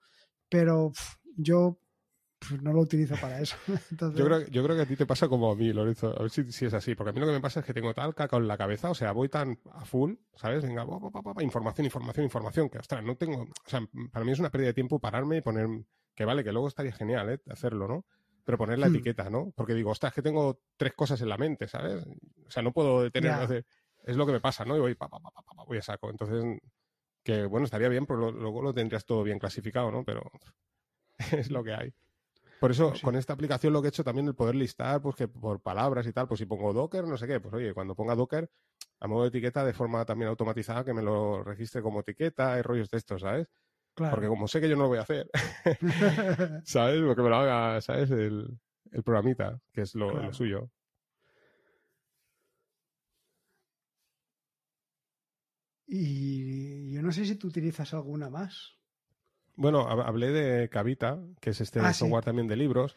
Pero 0.48 0.92
yo 1.36 1.80
pues, 2.40 2.62
no 2.62 2.72
lo 2.72 2.80
utilizo 2.80 3.16
para 3.16 3.40
eso. 3.40 3.56
yo, 4.16 4.24
creo, 4.24 4.46
yo 4.48 4.64
creo 4.64 4.76
que 4.76 4.82
a 4.82 4.86
ti 4.86 4.96
te 4.96 5.06
pasa 5.06 5.28
como 5.28 5.50
a 5.50 5.56
mí, 5.56 5.72
Lorenzo. 5.72 6.14
A 6.18 6.22
ver 6.22 6.30
si, 6.30 6.64
es 6.64 6.74
así. 6.74 6.94
Porque 6.94 7.10
a 7.10 7.12
mí 7.12 7.20
lo 7.20 7.26
que 7.26 7.32
me 7.32 7.40
pasa 7.40 7.60
es 7.60 7.66
que 7.66 7.74
tengo 7.74 7.92
tal 7.94 8.14
caca 8.14 8.36
en 8.36 8.48
la 8.48 8.56
cabeza. 8.56 8.90
O 8.90 8.94
sea, 8.94 9.12
voy 9.12 9.28
tan 9.28 9.58
a 9.72 9.84
full, 9.84 10.14
¿sabes? 10.34 10.64
Venga, 10.64 10.86
información, 11.40 11.84
información, 11.84 12.24
información. 12.24 12.68
Que, 12.70 12.78
ostras, 12.78 13.04
no 13.04 13.16
tengo. 13.16 13.42
O 13.42 13.68
sea, 13.68 13.80
para 14.10 14.24
mí 14.24 14.32
es 14.32 14.38
una 14.38 14.50
pérdida 14.50 14.68
de 14.68 14.74
tiempo 14.74 14.98
pararme 14.98 15.38
y 15.38 15.40
poner. 15.42 15.68
Que 16.14 16.24
vale, 16.24 16.44
que 16.44 16.52
luego 16.52 16.68
estaría 16.68 16.92
genial, 16.92 17.30
¿eh? 17.30 17.40
Hacerlo, 17.48 17.88
¿no? 17.88 18.04
pero 18.44 18.58
poner 18.58 18.78
la 18.78 18.88
hmm. 18.88 18.94
etiqueta, 18.96 19.30
¿no? 19.30 19.52
Porque 19.54 19.74
digo, 19.74 19.90
ostras, 19.90 20.12
que 20.12 20.22
tengo 20.22 20.60
tres 20.76 20.94
cosas 20.94 21.20
en 21.20 21.28
la 21.28 21.38
mente, 21.38 21.68
¿sabes? 21.68 22.04
O 22.46 22.50
sea, 22.50 22.62
no 22.62 22.72
puedo 22.72 23.02
detener, 23.02 23.64
es 24.04 24.16
lo 24.16 24.26
que 24.26 24.32
me 24.32 24.40
pasa, 24.40 24.64
¿no? 24.64 24.76
Y 24.76 24.80
voy, 24.80 24.94
pa, 24.96 25.08
pa, 25.08 25.20
pa, 25.20 25.30
voy 25.64 25.78
a 25.78 25.82
saco. 25.82 26.10
Entonces, 26.10 26.58
que 27.22 27.44
bueno, 27.46 27.66
estaría 27.66 27.88
bien, 27.88 28.06
pero 28.06 28.32
luego 28.32 28.62
lo 28.62 28.74
tendrías 28.74 29.04
todo 29.04 29.22
bien 29.22 29.38
clasificado, 29.38 29.90
¿no? 29.92 30.04
Pero 30.04 30.22
es 31.32 31.50
lo 31.50 31.62
que 31.62 31.74
hay. 31.74 31.94
Por 32.58 32.72
eso, 32.72 32.90
pues 32.90 33.02
con 33.02 33.16
esta 33.16 33.32
aplicación 33.32 33.72
lo 33.72 33.80
que 33.80 33.88
he 33.88 33.90
hecho 33.90 34.04
también 34.04 34.26
el 34.26 34.34
poder 34.34 34.54
listar, 34.54 35.00
pues 35.00 35.16
que 35.16 35.28
por 35.28 35.60
palabras 35.60 36.06
y 36.06 36.12
tal, 36.12 36.28
pues 36.28 36.38
si 36.38 36.46
pongo 36.46 36.72
Docker, 36.72 37.06
no 37.06 37.16
sé 37.16 37.26
qué, 37.26 37.40
pues 37.40 37.54
oye, 37.54 37.72
cuando 37.72 37.94
ponga 37.94 38.14
Docker, 38.14 38.50
a 38.98 39.06
modo 39.06 39.22
de 39.22 39.28
etiqueta 39.28 39.64
de 39.64 39.72
forma 39.72 40.04
también 40.04 40.28
automatizada, 40.28 40.84
que 40.84 40.92
me 40.92 41.02
lo 41.02 41.42
registre 41.42 41.80
como 41.80 42.00
etiqueta, 42.00 42.54
hay 42.54 42.62
rollos 42.62 42.90
de 42.90 42.98
estos, 42.98 43.22
¿sabes? 43.22 43.48
Porque 44.08 44.28
como 44.28 44.48
sé 44.48 44.60
que 44.60 44.68
yo 44.68 44.76
no 44.76 44.84
lo 44.84 44.88
voy 44.88 44.98
a 44.98 45.02
hacer, 45.02 45.28
¿sabes? 46.64 47.02
Porque 47.02 47.22
me 47.22 47.28
lo 47.28 47.36
haga, 47.36 47.80
¿sabes? 47.80 48.10
El, 48.10 48.58
el 48.92 49.02
programita, 49.02 49.60
que 49.72 49.82
es 49.82 49.94
lo, 49.94 50.32
suyo. 50.32 50.70
Y 55.86 56.92
yo 56.92 57.02
no 57.02 57.12
sé 57.12 57.24
si 57.24 57.34
tú 57.34 57.48
utilizas 57.48 57.92
alguna 57.94 58.30
más. 58.30 58.78
Bueno, 59.56 59.88
hablé 59.88 60.30
de 60.30 60.68
Cavita, 60.68 61.18
que 61.40 61.50
es 61.50 61.60
este 61.60 61.80
ah, 61.80 61.92
software 61.92 62.24
también 62.24 62.48
de 62.48 62.56
libros, 62.56 62.96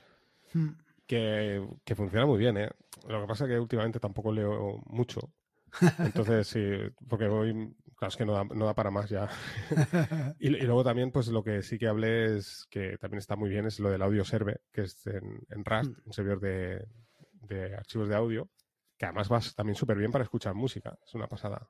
hmm. 0.54 0.70
que, 1.08 1.68
que, 1.84 1.96
funciona 1.96 2.26
muy 2.26 2.38
bien, 2.38 2.56
¿eh? 2.58 2.70
Lo 3.08 3.22
que 3.22 3.28
pasa 3.28 3.46
es 3.46 3.50
que 3.50 3.60
últimamente 3.60 4.00
tampoco 4.00 4.32
leo 4.32 4.82
mucho. 4.86 5.34
Entonces, 6.00 6.48
sí, 6.48 6.62
porque 7.10 7.28
voy, 7.28 7.76
claro, 8.04 8.10
es 8.10 8.18
que 8.18 8.56
no 8.56 8.66
da, 8.66 8.74
para 8.74 8.92
más 8.92 9.10
ya. 9.10 9.30
y, 10.40 10.50
luego 10.50 10.84
también, 10.84 11.12
pues 11.12 11.28
lo 11.28 11.44
que 11.44 11.62
sí 11.62 11.78
que 11.78 11.88
hablé 11.88 12.38
es 12.38 12.66
que 12.70 12.98
también 12.98 13.20
está 13.20 13.36
muy 13.36 13.50
bien 13.50 13.66
es 13.66 13.80
lo 13.80 13.90
del 13.90 14.02
audio 14.02 14.26
server, 14.26 14.62
que 14.72 14.82
es 14.82 15.06
en, 15.08 15.66
Rust, 15.66 15.92
mm. 15.92 16.02
un 16.06 16.14
servidor 16.14 16.40
de, 16.40 17.76
archivos 17.76 18.10
de 18.10 18.16
audio, 18.16 18.50
que 18.98 19.06
además 19.06 19.30
vas 19.30 19.56
también 19.56 19.76
súper 19.76 19.98
bien 19.98 20.12
para 20.12 20.24
escuchar 20.24 20.54
música, 20.54 20.98
es 21.06 21.14
una 21.14 21.28
pasada. 21.28 21.70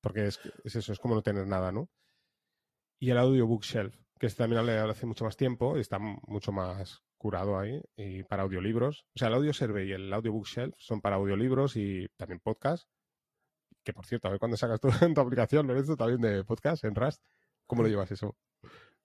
Porque 0.00 0.26
es, 0.26 0.40
eso, 0.64 0.92
es 0.92 0.98
como 0.98 1.14
no 1.14 1.22
tener 1.22 1.46
nada, 1.46 1.72
¿no? 1.72 1.90
Y 2.98 3.10
el 3.10 3.18
Audio 3.18 3.46
Bookshelf, 3.46 3.94
que 4.18 4.26
este 4.26 4.42
también 4.42 4.60
hablé 4.60 4.78
hace 4.78 5.06
mucho 5.06 5.24
más 5.24 5.36
tiempo, 5.36 5.76
y 5.76 5.80
está 5.80 5.98
mucho 5.98 6.52
más 6.52 7.02
curado 7.16 7.58
ahí, 7.58 7.80
y 7.96 8.22
para 8.24 8.42
audiolibros. 8.42 9.06
O 9.14 9.18
sea, 9.18 9.28
el 9.28 9.34
Audio 9.34 9.52
Survey 9.52 9.88
y 9.88 9.92
el 9.92 10.12
Audio 10.12 10.32
Bookshelf 10.32 10.74
son 10.78 11.00
para 11.00 11.16
audiolibros 11.16 11.76
y 11.76 12.08
también 12.16 12.40
podcast. 12.40 12.88
Que 13.84 13.92
por 13.92 14.06
cierto, 14.06 14.28
a 14.28 14.30
ver 14.30 14.40
cuando 14.40 14.56
sacas 14.56 14.80
tu, 14.80 14.88
tu 15.14 15.20
aplicación, 15.20 15.66
Lorenzo, 15.66 15.96
también 15.96 16.20
de 16.20 16.44
podcast 16.44 16.84
en 16.84 16.94
Rust, 16.94 17.22
¿cómo 17.66 17.82
lo 17.82 17.88
llevas 17.88 18.10
eso? 18.10 18.36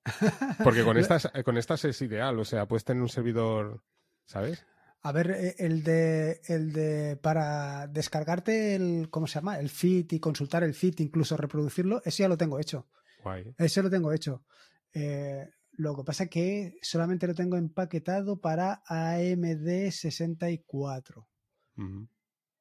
Porque 0.63 0.83
con 0.83 0.97
estas, 0.97 1.31
con 1.43 1.57
estas 1.57 1.85
es 1.85 2.01
ideal, 2.01 2.37
o 2.39 2.45
sea, 2.45 2.67
puedes 2.67 2.83
tener 2.83 3.01
un 3.01 3.09
servidor, 3.09 3.83
¿sabes? 4.25 4.65
A 5.01 5.11
ver, 5.11 5.31
eh, 5.31 5.55
el 5.59 5.83
de, 5.83 6.41
el 6.47 6.73
de 6.73 7.17
para 7.17 7.87
descargarte 7.87 8.75
el, 8.75 9.09
¿cómo 9.09 9.27
se 9.27 9.35
llama? 9.35 9.59
El 9.59 9.69
feed 9.69 10.11
y 10.11 10.19
consultar 10.19 10.63
el 10.63 10.73
feed, 10.73 10.99
incluso 10.99 11.37
reproducirlo, 11.37 12.01
eso 12.03 12.23
ya 12.23 12.27
lo 12.27 12.37
tengo 12.37 12.59
hecho. 12.59 12.87
Guay. 13.23 13.53
Ese 13.57 13.83
lo 13.83 13.89
tengo 13.89 14.11
hecho. 14.11 14.43
Eh, 14.93 15.47
lo 15.73 15.95
que 15.95 16.03
pasa 16.03 16.23
es 16.23 16.29
que 16.29 16.77
solamente 16.81 17.27
lo 17.27 17.35
tengo 17.35 17.57
empaquetado 17.57 18.39
para 18.39 18.81
AMD 18.87 19.91
64. 19.91 21.27
Ujú. 21.77 22.07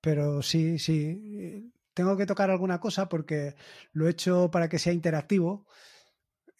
Pero 0.00 0.42
sí, 0.42 0.78
sí. 0.78 1.72
Tengo 1.94 2.16
que 2.16 2.26
tocar 2.26 2.50
alguna 2.50 2.80
cosa 2.80 3.08
porque 3.08 3.54
lo 3.92 4.06
he 4.06 4.10
hecho 4.10 4.50
para 4.50 4.68
que 4.68 4.78
sea 4.78 4.92
interactivo. 4.92 5.66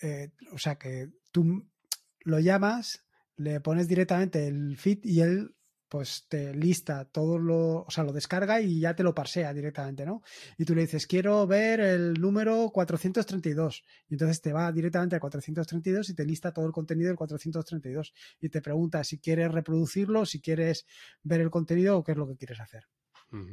Eh, 0.00 0.32
o 0.52 0.58
sea 0.58 0.76
que 0.76 1.10
tú 1.32 1.68
lo 2.20 2.38
llamas, 2.40 3.04
le 3.36 3.60
pones 3.60 3.88
directamente 3.88 4.46
el 4.46 4.76
feed 4.76 5.00
y 5.04 5.20
él 5.20 5.54
pues 5.94 6.26
te 6.28 6.52
lista 6.52 7.04
todo 7.04 7.38
lo, 7.38 7.82
o 7.82 7.90
sea, 7.90 8.02
lo 8.02 8.12
descarga 8.12 8.60
y 8.60 8.80
ya 8.80 8.96
te 8.96 9.04
lo 9.04 9.14
parsea 9.14 9.52
directamente, 9.52 10.04
¿no? 10.04 10.22
Y 10.58 10.64
tú 10.64 10.74
le 10.74 10.82
dices, 10.82 11.06
quiero 11.06 11.46
ver 11.46 11.78
el 11.78 12.14
número 12.14 12.70
432. 12.70 13.84
Y 14.08 14.14
entonces 14.14 14.40
te 14.40 14.52
va 14.52 14.72
directamente 14.72 15.14
al 15.14 15.20
432 15.20 16.10
y 16.10 16.14
te 16.14 16.24
lista 16.24 16.52
todo 16.52 16.66
el 16.66 16.72
contenido 16.72 17.08
del 17.08 17.16
432. 17.16 18.12
Y 18.40 18.48
te 18.48 18.60
pregunta 18.60 19.04
si 19.04 19.20
quieres 19.20 19.52
reproducirlo, 19.52 20.26
si 20.26 20.40
quieres 20.40 20.84
ver 21.22 21.40
el 21.40 21.50
contenido 21.50 21.98
o 21.98 22.02
qué 22.02 22.10
es 22.10 22.18
lo 22.18 22.26
que 22.26 22.36
quieres 22.36 22.58
hacer. 22.58 22.88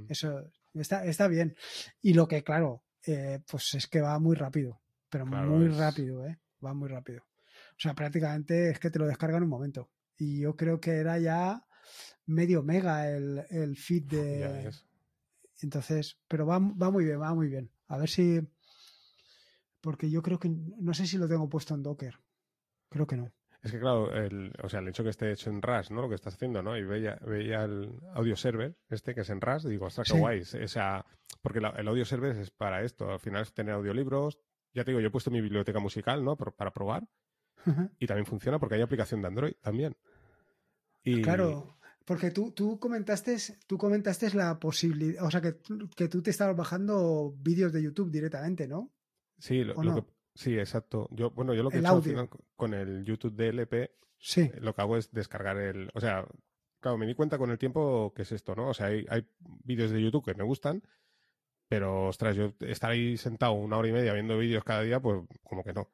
Eso 0.09 0.51
está, 0.73 1.05
está 1.05 1.27
bien. 1.27 1.55
Y 2.01 2.13
lo 2.13 2.27
que, 2.27 2.43
claro, 2.43 2.83
eh, 3.05 3.39
pues 3.49 3.73
es 3.73 3.87
que 3.87 4.01
va 4.01 4.17
muy 4.19 4.35
rápido, 4.35 4.81
pero 5.09 5.25
Claro, 5.25 5.51
muy 5.51 5.67
es- 5.67 5.77
rápido, 5.77 6.25
¿eh? 6.25 6.39
Va 6.63 6.73
muy 6.73 6.89
rápido. 6.89 7.23
O 7.23 7.79
sea, 7.79 7.93
prácticamente 7.93 8.69
es 8.69 8.79
que 8.79 8.89
te 8.91 8.99
lo 8.99 9.07
descarga 9.07 9.37
en 9.37 9.43
un 9.43 9.49
momento. 9.49 9.89
Y 10.17 10.41
yo 10.41 10.55
creo 10.55 10.79
que 10.79 10.91
era 10.91 11.17
ya 11.17 11.65
medio 12.25 12.61
mega 12.63 13.09
el, 13.09 13.43
el 13.49 13.75
feed 13.77 14.05
Ya 14.07 14.17
de... 14.17 14.71
Entonces, 15.61 16.17
pero 16.27 16.45
va, 16.45 16.59
va 16.59 16.89
muy 16.91 17.05
bien, 17.05 17.19
va 17.21 17.33
muy 17.33 17.47
bien. 17.47 17.71
A 17.87 17.97
ver 17.97 18.09
si... 18.09 18.41
Porque 19.81 20.09
yo 20.09 20.21
creo 20.21 20.39
que... 20.39 20.49
No 20.49 20.93
sé 20.93 21.07
si 21.07 21.17
lo 21.17 21.27
tengo 21.27 21.49
puesto 21.49 21.73
en 21.73 21.83
Docker. 21.83 22.19
Creo 22.89 23.07
que 23.07 23.17
no. 23.17 23.31
Es 23.63 23.71
que 23.71 23.79
claro, 23.79 24.11
el, 24.13 24.51
o 24.63 24.69
sea, 24.69 24.79
el 24.79 24.87
hecho 24.87 25.03
que 25.03 25.09
esté 25.11 25.31
hecho 25.31 25.49
en 25.51 25.61
RAS, 25.61 25.91
¿no? 25.91 26.01
Lo 26.01 26.09
que 26.09 26.15
estás 26.15 26.33
haciendo, 26.33 26.63
¿no? 26.63 26.75
Y 26.77 26.83
veía, 26.83 27.19
veía 27.25 27.63
el 27.63 27.99
audio 28.15 28.35
server, 28.35 28.75
este 28.89 29.13
que 29.13 29.21
es 29.21 29.29
en 29.29 29.39
RAS, 29.39 29.65
y 29.65 29.69
digo, 29.69 29.85
ostras, 29.85 30.07
qué 30.07 30.13
Sí. 30.15 30.19
guay. 30.19 30.41
O 30.41 30.67
sea, 30.67 31.05
porque 31.43 31.61
la- 31.61 31.69
el 31.77 31.87
audio 31.87 32.03
server 32.05 32.35
es 32.37 32.49
para 32.49 32.83
esto. 32.83 33.11
Al 33.11 33.19
final 33.19 33.43
es 33.43 33.53
tener 33.53 33.75
audiolibros. 33.75 34.39
Ya 34.73 34.83
te 34.83 34.91
digo, 34.91 34.99
yo 35.01 35.07
he 35.07 35.11
puesto 35.11 35.29
mi 35.29 35.41
biblioteca 35.41 35.79
musical, 35.79 36.23
¿no? 36.25 36.35
Por- 36.37 36.53
para 36.55 36.71
probar. 36.71 37.07
Y 37.99 38.07
también 38.07 38.25
funciona 38.25 38.57
porque 38.57 38.73
hay 38.75 38.81
aplicación 38.81 39.21
de 39.21 39.27
Android 39.27 39.53
también. 39.61 39.95
Y, 41.03 41.21
Claro, 41.21 41.77
porque 42.05 42.31
tú, 42.31 42.51
tú 42.51 42.79
comentaste, 42.79 43.37
tú 43.67 43.77
comentaste 43.77 44.33
la 44.33 44.59
posibilidad, 44.59 45.23
o 45.23 45.29
sea, 45.29 45.41
que, 45.41 45.51
tú- 45.53 45.87
que 45.95 46.07
tú 46.07 46.23
te 46.23 46.31
estabas 46.31 46.55
bajando 46.55 47.35
vídeos 47.37 47.71
de 47.73 47.83
YouTube 47.83 48.09
directamente, 48.11 48.67
¿no? 48.67 48.91
Sí, 49.37 49.63
lo, 49.63 49.75
¿O 49.75 49.83
lo 49.83 49.91
no? 49.91 49.95
que- 50.05 50.11
sí, 50.35 50.57
exacto. 50.57 51.07
Yo, 51.11 51.31
bueno, 51.31 51.53
yo 51.53 51.63
lo 51.63 51.69
que 51.69 51.77
El 51.77 51.83
he 51.85 51.87
hecho 51.87 51.95
al 51.97 52.03
final 52.03 52.29
con 52.55 52.73
el 52.73 53.03
YouTube 53.05 53.35
DLP 53.35 53.91
Sí. 54.19 54.41
eh, 54.41 54.53
lo 54.61 54.73
que 54.75 54.81
hago 54.81 54.97
es 54.97 55.11
descargar 55.11 55.57
el. 55.57 55.89
O 55.93 55.99
sea, 55.99 56.25
claro, 56.79 56.97
me 56.97 57.07
di 57.07 57.15
cuenta 57.15 57.37
con 57.37 57.49
el 57.51 57.57
tiempo 57.57 58.13
que 58.15 58.21
es 58.23 58.31
esto, 58.31 58.55
¿no? 58.55 58.69
O 58.69 58.73
sea, 58.73 58.87
hay, 58.87 59.05
hay 59.09 59.27
vídeos 59.63 59.91
de 59.91 60.01
YouTube 60.01 60.25
que 60.25 60.35
me 60.35 60.43
gustan, 60.43 60.83
pero 61.67 62.07
ostras, 62.07 62.35
yo 62.35 62.53
estar 62.61 62.91
ahí 62.91 63.17
sentado 63.17 63.53
una 63.53 63.77
hora 63.77 63.87
y 63.87 63.91
media 63.93 64.13
viendo 64.13 64.37
vídeos 64.37 64.63
cada 64.63 64.81
día, 64.81 64.99
pues 64.99 65.21
como 65.43 65.63
que 65.63 65.73
no. 65.73 65.89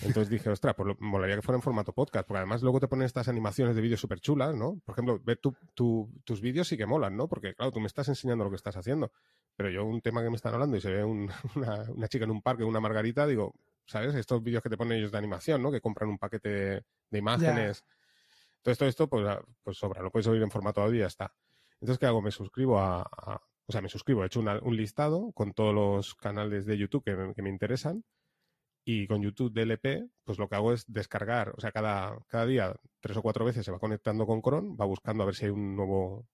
Entonces 0.00 0.30
dije, 0.30 0.48
ostras, 0.48 0.74
pues 0.74 0.86
lo- 0.88 0.96
molaría 1.00 1.36
que 1.36 1.42
fuera 1.42 1.56
en 1.56 1.62
formato 1.62 1.92
podcast, 1.92 2.26
porque 2.26 2.38
además 2.38 2.62
luego 2.62 2.80
te 2.80 2.88
ponen 2.88 3.04
estas 3.04 3.28
animaciones 3.28 3.76
de 3.76 3.82
vídeos 3.82 4.00
súper 4.00 4.20
chulas, 4.20 4.54
¿no? 4.54 4.80
Por 4.84 4.94
ejemplo, 4.94 5.20
ver 5.22 5.36
tu- 5.38 5.54
tu- 5.74 6.10
tus 6.24 6.40
vídeos 6.40 6.66
sí 6.68 6.76
que 6.78 6.86
molan, 6.86 7.16
¿no? 7.16 7.28
Porque 7.28 7.54
claro, 7.54 7.72
tú 7.72 7.80
me 7.80 7.86
estás 7.88 8.08
enseñando 8.08 8.44
lo 8.44 8.50
que 8.50 8.56
estás 8.56 8.76
haciendo, 8.76 9.12
pero 9.56 9.68
yo 9.70 9.84
un 9.84 10.00
tema 10.00 10.22
que 10.22 10.30
me 10.30 10.36
están 10.36 10.54
hablando 10.54 10.76
y 10.76 10.80
se 10.80 10.90
ve 10.90 11.04
un- 11.04 11.28
una, 11.56 11.84
una 11.90 12.08
chica 12.08 12.24
en 12.24 12.30
un 12.30 12.40
parque, 12.42 12.64
una 12.64 12.80
margarita, 12.80 13.26
digo, 13.26 13.54
¿sabes? 13.86 14.14
Estos 14.14 14.42
vídeos 14.42 14.62
que 14.62 14.70
te 14.70 14.76
ponen 14.76 14.98
ellos 14.98 15.12
de 15.12 15.18
animación, 15.18 15.62
¿no? 15.62 15.70
Que 15.72 15.80
compran 15.80 16.08
un 16.10 16.18
paquete 16.18 16.48
de, 16.48 16.84
de 17.10 17.18
imágenes. 17.18 17.84
Entonces 18.58 18.78
todo 18.78 18.88
esto, 18.88 19.08
pues, 19.08 19.26
ah, 19.26 19.42
pues 19.62 19.76
sobra, 19.78 20.02
lo 20.02 20.10
puedes 20.10 20.26
oír 20.28 20.42
en 20.42 20.50
formato 20.50 20.82
audio 20.82 20.96
y 20.96 21.00
ya 21.00 21.06
está. 21.06 21.34
Entonces, 21.80 21.98
¿qué 21.98 22.06
hago? 22.06 22.22
Me 22.22 22.30
suscribo 22.30 22.78
a, 22.78 23.02
a- 23.02 23.42
o 23.66 23.72
sea, 23.72 23.80
me 23.80 23.88
suscribo, 23.88 24.22
he 24.22 24.26
hecho 24.26 24.40
una- 24.40 24.58
un 24.60 24.76
listado 24.76 25.32
con 25.32 25.52
todos 25.52 25.74
los 25.74 26.14
canales 26.14 26.64
de 26.66 26.78
YouTube 26.78 27.02
que, 27.04 27.14
me- 27.16 27.34
que 27.34 27.42
me 27.42 27.50
interesan 27.50 28.04
y 28.84 29.06
con 29.06 29.22
YouTube 29.22 29.52
DLP, 29.52 30.08
pues 30.24 30.38
lo 30.38 30.48
que 30.48 30.56
hago 30.56 30.72
es 30.72 30.84
descargar, 30.92 31.52
o 31.56 31.60
sea, 31.60 31.70
cada, 31.72 32.18
cada 32.28 32.46
día, 32.46 32.74
tres 33.00 33.16
o 33.16 33.22
cuatro 33.22 33.44
veces 33.44 33.64
se 33.64 33.70
va 33.72 33.78
conectando 33.78 34.26
con 34.26 34.42
Chrome, 34.42 34.76
va 34.76 34.84
buscando 34.86 35.22
a 35.22 35.26
ver 35.26 35.34
si 35.36 35.44
hay 35.46 35.50
un 35.52 35.76
nuevo, 35.76 36.26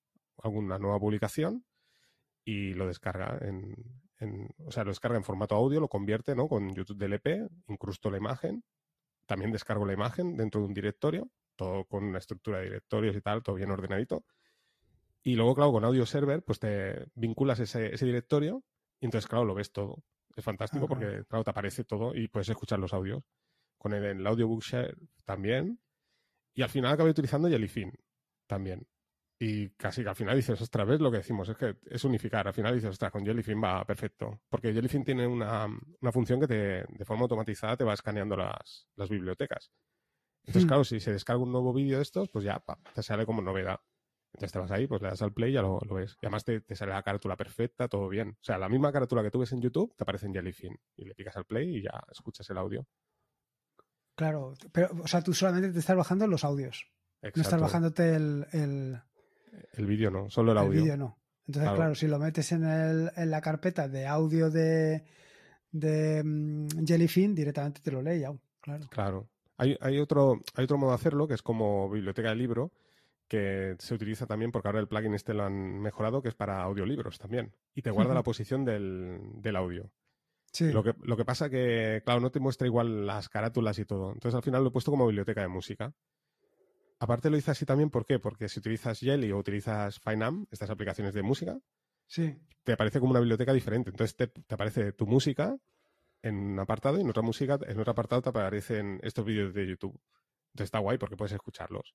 alguna 0.43 0.79
nueva 0.79 0.99
publicación 0.99 1.65
y 2.45 2.73
lo 2.75 2.87
descarga 2.87 3.39
en, 3.43 3.75
en- 4.21 4.49
o 4.67 4.71
sea, 4.71 4.85
lo 4.85 4.91
descarga 4.91 5.17
en 5.17 5.25
formato 5.25 5.55
audio, 5.55 5.81
lo 5.81 5.89
convierte, 5.89 6.35
¿no? 6.35 6.49
Con 6.49 6.75
YouTube 6.75 6.99
DLP, 6.99 7.49
incrusto 7.69 8.11
la 8.11 8.19
imagen, 8.19 8.65
también 9.27 9.53
descargo 9.53 9.85
la 9.87 9.93
imagen 9.93 10.37
dentro 10.37 10.61
de 10.61 10.67
un 10.69 10.75
directorio, 10.75 11.31
todo 11.57 11.85
con 11.85 12.05
una 12.05 12.19
estructura 12.19 12.59
de 12.59 12.65
directorios 12.65 13.17
y 13.17 13.21
tal, 13.21 13.43
todo 13.43 13.57
bien 13.57 13.71
ordenadito. 13.71 14.25
Y 15.23 15.35
luego, 15.35 15.55
claro, 15.55 15.73
con 15.73 15.85
Audio 15.85 16.07
Server, 16.07 16.43
pues 16.43 16.59
te 16.59 17.07
vinculas 17.15 17.61
ese, 17.61 17.95
ese 17.95 18.07
directorio 18.07 18.65
y 19.01 19.07
entonces, 19.07 19.29
claro, 19.29 19.45
lo 19.45 19.55
ves 19.55 19.73
todo. 19.73 20.03
Es 20.37 20.45
fantástico 20.45 20.85
Ajá. 20.87 20.95
porque, 20.95 21.25
claro, 21.27 21.45
te 21.45 21.51
aparece 21.51 21.85
todo 21.85 22.15
y 22.15 22.29
puedes 22.29 22.49
escuchar 22.49 22.79
los 22.79 22.95
audios. 22.95 23.23
Con 23.77 23.93
el, 23.93 24.05
el 24.05 24.27
Audiobook 24.27 24.63
Share 24.63 24.97
también. 25.25 25.81
Y 26.55 26.63
al 26.63 26.69
final 26.69 26.93
acabé 26.93 27.11
utilizando 27.11 27.49
Jellyfin 27.49 27.93
también. 28.47 28.87
Y 29.41 29.71
casi 29.71 30.03
que 30.03 30.09
al 30.09 30.17
final 30.17 30.35
dices, 30.37 30.61
ostras, 30.61 30.87
¿ves 30.87 31.01
lo 31.01 31.11
que 31.13 31.19
decimos? 31.19 31.49
Es 31.49 31.57
que 31.57 31.77
es 31.87 32.05
unificar. 32.05 32.49
Al 32.49 32.55
final 32.55 32.75
dices, 32.75 32.91
ostras, 32.91 33.13
con 33.13 33.25
Jellyfin 33.25 33.63
va 33.63 33.85
perfecto. 33.85 34.41
Porque 34.49 34.73
Jellyfin 34.73 35.05
tiene 35.05 35.27
una, 35.29 35.67
una 36.01 36.13
función 36.13 36.41
que 36.41 36.49
te, 36.49 36.55
de 36.89 37.05
forma 37.05 37.23
automatizada 37.23 37.77
te 37.77 37.85
va 37.85 37.95
escaneando 37.95 38.37
las, 38.37 38.89
las 38.97 39.09
bibliotecas. 39.09 39.71
Entonces, 40.45 40.65
Hmm. 40.65 40.69
claro, 40.69 40.85
si 40.85 40.99
se 40.99 41.13
descarga 41.13 41.43
un 41.43 41.53
nuevo 41.53 41.73
vídeo 41.73 41.99
de 41.99 42.03
estos, 42.03 42.31
pues 42.31 42.45
ya 42.45 42.59
pa, 42.59 42.79
te 42.95 43.03
sale 43.03 43.27
como 43.27 43.41
novedad. 43.43 43.79
Entonces 44.33 44.53
te 44.53 44.59
vas 44.59 44.71
ahí, 44.73 44.87
pues 44.87 45.03
le 45.03 45.09
das 45.09 45.23
al 45.23 45.33
play 45.33 45.51
y 45.51 45.55
ya 45.55 45.63
lo, 45.63 45.79
lo 45.87 45.95
ves. 45.95 46.17
Y 46.21 46.27
además 46.27 46.45
te, 46.45 46.61
te 46.61 46.75
sale 46.75 46.93
la 46.93 47.03
carátula 47.03 47.37
perfecta, 47.37 47.87
todo 47.89 48.09
bien. 48.09 48.31
O 48.31 48.45
sea, 48.45 48.59
la 48.59 48.69
misma 48.69 48.91
carátula 48.93 49.23
que 49.23 49.31
tú 49.31 49.39
ves 49.39 49.53
en 49.53 49.61
YouTube 49.61 49.95
te 49.97 50.05
aparece 50.05 50.27
en 50.27 50.35
Jellyfin. 50.35 50.77
Y 50.97 51.05
le 51.05 51.15
picas 51.15 51.37
al 51.37 51.45
play 51.45 51.77
y 51.77 51.83
ya 51.83 52.03
escuchas 52.11 52.49
el 52.51 52.59
audio. 52.59 52.87
Claro, 54.17 54.55
pero, 54.73 54.89
o 55.03 55.07
sea, 55.07 55.23
tú 55.23 55.33
solamente 55.33 55.71
te 55.73 55.79
estás 55.79 55.97
bajando 55.97 56.27
los 56.27 56.45
audios, 56.45 56.91
no 57.23 57.29
estás 57.29 57.45
Exacto. 57.45 57.63
bajándote 57.65 58.15
el, 58.17 58.47
el, 58.53 59.01
El 59.75 59.87
vídeo 59.87 60.11
no, 60.11 60.31
solo 60.31 60.53
el 60.53 60.59
el 60.59 60.65
audio. 60.65 60.83
vídeo, 60.83 60.97
no. 60.97 61.19
Entonces, 61.47 61.63
Claro. 61.63 61.77
claro. 61.77 61.95
si 61.95 62.07
lo 62.09 62.19
metes 62.19 62.53
en, 62.53 62.65
el, 62.65 63.11
en 63.17 63.31
la 63.31 63.41
carpeta 63.41 63.89
de 63.89 64.07
audio 64.07 64.51
de, 64.51 65.05
de 65.71 66.23
mm, 66.25 66.87
Jellyfin, 66.87 67.35
directamente 67.35 67.81
te 67.83 67.91
lo 67.91 68.03
lee 68.03 68.21
ya, 68.21 68.33
claro. 68.61 68.87
Claro. 68.91 69.29
Hay, 69.57 69.77
hay, 69.81 69.99
otro, 69.99 70.41
hay 70.55 70.65
otro 70.65 70.79
modo 70.79 70.91
de 70.91 70.97
hacerlo 70.97 71.27
que 71.27 71.35
es 71.35 71.43
como 71.43 71.91
biblioteca 71.91 72.29
de 72.29 72.37
libro, 72.37 72.73
que 73.27 73.75
se 73.79 73.95
utiliza 73.95 74.27
también 74.27 74.53
porque 74.53 74.69
ahora 74.69 74.81
el 74.81 74.89
plugin 74.89 75.15
este 75.15 75.35
lo 75.35 75.45
han 75.45 75.81
mejorado, 75.81 76.23
que 76.23 76.29
es 76.29 76.35
para 76.35 76.63
audiolibros 76.63 77.19
también. 77.19 77.53
Y 77.75 77.83
te 77.83 77.91
guarda 77.91 78.15
la 78.15 78.23
posición 78.23 78.65
del, 78.65 79.19
del 79.35 79.57
audio. 79.57 79.91
Sí, 80.53 80.73
Lo 80.73 80.83
que, 80.83 80.95
lo 81.03 81.17
que 81.17 81.25
pasa 81.27 81.51
que, 81.51 82.03
claro, 82.05 82.21
no 82.21 82.31
te 82.31 82.41
muestra 82.41 82.67
igual 82.67 83.07
las 83.07 83.29
carátulas 83.29 83.79
y 83.79 83.85
todo. 83.85 84.13
Entonces 84.13 84.35
al 84.35 84.43
final 84.43 84.63
lo 84.63 84.69
he 84.71 84.73
puesto 84.73 84.91
como 84.91 85.07
biblioteca 85.07 85.43
de 85.43 85.49
música. 85.49 85.93
Aparte 87.01 87.31
lo 87.31 87.37
hice 87.37 87.53
así 87.53 87.65
también, 87.65 87.91
¿por 87.91 88.05
qué? 88.05 88.19
Porque 88.19 88.49
si 88.49 88.59
utilizas 88.59 88.99
Jelly 88.99 89.31
o 89.31 89.39
utilizas 89.39 90.01
Fineam, 90.01 90.47
estas 90.51 90.71
aplicaciones 90.71 91.15
de 91.15 91.23
música, 91.23 91.59
sí. 92.07 92.37
te 92.65 92.73
aparece 92.73 92.99
como 92.99 93.13
una 93.13 93.21
biblioteca 93.21 93.53
diferente. 93.53 93.91
Entonces 93.91 94.17
te, 94.17 94.27
te 94.27 94.55
aparece 94.55 94.93
tu 94.93 95.07
música 95.07 95.57
en 96.23 96.37
un 96.37 96.59
apartado 96.59 96.99
y 96.99 97.03
en 97.03 97.11
otra 97.11 97.23
música, 97.23 97.59
en 97.67 97.79
otro 97.79 97.93
apartado 97.93 98.23
te 98.23 98.29
aparecen 98.31 98.99
estos 99.03 99.25
vídeos 99.25 99.55
de 99.55 99.67
YouTube. 99.67 100.01
Entonces 100.53 100.67
está 100.67 100.79
guay 100.81 100.99
porque 100.99 101.17
puedes 101.17 101.33
escucharlos. 101.33 101.95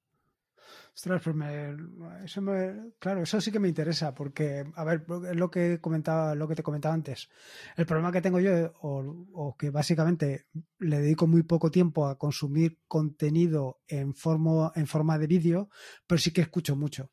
Ostras, 0.95 1.21
pues 1.23 1.35
me, 1.35 1.75
eso 2.23 2.41
me- 2.41 2.91
claro, 2.99 3.23
eso 3.23 3.41
sí 3.41 3.51
que 3.51 3.59
me 3.59 3.67
interesa, 3.67 4.13
porque, 4.13 4.63
a 4.75 4.83
ver, 4.83 5.05
es 5.29 5.35
lo 5.35 5.49
que 5.49 5.79
comentaba, 5.81 6.35
lo 6.35 6.47
que 6.47 6.55
te 6.55 6.63
comentaba 6.63 6.93
antes. 6.93 7.29
El 7.75 7.85
problema 7.85 8.11
que 8.11 8.21
tengo 8.21 8.39
yo, 8.39 8.73
o, 8.81 9.27
o 9.33 9.57
que 9.57 9.69
básicamente 9.69 10.47
le 10.79 10.99
dedico 10.99 11.27
muy 11.27 11.43
poco 11.43 11.71
tiempo 11.71 12.07
a 12.07 12.17
consumir 12.17 12.79
contenido 12.87 13.81
en 13.87 14.13
forma, 14.13 14.71
en 14.75 14.87
forma 14.87 15.17
de 15.17 15.27
vídeo, 15.27 15.69
pero 16.07 16.19
sí 16.19 16.31
que 16.31 16.41
escucho 16.41 16.75
mucho. 16.75 17.11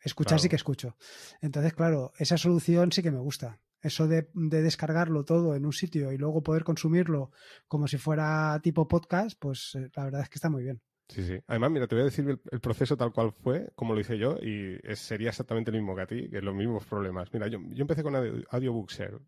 Escuchar 0.00 0.40
sí 0.40 0.48
que 0.48 0.56
escucho. 0.56 0.96
Entonces, 1.40 1.74
claro, 1.74 2.12
esa 2.18 2.36
solución 2.36 2.90
sí 2.90 3.02
que 3.02 3.12
me 3.12 3.18
gusta. 3.20 3.60
Eso 3.80 4.06
de, 4.06 4.28
descargarlo 4.34 5.24
todo 5.24 5.56
en 5.56 5.64
un 5.66 5.72
sitio 5.72 6.12
y 6.12 6.18
luego 6.18 6.42
poder 6.42 6.64
consumirlo 6.64 7.30
como 7.66 7.88
si 7.88 7.98
fuera 7.98 8.58
tipo 8.62 8.86
podcast, 8.86 9.36
pues 9.38 9.74
eh, 9.74 9.90
la 9.94 10.04
verdad 10.04 10.22
es 10.22 10.28
que 10.28 10.36
está 10.36 10.50
muy 10.50 10.62
bien. 10.62 10.80
Sí, 11.12 11.22
sí. 11.24 11.38
Además, 11.46 11.70
mira, 11.70 11.86
te 11.86 11.94
voy 11.94 12.02
a 12.02 12.04
decir 12.06 12.26
el, 12.26 12.60
proceso 12.60 12.96
tal 12.96 13.12
cual 13.12 13.32
fue, 13.32 13.70
como 13.74 13.92
lo 13.92 14.00
hice 14.00 14.16
yo, 14.16 14.38
y 14.38 14.78
sería 14.96 15.28
exactamente 15.28 15.70
el 15.70 15.76
mismo 15.76 15.94
que 15.94 16.00
a 16.02 16.06
ti, 16.06 16.30
que 16.30 16.40
los 16.40 16.54
mismos 16.54 16.86
problemas. 16.86 17.30
Mira, 17.34 17.48
yo, 17.48 17.58
yo 17.68 17.82
empecé 17.82 18.02
con 18.02 18.16
Audiobook 18.16 18.90
Share, 18.90 19.18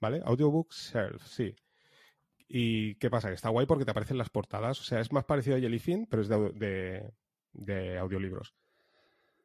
¿vale? 0.00 0.20
Audiobook 0.24 0.72
Share, 0.72 1.20
sí. 1.20 1.54
¿Y 2.48 2.96
qué 2.96 3.10
pasa? 3.10 3.28
Que 3.28 3.34
está 3.34 3.48
guay 3.48 3.66
porque 3.66 3.84
te 3.84 3.92
aparecen 3.92 4.18
las 4.18 4.28
portadas. 4.28 4.80
O 4.80 4.82
sea, 4.82 4.98
es 4.98 5.12
más 5.12 5.24
parecido 5.24 5.56
a 5.56 5.60
Jellyfin, 5.60 6.06
pero 6.06 6.22
es 6.22 6.28
de, 6.28 7.12
de, 7.52 7.98
audiolibros. 7.98 8.56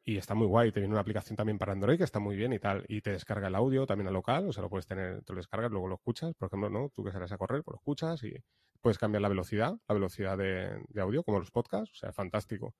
Y 0.08 0.18
está 0.18 0.34
muy 0.36 0.46
guay. 0.46 0.70
Te 0.70 0.78
viene 0.78 0.94
una 0.94 1.00
aplicación 1.00 1.36
también 1.36 1.58
para 1.58 1.72
Android 1.72 1.98
que 1.98 2.04
está 2.04 2.20
muy 2.20 2.36
bien 2.36 2.52
y 2.52 2.60
tal. 2.60 2.84
Y 2.88 3.00
te 3.00 3.10
descarga 3.10 3.48
el 3.48 3.56
audio 3.56 3.86
también 3.86 4.06
a 4.06 4.12
local. 4.12 4.48
O 4.48 4.52
sea, 4.52 4.62
lo 4.62 4.70
puedes 4.70 4.86
tener, 4.86 5.24
te 5.24 5.32
lo 5.32 5.38
descargas, 5.38 5.72
luego 5.72 5.88
lo 5.88 5.96
escuchas. 5.96 6.32
Por 6.36 6.46
ejemplo, 6.46 6.70
¿no? 6.70 6.90
Tú 6.94 7.02
que 7.02 7.10
sales 7.10 7.32
a 7.32 7.38
correr, 7.38 7.64
pues 7.64 7.74
lo 7.74 7.78
escuchas 7.78 8.22
y 8.22 8.32
puedes 8.80 8.98
cambiar 8.98 9.22
la 9.22 9.28
velocidad, 9.28 9.76
la 9.88 9.94
velocidad 9.94 10.38
de, 10.38 10.80
audio, 11.00 11.24
como 11.24 11.40
los 11.40 11.50
podcasts. 11.50 11.90
O 11.90 11.96
sea, 11.96 12.12
fantástico. 12.12 12.72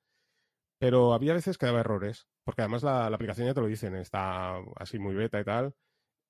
Pero 0.79 1.15
había 1.15 1.35
veces 1.35 1.59
que 1.59 1.67
daba 1.67 1.81
errores. 1.81 2.29
Porque 2.45 2.63
además 2.63 2.85
la, 2.85 3.11
la 3.11 3.17
aplicación 3.17 3.49
ya 3.49 3.55
te 3.55 3.61
lo 3.61 3.67
dicen, 3.67 3.97
está 3.97 4.59
así 4.77 5.01
muy 5.01 5.17
beta 5.17 5.41
y 5.41 5.45
tal. 5.45 5.75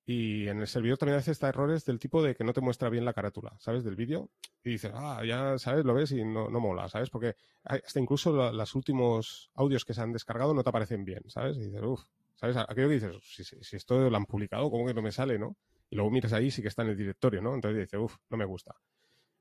Y 0.09 0.47
en 0.47 0.61
el 0.61 0.67
servidor 0.67 0.97
también 0.97 1.15
a 1.15 1.17
veces 1.17 1.33
está 1.33 1.49
errores 1.49 1.83
del 1.83 1.99
tipo 1.99 2.23
de 2.23 2.33
que 2.33 2.45
no 2.45 2.53
te 2.53 2.61
muestra 2.61 2.89
bien 2.89 3.03
la 3.03 3.11
carátula, 3.11 3.57
¿sabes? 3.59 3.83
Del 3.83 3.97
vídeo. 3.97 4.29
Y 4.63 4.69
dices, 4.69 4.93
ah, 4.95 5.21
ya, 5.27 5.59
¿sabes? 5.59 5.83
Lo 5.83 5.93
ves 5.93 6.13
y 6.13 6.23
no, 6.23 6.49
no 6.49 6.61
mola, 6.61 6.87
¿sabes? 6.87 7.09
Porque 7.09 7.35
hasta 7.65 7.99
incluso 7.99 8.31
los 8.53 8.75
últimos 8.75 9.51
audios 9.55 9.83
que 9.83 9.93
se 9.93 9.99
han 9.99 10.13
descargado 10.13 10.53
no 10.53 10.63
te 10.63 10.69
aparecen 10.69 11.03
bien, 11.03 11.23
¿sabes? 11.27 11.57
Y 11.57 11.65
dices, 11.65 11.81
uff, 11.83 12.05
¿sabes? 12.35 12.55
Aquello 12.55 12.87
que 12.87 12.93
dices, 12.93 13.17
si, 13.21 13.43
si, 13.43 13.75
esto 13.75 14.09
lo 14.09 14.15
han 14.15 14.25
publicado, 14.25 14.71
¿cómo 14.71 14.85
que 14.85 14.93
no 14.93 15.01
me 15.01 15.11
sale, 15.11 15.37
no? 15.37 15.57
Y 15.89 15.97
luego 15.97 16.09
miras 16.09 16.31
ahí 16.31 16.51
sí 16.51 16.61
que 16.61 16.69
está 16.69 16.83
en 16.83 16.89
el 16.89 16.97
directorio, 16.97 17.41
¿no? 17.41 17.53
Entonces 17.53 17.77
dices, 17.77 17.99
uff, 17.99 18.15
no 18.29 18.37
me 18.37 18.45
gusta. 18.45 18.75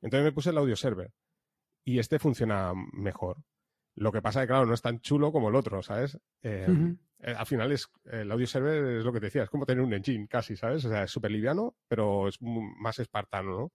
Entonces 0.03 0.25
me 0.25 0.33
puse 0.33 0.51
el 0.51 0.59
audio 0.59 0.75
server. 0.75 1.13
Y 1.85 2.01
este 2.01 2.19
funciona 2.19 2.73
mejor. 2.93 3.37
Lo 3.97 4.13
que 4.13 4.23
pasa 4.23 4.41
es 4.41 4.45
que, 4.45 4.49
claro, 4.49 4.67
no 4.67 4.75
es 4.75 4.83
tan 4.83 5.01
chulo 5.01 5.33
como 5.33 5.49
el 5.49 5.55
otro, 5.55 5.83
¿sabes? 5.83 6.19
Eh, 6.43 6.67
eh, 7.19 7.35
al 7.37 7.47
final 7.47 7.73
es 7.73 7.89
el 8.05 8.31
audio 8.31 8.47
server 8.47 8.99
es 8.99 9.05
lo 9.05 9.13
que 9.13 9.21
te 9.21 9.27
decía, 9.27 9.45
es 9.45 9.51
como 9.51 9.65
tener 9.65 9.83
un 9.83 9.95
engine 9.95 10.29
casi, 10.29 10.55
¿sabes? 10.55 10.85
O 10.85 10.91
sea, 10.91 11.05
es 11.05 11.11
súper 11.11 11.31
liviano, 11.31 11.77
pero 11.89 12.29
es 12.29 12.37
más 12.41 12.99
espartano, 12.99 13.59
¿no? 13.59 13.73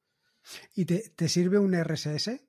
¿Y 0.75 0.85
te, 0.85 1.27
sirve 1.27 1.57
un 1.57 1.73
RSS? 1.73 2.45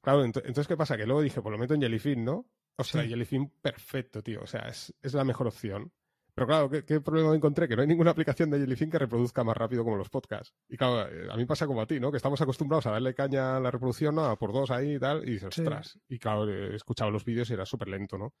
Claro, 0.00 0.24
entonces, 0.24 0.68
¿qué 0.68 0.76
pasa? 0.76 0.96
Que 0.96 1.06
luego 1.06 1.22
dije, 1.22 1.40
pues 1.40 1.52
lo 1.52 1.58
meto 1.58 1.74
en 1.74 1.82
Jellyfin, 1.82 2.24
¿no? 2.24 2.48
O 2.76 2.84
sea, 2.84 3.04
Jellyfin 3.04 3.48
perfecto, 3.62 4.22
tío. 4.22 4.42
O 4.42 4.46
sea, 4.46 4.68
es, 4.68 4.92
es 5.00 5.14
la 5.14 5.24
mejor 5.24 5.46
opción. 5.46 5.92
Pero 6.34 6.46
claro, 6.48 6.68
¿qué, 6.68 7.00
problema 7.00 7.34
encontré? 7.34 7.68
Que 7.68 7.76
no 7.76 7.82
hay 7.82 7.88
ninguna 7.88 8.10
aplicación 8.10 8.50
de 8.50 8.58
Jellyfin 8.58 8.90
que 8.90 8.98
reproduzca 8.98 9.44
más 9.44 9.56
rápido 9.56 9.84
como 9.84 9.96
los 9.96 10.10
podcasts. 10.10 10.52
Y 10.68 10.76
claro, 10.76 11.08
eh, 11.08 11.28
a 11.30 11.36
mí 11.36 11.44
pasa 11.46 11.66
como 11.66 11.80
a 11.80 11.86
ti, 11.86 12.00
¿no? 12.00 12.10
Que 12.10 12.16
estamos 12.16 12.40
acostumbrados 12.40 12.86
a 12.86 12.90
darle 12.90 13.14
caña 13.14 13.56
a 13.56 13.60
la 13.60 13.70
reproducción, 13.70 14.16
¿no? 14.16 14.36
por 14.36 14.52
dos 14.52 14.72
ahí 14.72 14.96
y 14.96 14.98
tal, 14.98 15.22
y 15.28 15.32
dices, 15.34 15.56
ostras. 15.56 15.98
Y 16.08 16.18
claro, 16.18 16.50
he 16.50 16.74
escuchado 16.74 17.12
los 17.12 17.24
vídeos 17.24 17.48
y 17.50 17.54
era 17.54 17.64
súper 17.64 17.88
lento, 17.88 18.18
¿no? 18.18 18.34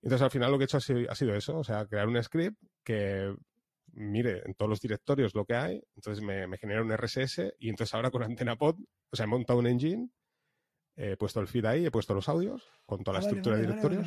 Entonces 0.00 0.22
al 0.22 0.30
final 0.30 0.52
lo 0.52 0.58
que 0.58 0.64
he 0.64 0.66
hecho 0.66 0.76
ha 0.76 0.80
sido, 0.80 1.34
eso, 1.34 1.58
o 1.58 1.64
sea, 1.64 1.86
crear 1.86 2.06
un 2.06 2.22
script 2.22 2.56
que 2.84 3.34
mire 3.94 4.42
en 4.44 4.54
todos 4.54 4.68
los 4.68 4.80
directorios 4.80 5.34
lo 5.34 5.44
que 5.44 5.54
hay, 5.54 5.82
entonces 5.96 6.22
me, 6.22 6.56
genera 6.56 6.82
un 6.82 6.92
RSS 6.92 7.54
y 7.58 7.68
entonces 7.68 7.94
ahora 7.94 8.12
con 8.12 8.22
AntenaPod, 8.22 8.76
o 9.10 9.16
sea, 9.16 9.24
he 9.24 9.28
montado 9.28 9.58
un 9.58 9.66
engine, 9.66 10.08
he 10.94 11.16
puesto 11.16 11.40
el 11.40 11.48
feed 11.48 11.64
ahí, 11.64 11.86
he 11.86 11.90
puesto 11.90 12.14
los 12.14 12.28
audios 12.28 12.62
con 12.86 13.02
toda 13.02 13.18
la 13.18 13.24
ah, 13.24 13.26
estructura 13.26 13.56
de 13.56 13.62
directorios. 13.62 14.06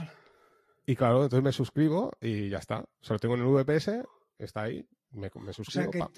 Y 0.86 0.95
claro, 0.95 1.23
entonces 1.23 1.43
me 1.43 1.51
suscribo 1.51 2.11
y 2.19 2.49
ya 2.49 2.57
está. 2.57 2.79
O 2.79 3.03
sea, 3.03 3.15
lo 3.15 3.19
tengo 3.19 3.36
en 3.36 3.41
el 3.41 3.47
VPS, 3.47 4.03
está 4.38 4.63
ahí, 4.63 4.86
me, 5.11 5.29
suscribo. 5.53 5.89
O 5.89 5.93
sea, 5.93 6.09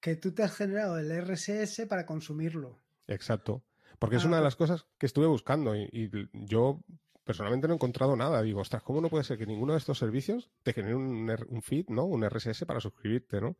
que, 0.00 0.16
tú 0.16 0.32
te 0.32 0.42
has 0.42 0.54
generado 0.54 0.98
el 0.98 1.10
RSS 1.10 1.86
para 1.88 2.06
consumirlo. 2.06 2.78
Exacto. 3.06 3.62
Porque 3.98 4.16
es 4.16 4.24
ah, 4.24 4.28
una 4.28 4.36
de 4.38 4.44
las 4.44 4.56
cosas 4.56 4.86
que 4.98 5.06
estuve 5.06 5.26
buscando 5.26 5.74
y, 5.74 6.10
yo 6.32 6.80
personalmente 7.24 7.68
no 7.68 7.74
he 7.74 7.76
encontrado 7.76 8.16
nada. 8.16 8.42
Digo, 8.42 8.60
ostras, 8.60 8.82
¿cómo 8.82 9.00
no 9.00 9.08
puede 9.08 9.24
ser 9.24 9.38
que 9.38 9.46
ninguno 9.46 9.72
de 9.72 9.78
estos 9.78 9.98
servicios 9.98 10.50
te 10.62 10.72
genere 10.72 10.94
un, 10.94 11.30
un 11.48 11.62
feed, 11.62 11.88
¿no? 11.88 12.04
Un 12.04 12.28
RSS 12.28 12.64
para 12.64 12.80
suscribirte, 12.80 13.40
¿no? 13.40 13.56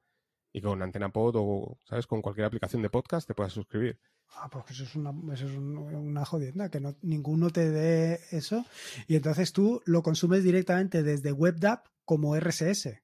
Y 0.53 0.61
con 0.61 0.82
Antena 0.82 1.11
Pod 1.11 1.36
o, 1.38 1.78
¿sabes? 1.84 2.07
Con 2.07 2.22
cualquier 2.22 2.46
aplicación 2.46 2.82
de 2.82 2.90
podcast 2.90 3.26
te 3.26 3.34
puedas 3.34 3.53
suscribir. 3.53 3.98
Ah, 4.36 4.48
pues 4.51 4.70
eso 4.70 4.84
es 4.84 4.94
una, 4.94 5.12
eso 5.32 5.46
es 5.46 5.57
una 5.57 6.24
jodienda, 6.24 6.70
que 6.70 6.80
no, 6.80 6.96
ninguno 7.03 7.51
te 7.51 7.70
dé 7.70 8.20
eso. 8.30 8.64
Y 9.07 9.16
entonces 9.16 9.53
tú 9.53 9.82
lo 9.86 10.03
consumes 10.03 10.44
directamente 10.44 11.03
desde 11.03 11.32
WebDAV 11.32 11.82
como 12.05 12.36
RSS. 12.38 13.01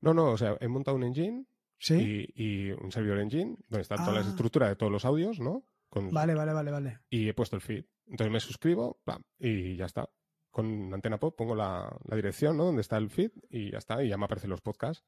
No, 0.00 0.14
no, 0.14 0.30
o 0.30 0.38
sea, 0.38 0.56
he 0.60 0.68
montado 0.68 0.96
un 0.96 1.04
engine 1.04 1.46
¿Sí? 1.78 2.28
y, 2.34 2.70
un 2.70 2.90
servidor 2.92 3.20
engine 3.20 3.56
donde 3.68 3.82
están 3.82 3.98
todas 3.98 4.14
las 4.14 4.26
ah. 4.26 4.30
estructuras 4.30 4.68
de 4.68 4.76
todos 4.76 4.92
los 4.92 5.04
audios, 5.04 5.40
¿no? 5.40 5.64
Vale, 5.90 6.34
vale, 6.34 6.52
vale, 6.52 6.70
vale. 6.70 6.98
Y 7.08 7.28
he 7.28 7.34
puesto 7.34 7.56
el 7.56 7.62
feed. 7.62 7.84
Entonces 8.06 8.32
me 8.32 8.40
suscribo 8.40 9.00
y 9.38 9.76
ya 9.76 9.86
está. 9.86 10.08
Con 10.50 10.92
Antena 10.92 11.18
Pop 11.18 11.36
pongo 11.36 11.54
la, 11.54 11.94
la, 12.04 12.16
dirección, 12.16 12.56
¿no? 12.56 12.64
Donde 12.64 12.80
está 12.80 12.96
el 12.96 13.10
feed 13.10 13.30
y 13.50 13.70
ya 13.70 13.78
está. 13.78 14.02
Y 14.02 14.08
ya 14.08 14.16
me 14.16 14.24
aparecen 14.24 14.50
los 14.50 14.60
podcasts. 14.60 15.04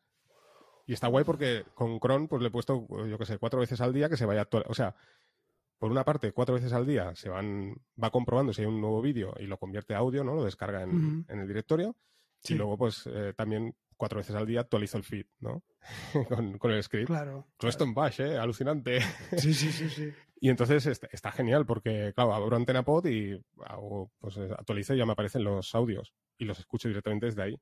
Y 0.90 0.92
está 0.92 1.06
guay 1.06 1.22
porque 1.24 1.64
con 1.72 2.00
Chrome 2.00 2.26
pues 2.26 2.42
le 2.42 2.48
he 2.48 2.50
puesto, 2.50 2.84
yo 3.06 3.16
qué 3.16 3.24
sé, 3.24 3.38
cuatro 3.38 3.60
veces 3.60 3.80
al 3.80 3.92
día 3.92 4.08
que 4.08 4.16
se 4.16 4.26
vaya 4.26 4.40
actual. 4.40 4.64
O 4.66 4.74
sea, 4.74 4.96
por 5.78 5.88
una 5.88 6.04
parte, 6.04 6.32
cuatro 6.32 6.56
veces 6.56 6.72
al 6.72 6.84
día 6.84 7.14
se 7.14 7.28
van, 7.28 7.76
va 8.02 8.10
comprobando 8.10 8.52
si 8.52 8.62
hay 8.62 8.66
un 8.66 8.80
nuevo 8.80 9.00
vídeo 9.00 9.32
y 9.38 9.46
lo 9.46 9.56
convierte 9.56 9.94
a 9.94 9.98
audio, 9.98 10.24
¿no? 10.24 10.34
Lo 10.34 10.44
descarga 10.44 10.82
en, 10.82 11.24
en 11.28 11.38
el 11.38 11.46
directorio. 11.46 11.94
Y 12.42 12.54
luego, 12.54 12.76
pues, 12.76 13.06
eh, 13.06 13.34
también 13.36 13.72
cuatro 13.96 14.18
veces 14.18 14.34
al 14.34 14.48
día 14.48 14.62
actualizo 14.62 14.96
el 14.96 15.04
feed, 15.04 15.26
¿no? 15.38 15.62
con, 16.58 16.72
el 16.72 16.82
script. 16.82 17.06
Claro. 17.06 17.46
Todo 17.56 17.68
esto 17.68 17.84
en 17.84 17.94
Bash, 17.94 18.22
¿eh? 18.22 18.36
Alucinante. 18.36 19.00
Sí, 19.36 19.54
sí, 19.54 19.70
sí, 19.70 19.88
sí. 19.90 20.12
y 20.40 20.48
entonces 20.48 20.86
está, 20.88 21.30
genial 21.30 21.66
porque, 21.66 22.12
claro, 22.16 22.34
abro 22.34 22.56
Antena 22.56 22.82
Pod 22.84 23.06
y 23.06 23.40
hago, 23.64 24.10
pues, 24.18 24.38
eh, 24.38 24.48
actualizo 24.58 24.92
y 24.92 24.98
ya 24.98 25.06
me 25.06 25.12
aparecen 25.12 25.44
los 25.44 25.72
audios 25.72 26.12
y 26.36 26.46
los 26.46 26.58
escucho 26.58 26.88
directamente 26.88 27.26
desde 27.26 27.42
ahí. 27.44 27.60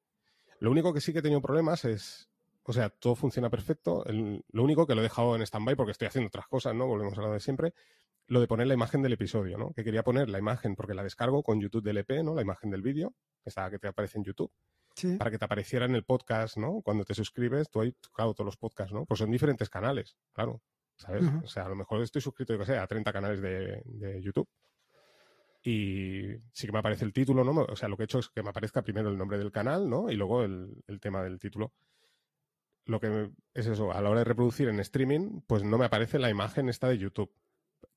Lo 0.61 0.71
único 0.71 0.95
que 0.95 1.03
sí 1.03 1.13
que 1.13 1.19
he 1.19 1.23
tenido 1.23 1.43
problemas 1.43 1.85
es, 1.85 2.31
o 2.69 2.73
sea, 2.73 2.91
todo 2.91 3.15
funciona 3.15 3.51
perfecto. 3.51 4.05
lo 4.07 4.63
único 4.63 4.87
que 4.87 4.95
lo 4.95 5.01
he 5.01 5.05
dejado 5.05 5.35
en 5.35 5.43
stand-by 5.43 5.75
porque 5.75 5.93
estoy 5.93 6.09
haciendo 6.09 6.29
otras 6.29 6.47
cosas, 6.47 6.75
¿no? 6.75 6.87
Volvemos 6.87 7.17
a 7.19 7.23
lo 7.23 7.33
de 7.33 7.41
siempre. 7.41 7.73
Lo 8.27 8.41
de 8.41 8.47
poner 8.47 8.67
la 8.67 8.75
imagen 8.75 9.03
del 9.03 9.15
episodio, 9.15 9.57
¿no? 9.57 9.73
Que 9.73 9.83
quería 9.83 10.03
poner 10.03 10.29
la 10.29 10.39
imagen 10.39 10.77
porque 10.77 10.95
la 10.95 11.03
descargo 11.03 11.43
con 11.43 11.61
YouTube 11.61 11.83
DLP, 11.83 12.23
¿no? 12.23 12.35
La 12.35 12.43
imagen 12.43 12.71
del 12.71 12.83
vídeo, 12.83 13.15
esa 13.45 13.71
que 13.71 13.79
te 13.79 13.89
aparece 13.89 14.19
en 14.19 14.25
YouTube 14.25 14.53
para 15.19 15.31
que 15.31 15.39
te 15.39 15.45
apareciera 15.45 15.87
en 15.87 15.95
el 15.95 16.05
podcast, 16.05 16.57
¿no? 16.57 16.81
Cuando 16.83 17.05
te 17.05 17.15
suscribes, 17.15 17.71
tú 17.71 17.81
ahí, 17.81 17.95
claro, 18.13 18.35
todos 18.35 18.47
los 18.47 18.57
podcasts, 18.57 18.93
¿no? 18.93 19.07
Pues 19.07 19.19
son 19.19 19.31
diferentes 19.31 19.71
canales, 19.71 20.17
claro, 20.33 20.63
¿sabes? 20.97 21.25
O 21.45 21.47
sea, 21.47 21.67
a 21.67 21.69
lo 21.69 21.77
mejor 21.77 22.03
estoy 22.03 22.21
suscrito, 22.21 22.53
yo 22.53 22.59
que 22.59 22.67
sé, 22.67 22.77
a 22.77 22.87
30 22.87 23.13
canales 23.13 23.41
de, 23.41 24.21
YouTube. 24.21 24.49
Y 25.63 26.37
sí 26.53 26.67
que 26.67 26.73
me 26.73 26.79
aparece 26.79 27.05
el 27.05 27.13
título, 27.13 27.45
¿no? 27.45 27.63
O 27.63 27.77
sea, 27.77 27.89
lo 27.89 27.97
que 27.97 28.05
he 28.05 28.05
hecho 28.05 28.19
es 28.19 28.29
que 28.29 28.43
me 28.43 28.51
aparezca 28.51 28.83
primero 28.83 29.09
el 29.11 29.19
nombre 29.19 29.39
del 29.39 29.53
canal, 29.53 29.89
¿no? 29.89 30.11
Y 30.11 30.17
luego 30.17 30.43
el, 30.43 30.83
tema 31.01 31.23
del 31.23 31.39
título. 31.39 31.73
Lo 32.89 33.01
que 33.01 33.31
es 33.55 33.67
eso, 33.67 33.93
a 33.93 34.01
la 34.01 34.11
hora 34.11 34.21
de 34.21 34.25
reproducir 34.25 34.69
en 34.69 34.81
streaming, 34.81 35.43
pues 35.47 35.63
no 35.63 35.79
me 35.79 35.85
aparece 35.85 36.19
la 36.19 36.31
imagen 36.31 36.69
esta 36.69 36.89
de 36.89 36.99
YouTube 36.99 37.31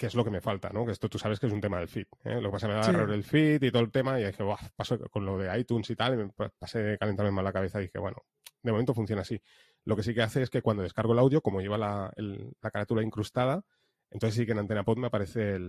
que 0.01 0.07
es 0.07 0.15
lo 0.15 0.23
que 0.23 0.31
me 0.31 0.41
falta, 0.41 0.71
¿no? 0.71 0.83
Que 0.83 0.93
esto 0.93 1.09
tú 1.09 1.19
sabes 1.19 1.39
que 1.39 1.45
es 1.45 1.53
un 1.53 1.61
tema 1.61 1.77
del 1.77 1.87
feed. 1.87 2.07
¿eh? 2.23 2.41
Lo 2.41 2.49
que 2.49 2.53
pasa 2.53 2.67
me 2.67 2.73
da 2.73 2.89
error 2.89 3.11
el 3.11 3.23
feed 3.23 3.61
y 3.61 3.69
todo 3.71 3.83
el 3.83 3.91
tema 3.91 4.19
y 4.19 4.25
dije, 4.25 4.41
Buah, 4.41 4.57
paso 4.75 4.97
con 5.11 5.27
lo 5.27 5.37
de 5.37 5.59
iTunes 5.59 5.87
y 5.91 5.95
tal, 5.95 6.15
y 6.15 6.17
me 6.17 6.29
pasé 6.57 6.97
calentarme 6.99 7.31
mal 7.31 7.43
la 7.43 7.53
cabeza 7.53 7.79
y 7.79 7.83
dije, 7.83 7.99
bueno, 7.99 8.17
de 8.63 8.71
momento 8.71 8.95
funciona 8.95 9.21
así. 9.21 9.39
Lo 9.85 9.95
que 9.95 10.01
sí 10.01 10.15
que 10.15 10.23
hace 10.23 10.41
es 10.41 10.49
que 10.49 10.63
cuando 10.63 10.81
descargo 10.81 11.13
el 11.13 11.19
audio, 11.19 11.41
como 11.41 11.61
lleva 11.61 11.77
la, 11.77 12.11
carátula 12.59 13.03
incrustada, 13.03 13.63
entonces 14.09 14.37
sí 14.37 14.45
que 14.47 14.53
en 14.53 14.57
Antena 14.57 14.83
Pod 14.83 14.97
me 14.97 15.05
aparece 15.05 15.59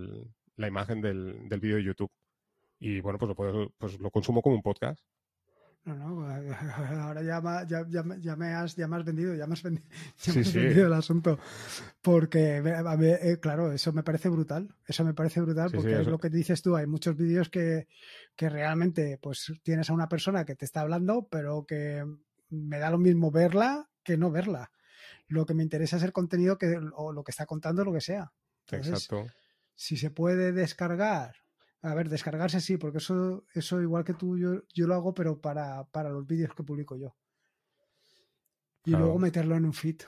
la 0.56 0.66
imagen 0.66 1.02
del, 1.02 1.46
del 1.50 1.60
vídeo 1.60 1.76
de 1.76 1.84
YouTube. 1.84 2.10
Y 2.78 3.00
bueno, 3.02 3.18
pues 3.18 3.28
lo, 3.28 3.34
puedo, 3.34 3.70
pues 3.76 4.00
lo 4.00 4.10
consumo 4.10 4.40
como 4.40 4.56
un 4.56 4.62
podcast. 4.62 5.04
No, 5.84 5.96
no, 5.96 6.26
ahora 7.02 7.22
ya, 7.22 7.42
ya, 7.66 7.84
ya, 7.88 8.36
me 8.36 8.54
has, 8.54 8.76
ya 8.76 8.86
me 8.86 8.96
has 8.96 9.04
vendido, 9.04 9.34
ya 9.34 9.46
me 9.46 9.54
has, 9.54 9.62
vendido, 9.64 10.86
el 10.86 10.92
asunto. 10.92 11.38
Porque, 12.00 12.58
a 12.58 12.94
eh, 13.00 13.38
claro, 13.40 13.72
eso 13.72 13.92
me 13.92 14.04
parece 14.04 14.28
brutal. 14.28 14.74
Eso 14.86 15.04
me 15.04 15.12
parece 15.14 15.40
brutal 15.40 15.72
porque 15.72 16.00
es 16.00 16.06
lo 16.06 16.18
que 16.18 16.30
dices 16.30 16.62
tú. 16.62 16.76
Hay 16.76 16.86
muchos 16.86 17.16
vídeos 17.16 17.48
que, 17.48 17.88
que 18.36 18.48
realmente 18.48 19.18
pues 19.20 19.52
tienes 19.64 19.90
a 19.90 19.94
una 19.94 20.08
persona 20.08 20.44
que 20.44 20.54
te 20.54 20.64
está 20.64 20.82
hablando, 20.82 21.26
pero 21.28 21.66
que 21.66 22.04
me 22.50 22.78
da 22.78 22.90
lo 22.90 22.98
mismo 22.98 23.30
verla 23.30 23.88
que 24.02 24.16
no 24.16 24.30
verla. 24.30 24.70
Lo 25.28 25.46
que 25.46 25.54
me 25.54 25.62
interesa 25.62 25.96
es 25.96 26.02
el 26.02 26.12
contenido 26.12 26.58
que, 26.58 26.78
o 26.94 27.12
lo 27.12 27.24
que 27.24 27.30
está 27.30 27.46
contando, 27.46 27.84
lo 27.84 27.92
que 27.92 28.00
sea. 28.00 28.32
Exacto. 28.70 29.26
Si 29.74 29.96
se 29.96 30.10
puede 30.10 30.52
descargar 30.52 31.41
a 31.82 31.94
ver, 31.94 32.08
descargarse 32.08 32.60
sí, 32.60 32.76
porque 32.76 32.98
eso, 32.98 33.44
eso 33.54 33.82
igual 33.82 34.04
que 34.04 34.14
tú, 34.14 34.38
yo, 34.38 34.62
yo 34.72 34.86
lo 34.86 34.94
hago, 34.94 35.14
pero 35.14 35.40
para, 35.40 35.84
para 35.84 36.10
los 36.10 36.26
vídeos 36.26 36.54
que 36.54 36.62
publico 36.62 36.96
yo. 36.96 37.16
Y 38.84 38.92
luego 38.92 39.18
meterlo 39.18 39.56
en 39.56 39.64
un 39.64 39.72
feed. 39.72 40.02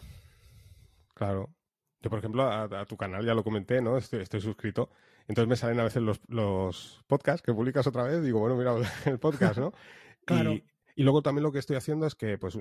Claro. 1.15 1.55
Yo, 2.01 2.11
por 2.11 2.19
ejemplo, 2.19 2.43
a, 2.43 2.85
tu 2.87 2.97
canal 2.97 3.25
ya 3.25 3.35
lo 3.35 3.45
comenté, 3.45 3.81
¿no? 3.81 3.97
Estoy, 3.97 4.23
estoy, 4.23 4.41
suscrito. 4.41 4.91
Entonces 5.27 5.49
me 5.49 5.57
salen 5.57 5.81
a 5.81 5.85
veces 5.85 6.03
los, 6.03 6.21
los 6.29 7.03
podcasts 7.07 7.43
que 7.43 7.55
publicas 7.55 7.87
otra 7.87 8.03
vez. 8.03 8.23
Digo, 8.23 8.41
bueno, 8.41 8.57
mira 8.57 8.75
el 9.07 9.19
podcast, 9.19 9.59
¿no? 9.59 9.73
claro. 10.27 10.53
Y 10.97 11.03
luego 11.03 11.23
también 11.23 11.43
lo 11.43 11.53
que 11.53 11.59
estoy 11.59 11.77
haciendo 11.77 12.07
es 12.07 12.15
que, 12.15 12.39
pues, 12.39 12.59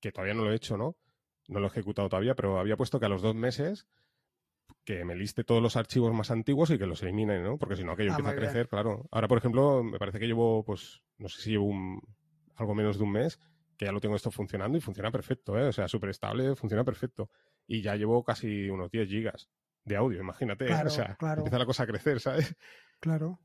que 0.00 0.10
todavía 0.10 0.34
no 0.34 0.44
lo 0.44 0.52
he 0.52 0.56
hecho, 0.56 0.76
¿no? 0.76 0.96
No 1.48 1.60
lo 1.60 1.66
he 1.66 1.70
ejecutado 1.70 2.08
todavía, 2.08 2.34
pero 2.34 2.58
había 2.58 2.76
puesto 2.76 2.98
que 2.98 3.06
a 3.06 3.08
los 3.08 3.22
dos 3.22 3.34
meses 3.34 3.86
que 4.88 5.04
me 5.04 5.14
liste 5.14 5.44
todos 5.44 5.60
los 5.60 5.76
archivos 5.76 6.14
más 6.14 6.30
antiguos 6.30 6.70
y 6.70 6.78
que 6.78 6.86
los 6.86 7.02
elimine, 7.02 7.42
¿no? 7.42 7.58
Porque 7.58 7.76
si 7.76 7.84
no, 7.84 7.92
aquello 7.92 8.12
Ah, 8.12 8.16
empieza 8.16 8.30
a 8.30 8.32
bien. 8.32 8.44
crecer, 8.46 8.68
claro. 8.68 9.06
Ahora, 9.10 9.28
por 9.28 9.36
ejemplo, 9.36 9.84
me 9.84 9.98
parece 9.98 10.18
que 10.18 10.26
llevo, 10.26 10.64
pues, 10.64 11.02
no 11.18 11.28
sé 11.28 11.42
si 11.42 11.50
llevo 11.50 11.66
un, 11.66 12.00
algo 12.56 12.74
menos 12.74 12.96
de 12.96 13.04
un 13.04 13.12
mes 13.12 13.38
que 13.76 13.84
ya 13.84 13.92
lo 13.92 14.00
tengo 14.00 14.16
esto 14.16 14.30
funcionando 14.30 14.78
y 14.78 14.80
funciona 14.80 15.10
perfecto, 15.10 15.58
¿eh? 15.58 15.68
O 15.68 15.72
sea, 15.72 15.88
súper 15.88 16.08
estable, 16.08 16.56
funciona 16.56 16.84
perfecto. 16.84 17.28
Y 17.66 17.82
ya 17.82 17.96
llevo 17.96 18.24
casi 18.24 18.70
unos 18.70 18.90
10 18.90 19.08
gigas 19.10 19.50
de 19.84 19.94
audio, 19.94 20.20
imagínate. 20.20 20.64
¿eh? 20.64 20.68
Claro, 20.68 20.86
o 20.86 20.90
sea, 20.90 21.16
claro. 21.16 21.40
empieza 21.40 21.58
la 21.58 21.66
cosa 21.66 21.82
a 21.82 21.86
crecer, 21.86 22.18
¿sabes? 22.20 22.56
Claro. 22.98 23.38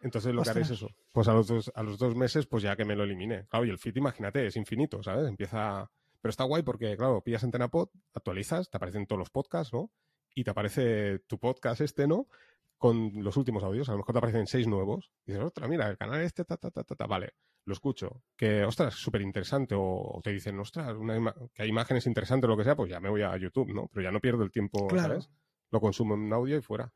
Entonces 0.00 0.32
lo 0.32 0.44
que 0.44 0.50
haré 0.50 0.60
es 0.60 0.70
eso. 0.70 0.90
Pues 1.12 1.26
a 1.26 1.32
los, 1.32 1.48
dos, 1.48 1.72
a 1.74 1.82
los 1.82 1.98
dos 1.98 2.14
meses, 2.14 2.46
pues 2.46 2.62
ya 2.62 2.76
que 2.76 2.84
me 2.84 2.94
lo 2.94 3.02
elimine. 3.02 3.46
Claro, 3.48 3.64
y 3.66 3.70
el 3.70 3.78
feed, 3.78 3.96
imagínate, 3.96 4.46
es 4.46 4.54
infinito, 4.54 5.02
¿sabes? 5.02 5.26
Empieza... 5.26 5.90
Pero 6.20 6.30
está 6.30 6.44
guay 6.44 6.62
porque, 6.62 6.96
claro, 6.96 7.20
pillas 7.20 7.42
Antena 7.42 7.66
Pod, 7.66 7.88
actualizas, 8.14 8.70
te 8.70 8.76
aparecen 8.76 9.08
todos 9.08 9.18
los 9.18 9.30
podcasts, 9.30 9.72
¿no? 9.72 9.90
Y 10.38 10.44
te 10.44 10.50
aparece 10.50 11.18
tu 11.26 11.38
podcast 11.38 11.80
este, 11.80 12.06
¿no? 12.06 12.28
Con 12.76 13.24
los 13.24 13.36
últimos 13.36 13.64
audios. 13.64 13.88
A 13.88 13.92
lo 13.92 13.98
mejor 13.98 14.12
te 14.12 14.18
aparecen 14.18 14.46
seis 14.46 14.68
nuevos. 14.68 15.10
Y 15.26 15.32
dices, 15.32 15.44
ostras, 15.44 15.68
mira, 15.68 15.88
el 15.88 15.96
canal 15.98 16.20
este, 16.22 16.44
ta, 16.44 16.56
ta, 16.56 16.70
ta, 16.70 16.84
ta, 16.84 16.94
ta. 16.94 17.06
Vale, 17.06 17.32
lo 17.64 17.72
escucho. 17.72 18.22
Que, 18.36 18.62
ostras, 18.64 18.94
súper 18.94 19.20
interesante. 19.22 19.74
O, 19.74 19.82
o 19.82 20.20
te 20.22 20.30
dicen, 20.32 20.58
ostras, 20.60 20.94
una 20.96 21.16
ima- 21.16 21.34
que 21.52 21.62
hay 21.64 21.68
imágenes 21.70 22.06
interesantes 22.06 22.46
o 22.46 22.50
lo 22.52 22.56
que 22.56 22.62
sea, 22.62 22.76
pues 22.76 22.88
ya 22.90 23.00
me 23.00 23.08
voy 23.08 23.22
a 23.22 23.36
YouTube, 23.36 23.72
¿no? 23.74 23.88
Pero 23.92 24.04
ya 24.04 24.12
no 24.12 24.20
pierdo 24.20 24.44
el 24.44 24.52
tiempo, 24.52 24.86
Claro. 24.86 25.08
¿sabes? 25.08 25.30
Lo 25.72 25.80
consumo 25.80 26.14
en 26.14 26.32
audio 26.32 26.56
y 26.56 26.62
fuera. 26.62 26.92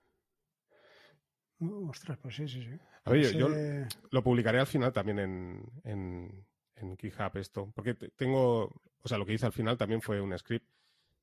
Uh, 1.59 1.89
ostras, 1.91 2.19
pues 2.19 2.37
sí, 2.37 2.47
sí, 2.49 2.63
sí. 2.63 2.79
A 3.05 3.11
ver, 3.11 3.23
yo- 3.33 3.39
yo, 3.39 3.47
Ese- 3.49 3.89
Lo 4.13 4.23
publicaré 4.23 4.61
al 4.61 4.67
final 4.69 4.93
también 4.93 5.19
en, 5.19 5.63
en, 5.85 6.47
en 6.77 6.97
GitHub 6.97 7.37
esto. 7.39 7.73
Porque 7.75 7.95
te- 7.95 8.11
tengo, 8.11 8.65
o 9.01 9.09
sea, 9.09 9.19
lo 9.19 9.27
que 9.27 9.33
hice 9.35 9.47
al 9.47 9.53
final 9.53 9.77
también 9.77 10.01
fue 10.01 10.21
un 10.21 10.37
script 10.39 10.69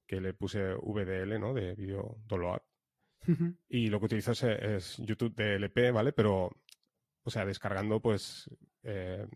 que 0.10 0.20
le 0.20 0.34
puse 0.34 0.74
VDL, 0.74 1.38
¿no? 1.40 1.54
De 1.54 1.76
video 1.76 2.18
download. 2.26 2.62
Ujú. 3.28 3.54
Y 3.68 3.90
lo 3.90 4.00
que 4.00 4.06
utilizo 4.08 4.32
es, 4.32 4.42
es 4.44 4.98
YouTube 4.98 5.36
DLP, 5.36 5.92
¿vale? 5.92 6.14
Pero, 6.14 6.50
o 7.22 7.30
sea, 7.30 7.46
descargando, 7.46 8.00
pues, 8.02 8.50
eh, 8.82 9.28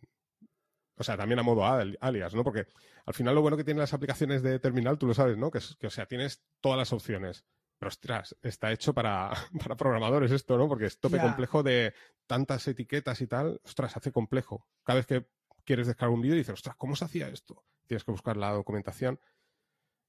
o 0.98 1.04
sea, 1.04 1.16
también 1.16 1.38
a 1.38 1.44
modo 1.44 1.64
al- 1.64 1.96
alias, 2.02 2.34
¿no? 2.34 2.44
Porque 2.44 2.66
al 3.06 3.14
final 3.14 3.36
lo 3.36 3.42
bueno 3.42 3.56
que 3.56 3.64
tienen 3.64 3.82
las 3.82 3.94
aplicaciones 3.94 4.42
de 4.42 4.58
terminal, 4.60 4.98
tú 4.98 5.06
lo 5.06 5.14
sabes, 5.14 5.38
¿no? 5.38 5.52
Que, 5.52 5.60
es- 5.60 5.76
que 5.80 5.86
o 5.86 5.92
sea, 5.92 6.08
tienes 6.08 6.44
todas 6.60 6.78
las 6.80 6.92
opciones. 6.92 7.46
Pero, 7.78 7.90
ostras, 7.90 8.36
está 8.42 8.72
hecho 8.72 8.96
para, 8.96 9.30
para 9.64 9.76
programadores 9.78 10.32
esto, 10.32 10.58
¿no? 10.58 10.68
Porque 10.68 10.86
es 10.88 11.00
tope 11.00 11.18
complejo 11.28 11.62
de 11.62 11.94
tantas 12.26 12.68
etiquetas 12.68 13.22
y 13.22 13.28
tal. 13.28 13.62
Ostras, 13.64 13.96
hace 13.96 14.12
complejo. 14.12 14.66
Cada 14.84 14.98
vez 14.98 15.06
que 15.06 15.28
quieres 15.66 15.86
descargar 15.86 16.16
un 16.16 16.22
vídeo 16.22 16.36
dices, 16.36 16.54
ostras, 16.56 16.76
¿cómo 16.78 16.96
se 16.96 17.06
hacía 17.06 17.28
esto? 17.28 17.64
Tienes 17.86 18.04
que 18.04 18.12
buscar 18.12 18.38
la 18.38 18.52
documentación. 18.52 19.20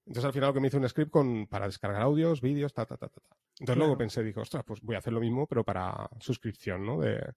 Entonces 0.06 0.24
al 0.26 0.32
final 0.32 0.48
lo 0.48 0.54
que 0.54 0.60
me 0.60 0.68
hice 0.68 0.76
un 0.76 0.88
script 0.88 1.10
con, 1.10 1.46
para 1.46 1.66
descargar 1.66 2.02
audios, 2.02 2.40
vídeos, 2.40 2.74
ta, 2.74 2.84
ta, 2.84 2.96
ta, 2.96 3.08
ta, 3.08 3.20
ta. 3.20 3.36
Entonces 3.58 3.78
luego 3.78 3.96
pensé, 3.96 4.22
digo, 4.22 4.42
ostras, 4.42 4.64
pues 4.64 4.80
voy 4.82 4.96
a 4.96 4.98
hacer 4.98 5.12
lo 5.12 5.20
mismo, 5.20 5.46
pero 5.46 5.64
para 5.64 6.08
suscripción, 6.20 6.84
¿no? 6.84 7.00
De... 7.00 7.32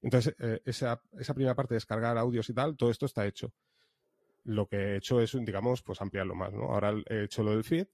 Entonces, 0.00 0.34
eh, 0.38 0.60
esa, 0.64 1.00
esa 1.18 1.34
primera 1.34 1.54
parte 1.54 1.74
de 1.74 1.76
descargar 1.76 2.16
audios 2.16 2.48
y 2.48 2.54
tal, 2.54 2.76
todo 2.76 2.90
esto 2.90 3.06
está 3.06 3.26
hecho. 3.26 3.52
Lo 4.44 4.66
que 4.66 4.76
he 4.76 4.96
hecho 4.96 5.20
es, 5.20 5.32
digamos, 5.44 5.82
pues 5.82 6.00
ampliarlo 6.00 6.34
más, 6.34 6.52
¿no? 6.52 6.64
Ahora 6.64 6.94
he 7.06 7.24
hecho 7.24 7.42
lo 7.42 7.50
del 7.50 7.64
feed. 7.64 7.86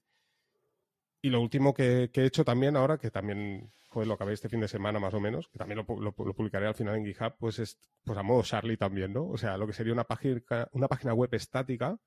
Y 1.21 1.29
lo 1.29 1.41
último 1.41 1.73
que, 1.73 2.09
que 2.13 2.21
he 2.21 2.25
hecho 2.25 2.45
también 2.45 2.75
ahora, 2.75 2.97
que 2.97 3.09
también, 3.09 3.71
joder, 3.87 4.07
lo 4.07 4.13
acabé 4.13 4.33
este 4.33 4.49
fin 4.49 4.59
de 4.59 4.67
semana 4.67 4.99
más 4.99 5.13
o 5.13 5.19
menos, 5.19 5.47
que 5.47 5.57
también 5.57 5.77
lo, 5.77 5.95
lo 5.99 6.13
lo 6.15 6.33
publicaré 6.33 6.67
al 6.67 6.75
final 6.75 6.97
en 6.97 7.05
GitHub, 7.05 7.35
pues 7.39 7.59
es 7.59 7.77
pues 8.03 8.17
a 8.17 8.23
modo 8.23 8.43
Charlie 8.43 8.77
también, 8.77 9.13
¿no? 9.13 9.27
O 9.27 9.37
sea, 9.37 9.57
lo 9.57 9.65
que 9.65 9.73
sería 9.73 9.93
una 9.93 10.03
página, 10.03 10.41
una 10.73 10.87
página 10.87 11.13
web 11.13 11.33
estática 11.33 11.97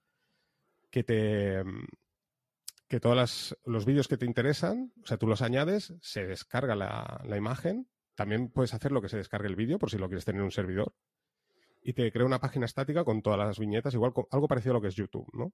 que 0.91 1.03
te 1.03 1.65
que 2.89 3.01
todos 3.01 3.57
los 3.65 3.85
vídeos 3.85 4.09
que 4.09 4.17
te 4.17 4.27
interesan, 4.27 4.93
o 5.03 5.07
sea, 5.07 5.17
tú 5.17 5.27
los 5.27 5.43
añades, 5.43 5.95
se 6.01 6.27
descarga 6.27 6.75
la, 6.75 7.21
la 7.25 7.37
imagen, 7.37 7.89
también 8.15 8.51
puedes 8.51 8.75
hacer 8.75 8.93
lo 8.93 9.03
que 9.03 9.09
se 9.09 9.17
descargue 9.17 9.49
el 9.49 9.57
vídeo 9.57 9.79
por 9.79 9.91
si 9.91 9.99
lo 9.99 10.09
quieres 10.09 10.25
tener 10.25 10.41
en 10.41 10.45
un 10.47 10.53
servidor, 10.53 10.95
y 11.83 11.93
te 11.93 12.11
crea 12.11 12.27
una 12.27 12.41
página 12.41 12.67
estática 12.67 13.05
con 13.05 13.23
todas 13.23 13.39
las 13.39 13.59
viñetas, 13.59 13.95
igual 13.95 14.13
algo 14.31 14.49
parecido 14.49 14.73
a 14.73 14.75
lo 14.75 14.81
que 14.81 14.89
es 14.89 14.97
YouTube, 14.97 15.29
¿no? 15.33 15.53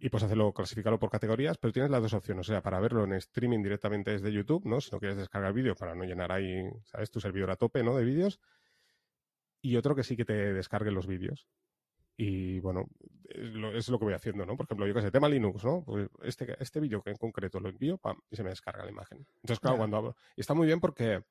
Y 0.00 0.08
puedes 0.08 0.24
hacerlo, 0.24 0.52
clasificarlo 0.52 0.98
por 0.98 1.10
categorías, 1.10 1.56
pero 1.56 1.72
tienes 1.72 1.90
las 1.90 2.02
dos 2.02 2.14
opciones, 2.14 2.48
o 2.48 2.52
sea, 2.52 2.62
para 2.62 2.80
verlo 2.80 3.04
en 3.04 3.12
streaming 3.12 3.62
directamente 3.62 4.10
desde 4.10 4.32
YouTube, 4.32 4.64
¿no? 4.66 4.80
Si 4.80 4.90
no 4.90 4.98
quieres 4.98 5.16
descargar 5.16 5.50
el 5.50 5.54
vídeo 5.54 5.76
para 5.76 5.94
no 5.94 6.02
llenar 6.02 6.32
ahí, 6.32 6.68
¿sabes? 6.84 7.12
Tu 7.12 7.20
servidor 7.20 7.50
a 7.52 7.56
tope, 7.56 7.84
¿no? 7.84 7.96
De 7.96 8.04
vídeos. 8.04 8.40
Y 9.60 9.76
otro 9.76 9.94
que 9.94 10.02
sí 10.02 10.16
que 10.16 10.24
te 10.24 10.52
descargue 10.52 10.90
los 10.90 11.06
vídeos. 11.06 11.46
Y 12.24 12.60
bueno, 12.60 12.88
es 13.28 13.52
lo, 13.52 13.76
es 13.76 13.88
lo 13.88 13.98
que 13.98 14.04
voy 14.04 14.14
haciendo, 14.14 14.46
¿no? 14.46 14.56
Por 14.56 14.66
ejemplo, 14.66 14.86
yo 14.86 14.94
que 14.94 15.02
sé, 15.02 15.10
tema 15.10 15.28
Linux, 15.28 15.64
¿no? 15.64 15.82
Pues 15.82 16.08
este, 16.22 16.54
este 16.62 16.78
vídeo 16.78 17.02
que 17.02 17.10
en 17.10 17.16
concreto 17.16 17.58
lo 17.58 17.68
envío, 17.68 17.98
pam, 17.98 18.16
y 18.30 18.36
se 18.36 18.44
me 18.44 18.50
descarga 18.50 18.84
la 18.84 18.92
imagen. 18.92 19.26
Entonces, 19.42 19.58
claro, 19.58 19.76
cuando 19.76 19.96
hablo. 19.96 20.16
Y 20.36 20.40
está 20.40 20.54
muy 20.54 20.68
bien 20.68 20.78
porque, 20.78 21.24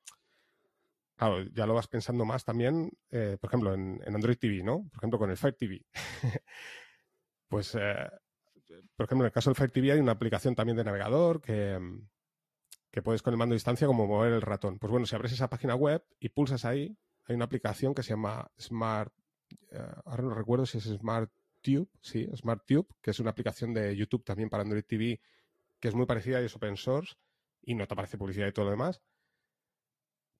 claro, 1.16 1.44
ya 1.44 1.64
lo 1.64 1.72
vas 1.72 1.88
pensando 1.88 2.26
más 2.26 2.44
también, 2.44 2.90
eh, 3.10 3.38
por 3.40 3.48
ejemplo, 3.48 3.72
en, 3.72 4.02
en 4.04 4.14
Android 4.14 4.36
TV, 4.36 4.62
¿no? 4.62 4.86
Por 4.90 4.98
ejemplo, 4.98 5.18
con 5.18 5.30
el 5.30 5.38
Fire 5.38 5.54
TV. 5.54 5.82
pues, 7.48 7.74
eh, 7.74 8.10
por 8.94 9.06
ejemplo, 9.06 9.24
en 9.24 9.28
el 9.28 9.32
caso 9.32 9.48
del 9.48 9.56
Fire 9.56 9.70
TV 9.70 9.92
hay 9.92 9.98
una 9.98 10.12
aplicación 10.12 10.54
también 10.54 10.76
de 10.76 10.84
navegador 10.84 11.40
que, 11.40 11.80
que 12.90 13.00
puedes 13.00 13.22
con 13.22 13.32
el 13.32 13.38
mando 13.38 13.54
a 13.54 13.56
distancia 13.56 13.86
como 13.86 14.06
mover 14.06 14.34
el 14.34 14.42
ratón. 14.42 14.78
Pues 14.78 14.90
bueno, 14.90 15.06
si 15.06 15.14
abres 15.14 15.32
esa 15.32 15.48
página 15.48 15.74
web 15.74 16.04
y 16.20 16.28
pulsas 16.28 16.66
ahí, 16.66 16.98
hay 17.24 17.34
una 17.34 17.46
aplicación 17.46 17.94
que 17.94 18.02
se 18.02 18.10
llama 18.10 18.50
Smart, 18.60 19.10
ahora 20.04 20.22
no 20.22 20.34
recuerdo 20.34 20.66
si 20.66 20.78
es 20.78 20.84
Smart 20.84 21.30
Tube, 21.60 21.88
sí, 22.00 22.28
Smart 22.36 22.62
Tube, 22.66 22.86
que 23.00 23.10
es 23.12 23.20
una 23.20 23.30
aplicación 23.30 23.72
de 23.74 23.96
YouTube 23.96 24.24
también 24.24 24.48
para 24.50 24.62
Android 24.62 24.84
TV, 24.84 25.20
que 25.80 25.88
es 25.88 25.94
muy 25.94 26.06
parecida 26.06 26.40
y 26.42 26.46
es 26.46 26.56
open 26.56 26.76
source 26.76 27.14
y 27.62 27.74
no 27.74 27.86
te 27.86 27.94
aparece 27.94 28.18
publicidad 28.18 28.48
y 28.48 28.52
todo 28.52 28.64
lo 28.66 28.70
demás. 28.72 29.00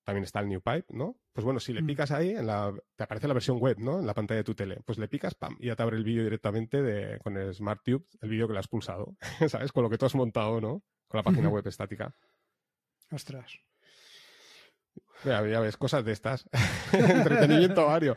También 0.04 0.24
está 0.24 0.40
el 0.40 0.48
New 0.48 0.60
Pipe, 0.60 0.86
¿no? 0.88 1.20
Pues 1.32 1.44
bueno, 1.44 1.60
si 1.60 1.72
le 1.72 1.80
Mm. 1.82 1.86
picas 1.86 2.10
ahí, 2.10 2.30
en 2.30 2.46
la, 2.48 2.74
te 2.96 3.04
aparece 3.04 3.28
la 3.28 3.34
versión 3.34 3.58
web, 3.60 3.78
¿no? 3.78 4.00
En 4.00 4.06
la 4.06 4.14
pantalla 4.14 4.38
de 4.38 4.44
tu 4.44 4.54
tele. 4.56 4.80
Pues 4.84 4.98
le 4.98 5.06
picas, 5.06 5.36
pam, 5.36 5.56
y 5.60 5.66
ya 5.68 5.76
te 5.76 5.82
abre 5.84 5.96
el 5.96 6.02
vídeo 6.02 6.24
directamente 6.24 6.82
de, 6.82 7.20
con 7.20 7.36
el 7.36 7.54
Smart 7.54 7.82
Tube, 7.84 8.04
el 8.20 8.28
vídeo 8.28 8.48
que 8.48 8.54
le 8.54 8.58
has 8.58 8.66
pulsado, 8.66 9.16
¿sabes? 9.48 9.70
Con 9.70 9.84
lo 9.84 9.90
que 9.90 9.98
tú 9.98 10.06
has 10.06 10.14
montado, 10.16 10.60
¿no? 10.60 10.82
Con 11.06 11.18
la 11.18 11.22
página 11.22 11.48
web 11.48 11.64
estática. 11.68 12.12
Ostras. 13.12 13.52
Ya, 15.24 15.46
ya 15.46 15.60
ves, 15.60 15.76
cosas 15.76 16.04
de 16.04 16.10
estas. 16.12 16.48
Entretenimiento 16.92 17.86
vario. 17.86 18.16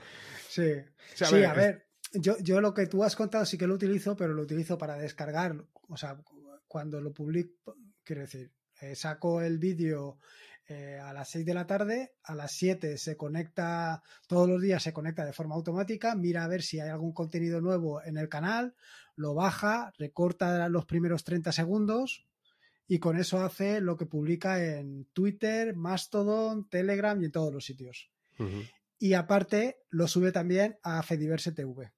Sí. 0.56 0.72
O 0.72 1.18
sea, 1.18 1.28
sí, 1.28 1.44
a 1.44 1.54
ver, 1.54 1.88
yo, 2.14 2.38
yo 2.40 2.62
lo 2.62 2.74
que 2.74 2.88
tú 2.88 3.04
has 3.04 3.16
contado 3.16 3.46
sí 3.46 3.58
que 3.58 3.68
lo 3.68 3.74
utilizo, 3.74 4.16
pero 4.16 4.34
lo 4.34 4.44
utilizo 4.44 4.78
para 4.78 4.98
descargar. 4.98 5.62
O 5.90 5.98
sea, 5.98 6.18
cuando 6.66 7.02
lo 7.02 7.14
publico, 7.14 7.76
quiero 8.06 8.22
decir, 8.22 8.54
eh, 8.80 8.96
saco 8.96 9.42
el 9.42 9.58
vídeo 9.58 10.18
eh, 10.68 10.98
a 10.98 11.12
las 11.12 11.30
6 11.30 11.46
de 11.46 11.54
la 11.54 11.68
tarde, 11.68 12.14
a 12.24 12.36
las 12.36 12.54
7 12.54 12.98
se 12.98 13.18
conecta, 13.18 14.02
todos 14.28 14.48
los 14.48 14.62
días 14.62 14.82
se 14.82 14.94
conecta 14.94 15.26
de 15.26 15.34
forma 15.34 15.56
automática, 15.56 16.16
mira 16.16 16.46
a 16.46 16.48
ver 16.48 16.64
si 16.64 16.80
hay 16.80 16.90
algún 16.90 17.12
contenido 17.12 17.60
nuevo 17.60 18.02
en 18.02 18.16
el 18.16 18.30
canal, 18.30 18.76
lo 19.18 19.34
baja, 19.34 19.92
recorta 19.98 20.70
los 20.70 20.86
primeros 20.86 21.26
30 21.26 21.52
segundos 21.52 22.26
y 22.88 23.00
con 23.00 23.18
eso 23.18 23.44
hace 23.44 23.82
lo 23.82 23.98
que 23.98 24.06
publica 24.06 24.64
en 24.64 25.06
Twitter, 25.12 25.76
Mastodon, 25.76 26.70
Telegram 26.70 27.22
y 27.22 27.26
en 27.26 27.32
todos 27.32 27.54
los 27.54 27.66
sitios 27.66 28.10
Ujú. 28.40 28.64
Y 29.00 29.14
aparte 29.14 29.78
lo 29.90 30.08
sube 30.08 30.32
también 30.32 30.78
a 30.84 31.02
Fediverse 31.04 31.52
TV. 31.52 31.92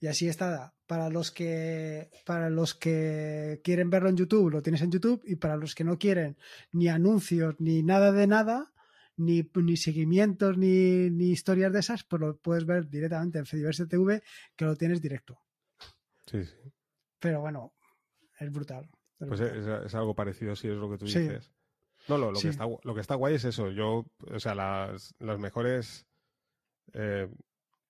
Y 0.00 0.08
así 0.08 0.28
está. 0.28 0.74
Para 0.86 1.08
los 1.08 1.30
que 1.30 2.10
para 2.26 2.50
los 2.50 2.74
que 2.74 3.60
quieren 3.64 3.88
verlo 3.88 4.08
en 4.08 4.16
YouTube, 4.16 4.50
lo 4.50 4.60
tienes 4.62 4.82
en 4.82 4.90
YouTube 4.90 5.22
y 5.24 5.36
para 5.36 5.56
los 5.56 5.74
que 5.74 5.84
no 5.84 5.98
quieren 5.98 6.36
ni 6.72 6.88
anuncios 6.88 7.54
ni 7.60 7.82
nada 7.82 8.12
de 8.12 8.26
nada, 8.26 8.72
ni, 9.16 9.48
ni 9.54 9.76
seguimientos 9.76 10.58
ni, 10.58 11.08
ni 11.10 11.30
historias 11.30 11.72
de 11.72 11.78
esas, 11.80 12.02
pues 12.04 12.20
lo 12.20 12.36
puedes 12.36 12.66
ver 12.66 12.88
directamente 12.88 13.38
en 13.38 13.46
Fediverse 13.46 13.86
TV, 13.86 14.22
que 14.56 14.64
lo 14.64 14.76
tienes 14.76 15.00
directo. 15.00 15.38
Sí, 16.26 16.44
sí. 16.44 16.56
Pero 17.20 17.40
bueno, 17.40 17.72
es 18.40 18.50
brutal. 18.50 18.84
es 19.20 19.28
Pues 19.28 19.40
brutal. 19.40 19.80
es, 19.80 19.86
es 19.86 19.94
algo 19.94 20.14
parecido, 20.14 20.56
si 20.56 20.68
es 20.68 20.74
lo 20.74 20.90
que 20.90 20.98
tú 20.98 21.06
Sí. 21.06 21.20
dices. 21.20 21.52
No, 22.08 22.18
lo, 22.18 22.30
lo 22.32 22.36
Sí. 22.36 22.42
que 22.48 22.50
está, 22.50 22.66
lo 22.82 22.94
que 22.94 23.00
está 23.00 23.14
guay 23.14 23.34
es 23.34 23.44
eso. 23.44 23.70
Yo, 23.70 24.06
o 24.32 24.40
sea, 24.40 24.54
las, 24.54 25.14
las 25.18 25.38
mejores 25.38 26.06
eh, 26.94 27.28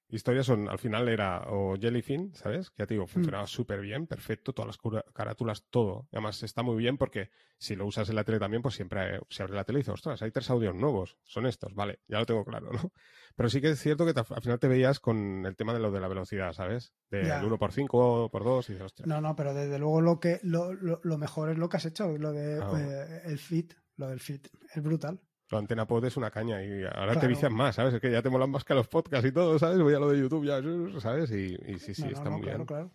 historias 0.09 0.45
son, 0.45 0.69
al 0.69 0.79
final 0.79 1.09
era 1.09 1.45
o 1.49 1.75
Jellyfin, 1.81 2.35
¿sabes? 2.35 2.71
Que 2.71 2.83
ya 2.83 2.87
te 2.87 2.95
digo, 2.95 3.07
funcionaba 3.07 3.47
súper 3.47 3.81
bien, 3.81 4.07
perfecto, 4.07 4.53
todas 4.53 4.67
las 4.77 5.03
carátulas, 5.15 5.65
todo. 5.71 6.07
Además 6.13 6.43
está 6.43 6.63
muy 6.63 6.77
bien 6.77 6.99
porque 6.99 7.31
si 7.57 7.75
lo 7.77 7.87
usas 7.87 8.11
en 8.11 8.17
la 8.17 8.25
tele 8.25 8.39
también, 8.39 8.61
pues 8.61 8.75
siempre 8.75 9.17
eh, 9.17 9.21
se 9.31 9.43
abre 9.43 9.55
la 9.55 9.65
tele 9.65 9.79
y 9.79 9.81
dices, 9.81 9.95
ostras, 9.95 10.21
hay 10.21 10.31
tres 10.31 10.51
audios 10.51 10.75
nuevos, 10.75 11.17
son 11.25 11.47
estos, 11.47 11.73
vale, 11.75 12.01
ya 12.09 12.19
lo 12.19 12.27
tengo 12.27 12.45
claro, 12.45 12.71
¿no? 12.91 12.93
Pero 13.35 13.49
sí 13.49 13.63
que 13.63 13.71
es 13.71 13.81
cierto 13.81 14.05
que 14.05 14.13
te- 14.13 14.21
al 14.21 14.43
final 14.43 14.59
te 14.59 14.69
veías 14.69 15.01
con 15.01 15.47
el 15.47 15.57
tema 15.57 15.73
de 15.73 15.81
lo 15.81 15.91
de 15.91 16.01
la 16.01 16.09
velocidad, 16.09 16.53
¿sabes? 16.53 16.93
Del 17.11 17.27
Ya. 17.29 17.43
1 17.43 17.59
por 17.59 17.73
5 17.73 18.29
por 18.31 18.45
2 18.45 18.69
y 18.69 18.73
dices, 18.75 18.85
ostras. 18.85 19.09
No, 19.09 19.23
no, 19.23 19.35
pero 19.35 19.55
desde 19.55 19.79
luego 19.79 20.03
lo 20.03 20.21
que 20.21 20.41
lo, 20.43 20.75
lo- 20.75 21.01
lo 21.03 21.17
mejor 21.17 21.49
es 21.49 21.57
lo 21.57 21.71
que 21.71 21.79
has 21.79 21.87
hecho, 21.87 22.19
lo 22.19 22.33
de 22.33 22.61
Ah. 22.63 22.73
eh, 22.79 23.23
el 23.25 23.39
fit, 23.39 23.73
lo 24.03 24.11
del 24.11 24.21
fit, 24.21 24.49
es 24.75 24.83
brutal. 24.83 25.21
lo 25.51 25.59
Antena 25.59 25.87
Pod 25.87 26.05
es 26.07 26.17
una 26.17 26.31
caña 26.31 26.63
y 26.65 26.83
ahora 26.85 27.19
te 27.21 27.27
vician 27.27 27.53
más, 27.55 27.77
¿sabes? 27.77 27.95
Es 27.95 28.01
que 28.01 28.11
ya 28.11 28.23
te 28.23 28.31
molan 28.31 28.51
más 28.51 28.65
que 28.65 28.75
los 28.75 28.89
podcasts 28.89 29.27
y 29.29 29.33
todo, 29.33 29.59
¿sabes? 29.59 29.79
Voy 29.81 29.95
a 29.95 29.99
lo 29.99 30.11
de 30.11 30.19
YouTube 30.19 30.47
ya, 30.47 30.61
¿sabes? 31.01 31.31
Y, 31.31 31.57
y 31.71 31.79
sí, 31.79 31.95
sí, 31.95 32.03
No, 32.03 32.09
no, 32.11 32.13
está 32.17 32.25
no, 32.25 32.31
muy 32.33 32.43
claro, 32.43 32.57
bien. 32.59 32.67
claro. 32.67 32.93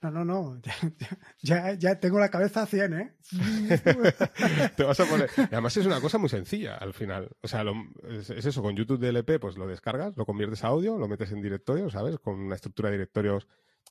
No, 0.00 0.10
no, 0.12 0.24
no. 0.24 0.60
Ya, 1.42 1.72
ya, 1.72 1.74
ya 1.74 1.98
tengo 2.00 2.20
la 2.20 2.30
cabeza 2.30 2.62
a 2.62 2.66
100, 2.66 2.92
¿eh? 2.94 3.16
Te 4.76 4.84
vas 4.84 5.00
a 5.00 5.06
poner... 5.06 5.28
Y 5.36 5.40
además 5.54 5.76
es 5.76 5.86
una 5.86 6.00
cosa 6.00 6.18
muy 6.18 6.28
sencilla 6.28 6.76
al 6.76 6.94
final. 6.94 7.30
O 7.42 7.48
sea, 7.48 7.64
lo- 7.64 7.74
es, 8.08 8.30
es 8.30 8.46
eso, 8.46 8.62
con 8.62 8.76
YouTube 8.76 9.00
DLP 9.00 9.40
pues 9.40 9.56
lo 9.56 9.66
descargas, 9.66 10.16
lo 10.16 10.24
conviertes 10.24 10.62
a 10.64 10.68
audio, 10.68 10.98
lo 10.98 11.08
metes 11.08 11.32
en 11.32 11.42
directorio, 11.42 11.90
¿sabes? 11.90 12.18
Con 12.20 12.34
una 12.38 12.54
estructura 12.54 12.90
de 12.90 12.96
directorios. 12.96 13.48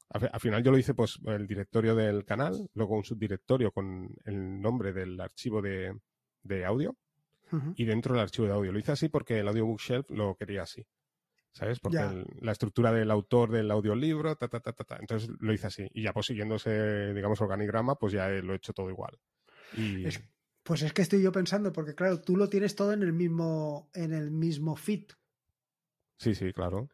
Al 0.10 0.40
final 0.40 0.64
yo 0.64 0.72
lo 0.72 0.78
hice 0.78 0.94
pues 0.94 1.20
el 1.26 1.46
directorio 1.48 1.94
del 1.94 2.24
canal, 2.24 2.70
luego 2.74 2.96
un 2.96 3.04
subdirectorio 3.04 3.74
con 3.74 4.08
el 4.24 4.62
nombre 4.62 4.94
del 4.94 5.20
archivo 5.20 5.62
de, 5.62 5.94
de 6.48 6.66
audio 6.66 6.96
y 7.76 7.86
dentro 7.86 8.14
del 8.14 8.24
archivo 8.24 8.48
de 8.48 8.54
audio. 8.54 8.72
Lo 8.72 8.80
hice 8.80 8.92
así 8.92 9.10
porque 9.10 9.40
el 9.40 9.48
Audio 9.48 9.66
Bookshelf 9.66 10.10
lo 10.10 10.36
quería 10.36 10.64
así. 10.64 10.86
¿Sabes? 11.54 11.80
Porque 11.80 11.98
el- 11.98 12.26
la 12.42 12.52
estructura 12.52 12.92
del 12.92 13.10
autor 13.10 13.52
del 13.52 13.72
audiolibro, 13.72 14.36
ta, 14.36 14.48
ta, 14.48 14.60
ta, 14.60 14.74
ta, 14.74 14.84
ta. 14.84 14.98
Entonces 15.00 15.30
lo 15.40 15.54
hice 15.54 15.68
así. 15.68 15.88
Y 15.94 16.04
ya 16.04 16.14
pues 16.14 16.28
siguiendo 16.28 16.56
ese, 16.56 17.14
digamos, 17.14 17.42
organigrama, 17.42 17.96
pues 17.96 18.14
ya 18.14 18.28
lo 18.30 18.54
he 18.54 18.58
hecho 18.58 18.74
todo 18.74 18.90
igual. 18.90 19.18
Y 19.74 20.06
Es- 20.08 20.22
Pues 20.64 20.82
es 20.82 20.92
que 20.94 21.02
estoy 21.02 21.24
yo 21.24 21.32
pensando, 21.32 21.72
porque 21.72 21.96
claro, 21.96 22.20
tú 22.22 22.36
lo 22.36 22.50
tienes 22.50 22.76
todo 22.76 22.92
en 22.94 23.02
el 23.02 23.14
mismo, 23.14 23.90
en 23.94 24.14
el 24.14 24.32
mismo 24.32 24.76
feed. 24.76 25.06
sí, 26.20 26.36
sí, 26.36 26.52
claro. 26.54 26.90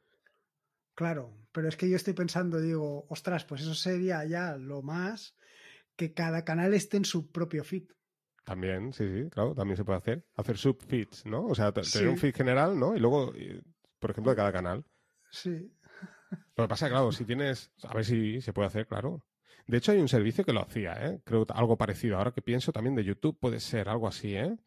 Claro, 0.95 1.35
pero 1.51 1.67
es 1.67 1.75
que 1.75 1.89
yo 1.89 1.95
estoy 1.95 2.13
pensando, 2.13 2.61
digo, 2.61 3.05
ostras, 3.09 3.45
pues 3.45 3.61
eso 3.61 3.73
sería 3.73 4.23
ya 4.25 4.57
lo 4.57 4.81
más 4.83 5.35
que 5.95 6.13
cada 6.13 6.45
canal 6.45 6.73
esté 6.73 6.97
en 6.97 7.05
su 7.05 7.31
propio 7.31 7.63
feed. 7.63 7.85
También, 8.43 8.91
sí, 8.93 9.07
sí, 9.07 9.29
claro, 9.29 9.55
también 9.55 9.77
se 9.77 9.85
puede 9.85 9.97
hacer. 9.99 10.25
Hacer 10.35 10.57
subfeeds, 10.57 11.25
¿no? 11.25 11.45
O 11.45 11.55
sea, 11.55 11.71
te- 11.71 11.83
Sí. 11.83 11.93
tener 11.99 12.09
un 12.09 12.17
feed 12.17 12.35
general, 12.35 12.77
¿no? 12.77 12.95
Y 12.95 12.99
luego, 12.99 13.33
eh, 13.35 13.61
por 13.99 14.11
ejemplo, 14.11 14.31
de 14.31 14.35
cada 14.35 14.51
canal. 14.51 14.83
Sí. 15.31 15.71
Lo 16.55 16.65
que 16.65 16.67
pasa, 16.67 16.89
claro, 16.89 17.11
si 17.11 17.25
tienes. 17.25 17.71
A 17.83 17.93
ver 17.93 18.03
si 18.05 18.41
se 18.41 18.51
puede 18.53 18.67
hacer, 18.67 18.85
claro. 18.87 19.23
De 19.65 19.77
hecho, 19.77 19.93
hay 19.93 19.99
un 19.99 20.09
servicio 20.09 20.43
que 20.43 20.51
lo 20.51 20.61
hacía, 20.61 20.93
¿eh? 21.07 21.21
Creo 21.23 21.45
que 21.45 21.53
algo 21.53 21.77
parecido. 21.77 22.17
Ahora 22.17 22.31
que 22.31 22.41
pienso 22.41 22.71
también 22.73 22.95
de 22.95 23.03
YouTube 23.05 23.39
puede 23.39 23.59
ser 23.61 23.87
algo 23.87 24.07
así, 24.07 24.35
¿eh? 24.35 24.57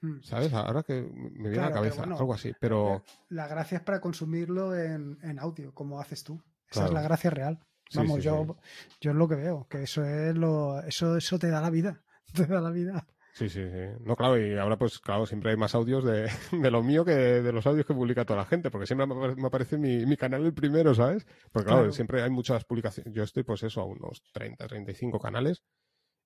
Mm. 0.00 0.20
¿Sabes? 0.22 0.52
Ahora 0.52 0.84
que 0.84 1.02
me 1.02 1.48
viene 1.48 1.64
a 1.64 1.70
la 1.70 1.74
cabeza, 1.74 2.02
bueno, 2.02 2.16
algo 2.18 2.34
así. 2.34 2.52
Pero. 2.60 3.02
La 3.30 3.48
gracia 3.48 3.78
es 3.78 3.82
para 3.84 4.00
consumirlo 4.00 4.76
en, 4.78 5.18
en 5.22 5.38
audio, 5.40 5.74
como 5.74 6.00
haces 6.00 6.22
tú. 6.22 6.34
Esa 6.70 6.82
Claro. 6.82 6.86
es 6.88 6.94
la 6.94 7.02
gracia 7.02 7.30
real. 7.30 7.58
Sí, 7.90 7.98
Vamos, 7.98 8.16
sí, 8.18 8.22
yo, 8.22 8.58
sí. 8.60 8.96
yo 9.00 9.10
es 9.10 9.16
lo 9.16 9.26
que 9.28 9.34
veo, 9.34 9.66
que 9.68 9.82
eso 9.82 10.04
es 10.04 10.36
lo, 10.36 10.78
eso, 10.82 11.16
eso 11.16 11.38
te 11.38 11.48
da 11.48 11.60
la 11.62 11.70
vida. 11.70 12.04
Te 12.34 12.46
da 12.46 12.60
la 12.60 12.70
vida. 12.70 13.06
Sí, 13.32 13.48
sí, 13.48 13.62
sí. 13.70 13.78
No, 14.00 14.16
claro, 14.16 14.36
y 14.40 14.56
ahora 14.58 14.76
pues 14.78 14.98
claro, 14.98 15.24
siempre 15.24 15.50
hay 15.52 15.56
más 15.56 15.74
audios 15.74 16.04
de, 16.04 16.28
de 16.52 16.70
lo 16.70 16.82
mío 16.82 17.04
que 17.04 17.12
de 17.14 17.52
los 17.52 17.66
audios 17.66 17.86
que 17.86 17.94
publica 17.94 18.24
toda 18.24 18.40
la 18.40 18.46
gente, 18.46 18.70
porque 18.70 18.86
siempre 18.86 19.06
me 19.06 19.14
apare- 19.14 19.36
me 19.36 19.46
aparece 19.46 19.78
mi, 19.78 20.06
mi 20.06 20.16
canal 20.16 20.44
el 20.44 20.54
primero, 20.54 20.94
¿sabes? 20.94 21.24
Porque 21.52 21.66
claro, 21.66 21.82
Claro. 21.82 21.92
siempre 21.92 22.22
hay 22.22 22.30
muchas 22.30 22.64
publicaciones. 22.64 23.12
Yo 23.14 23.22
estoy 23.22 23.44
pues 23.44 23.62
eso, 23.62 23.80
a 23.80 23.84
unos 23.84 24.22
30, 24.32 24.66
35 24.66 25.20
canales, 25.20 25.62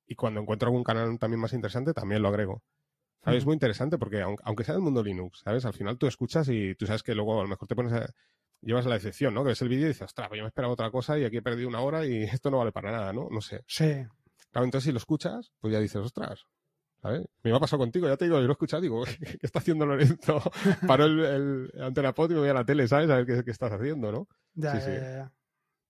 y 0.07 0.15
cuando 0.15 0.41
encuentro 0.41 0.69
algún 0.69 0.85
canal 0.85 1.19
también 1.19 1.41
más 1.41 1.53
interesante, 1.53 1.93
también 1.93 2.23
lo 2.23 2.29
agrego. 2.29 2.63
¿Sabes? 3.25 3.39
Es 3.41 3.47
muy 3.47 3.55
interesante 3.55 3.99
porque 3.99 4.23
aun- 4.23 4.39
aunque 4.43 4.65
sea 4.65 4.75
del 4.75 4.83
mundo 4.83 5.03
Linux, 5.03 5.43
¿sabes? 5.45 5.65
Al 5.65 5.75
final 5.75 5.99
tú 5.99 6.07
escuchas 6.07 6.49
y 6.49 6.75
tú 6.75 6.87
sabes 6.87 7.03
que 7.03 7.15
luego 7.15 7.39
a 7.41 7.43
lo 7.45 7.49
mejor 7.49 7.69
te 7.69 7.77
pones 7.77 7.93
a... 7.93 8.09
Llevas 8.63 8.87
la 8.87 8.95
decepción, 8.95 9.35
¿no? 9.35 9.43
Que 9.45 9.49
ves 9.51 9.63
el 9.63 9.69
vídeo 9.69 9.85
y 9.85 9.89
dices, 9.89 10.03
ostras, 10.03 10.29
pues 10.29 10.39
yo 10.39 10.45
me 10.45 10.49
esperaba 10.49 10.73
otra 10.73 10.91
cosa 10.91 11.19
y 11.19 11.25
aquí 11.25 11.37
he 11.37 11.43
perdido 11.43 11.69
una 11.69 11.81
hora 11.81 12.05
y 12.07 12.23
esto 12.25 12.51
no 12.51 12.59
vale 12.59 12.73
para 12.73 12.91
nada, 12.91 13.13
¿no? 13.13 13.29
No 13.31 13.41
sé. 13.41 13.63
Sí, 13.67 14.05
Claro, 14.53 14.65
entonces 14.67 14.85
si 14.87 14.93
lo 14.93 14.99
escuchas, 14.99 15.51
pues 15.61 15.73
ya 15.73 15.81
dices, 15.81 15.97
ostras, 15.97 16.47
¿sabes? 17.01 17.27
Me 17.43 17.55
ha 17.55 17.59
pasado 17.59 17.81
contigo, 17.81 18.07
ya 18.07 18.17
te 18.17 18.27
digo, 18.27 18.37
yo 18.37 18.43
lo 18.43 18.51
he 18.51 18.53
escuchado, 18.53 18.83
digo, 18.83 19.03
¿qué 19.19 19.39
está 19.43 19.59
haciendo 19.59 19.87
Lorenzo? 19.87 20.41
Paro 20.87 21.07
el, 21.07 21.19
el 21.75 21.83
antena 21.83 22.13
pod 22.15 22.31
y 22.31 22.35
me 22.35 22.41
voy 22.41 22.49
a 22.51 22.55
la 22.55 22.65
tele, 22.65 22.87
¿sabes? 22.87 23.11
A 23.11 23.17
ver 23.17 23.27
qué, 23.27 23.45
qué 23.45 23.51
estás 23.51 23.73
haciendo, 23.73 24.13
¿no? 24.13 24.29
ya, 24.55 24.73
Sí, 24.73 24.81
sí. 24.83 24.93
ya, 24.93 25.01
ya, 25.01 25.11
ya. 25.17 25.33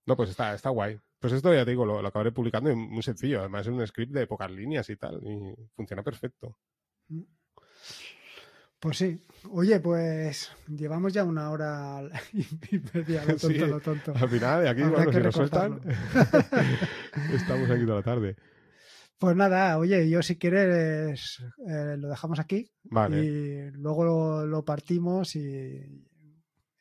No, 0.07 0.17
pues 0.17 0.31
está, 0.31 0.55
está 0.55 0.71
guay. 0.71 0.99
Pues 1.19 1.33
esto 1.33 1.53
ya 1.55 1.65
te 1.65 1.71
digo, 1.71 1.85
lo, 1.87 2.03
lo 2.03 2.09
acabaré 2.09 2.33
publicando 2.33 2.71
y 2.71 2.75
muy 2.75 3.03
sencillo. 3.03 3.41
Además 3.41 3.67
es 3.67 3.73
un 3.73 3.87
script 3.87 4.13
de 4.13 4.27
pocas 4.27 4.51
líneas 4.51 4.89
y 4.91 4.97
tal, 4.97 5.21
y 5.23 5.55
funciona 5.77 6.03
perfecto. 6.03 6.57
Pues 8.83 8.99
sí. 8.99 9.25
Oye, 9.53 9.79
pues 9.79 10.51
llevamos 10.67 11.13
ya 11.13 11.23
una 11.23 11.51
hora 11.51 12.03
y 12.33 12.81
media, 12.93 13.21
lo 13.25 13.37
tonto, 13.37 13.49
Sí. 13.49 13.59
lo 13.59 13.81
tonto. 13.81 14.13
Al 14.13 14.29
final, 14.29 14.63
de 14.65 14.69
aquí, 14.69 14.83
Habrá 14.83 14.97
bueno, 15.05 15.13
si 15.13 15.19
nos 15.21 15.35
sueltan, 15.37 15.81
estamos 17.33 17.71
aquí 17.71 17.85
toda 17.85 17.99
la 17.99 18.03
tarde. 18.03 18.37
Pues 19.19 19.37
nada, 19.37 19.79
oye, 19.79 20.11
yo 20.11 20.21
si 20.21 20.37
quieres 20.37 21.39
eh, 21.69 21.95
lo 21.97 22.09
dejamos 22.09 22.41
aquí 22.41 22.73
Vale, 22.83 23.25
y 23.25 23.71
luego 23.71 24.05
lo, 24.05 24.47
lo 24.47 24.65
partimos 24.65 25.37
y, 25.37 25.41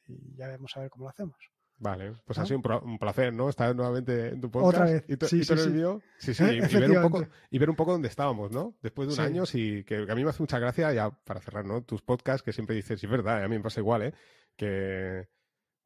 y 0.08 0.36
ya 0.36 0.48
vemos 0.48 0.76
a 0.76 0.80
ver 0.80 0.90
cómo 0.90 1.04
lo 1.06 1.10
hacemos. 1.10 1.36
Vale. 1.82 2.14
Pues 2.26 2.38
¿no? 2.38 2.44
ha 2.44 2.46
sido 2.48 2.62
un, 2.84 2.98
placer, 2.98 3.34
¿no? 3.34 3.50
Estar 3.50 3.76
nuevamente 3.76 4.30
en 4.30 4.40
tu 4.40 4.50
podcast. 4.50 4.74
Otra 4.82 4.86
vez. 4.86 5.04
Y, 5.08 5.26
Sí, 5.26 5.40
y 5.40 5.44
sí, 5.44 5.58
sí. 5.58 5.70
mío. 5.70 6.02
Sí, 6.18 6.34
sí. 6.34 6.44
Y, 6.44 6.60
ver 6.80 6.92
un 6.92 7.02
poco, 7.02 7.28
y 7.50 7.60
ver 7.60 7.70
un 7.70 7.76
poco 7.76 7.92
dónde 7.92 8.08
estábamos, 8.08 8.52
¿no? 8.52 8.76
Después 8.82 9.10
de 9.10 9.16
un 9.16 9.20
año, 9.20 9.46
sí, 9.46 9.84
que, 9.84 10.06
que 10.06 10.12
a 10.12 10.16
mí 10.16 10.24
me 10.24 10.30
hace 10.30 10.42
mucha 10.44 10.60
gracia, 10.60 10.94
ya 10.94 11.10
para 11.10 11.42
cerrar, 11.42 11.66
¿no? 11.66 11.84
Tus 11.84 12.02
podcasts 12.02 12.44
que 12.44 12.54
siempre 12.54 12.76
dices, 12.76 13.04
es 13.04 13.10
verdad, 13.10 13.44
a 13.44 13.48
mí 13.48 13.58
me 13.58 13.64
pasa 13.64 13.80
igual, 13.82 14.04
¿eh? 14.04 14.14
Que, 14.56 15.28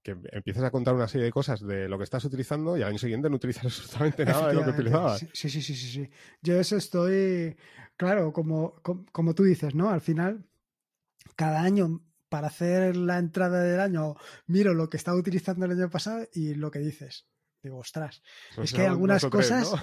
que 0.04 0.16
empiezas 0.34 0.64
a 0.64 0.70
contar 0.70 0.94
una 0.94 1.08
serie 1.08 1.26
de 1.26 1.32
cosas 1.32 1.62
de 1.62 1.88
lo 1.90 1.98
que 1.98 2.04
estás 2.04 2.24
utilizando 2.26 2.78
y 2.78 2.84
al 2.84 2.90
año 2.90 3.00
siguiente 3.00 3.30
no 3.30 3.38
utilizas 3.38 3.66
absolutamente 3.66 4.26
nada 4.26 4.50
de 4.50 4.54
lo 4.54 4.64
que 4.64 4.70
utilizabas. 4.72 5.20
Sí, 5.34 5.50
sí, 5.50 5.50
sí, 5.50 5.62
sí, 5.62 5.76
sí. 5.76 6.10
Yo 6.42 6.60
eso 6.60 6.78
estoy, 6.78 7.56
claro, 7.98 8.32
como, 8.34 8.76
com- 8.84 9.06
como 9.12 9.34
tú 9.34 9.44
dices, 9.44 9.74
¿no? 9.74 9.90
Al 9.90 10.02
final, 10.02 10.46
cada 11.36 11.62
año, 11.62 12.02
para 12.30 12.48
hacer 12.48 12.96
la 12.96 13.18
entrada 13.18 13.62
del 13.64 13.80
año, 13.80 14.16
miro 14.48 14.74
lo 14.74 14.90
que 14.90 14.98
estaba 14.98 15.18
utilizando 15.18 15.66
el 15.66 15.72
año 15.72 15.90
pasado 15.90 16.28
y 16.34 16.56
lo 16.56 16.72
que 16.72 16.80
dices. 16.80 17.28
Digo, 17.64 17.78
ostras, 17.78 18.22
Pues 18.56 18.70
es 18.72 18.76
que 18.76 18.82
hay 18.82 18.88
algunas 18.88 19.22
tres, 19.22 19.32
cosas 19.32 19.72
¿no? 19.72 19.82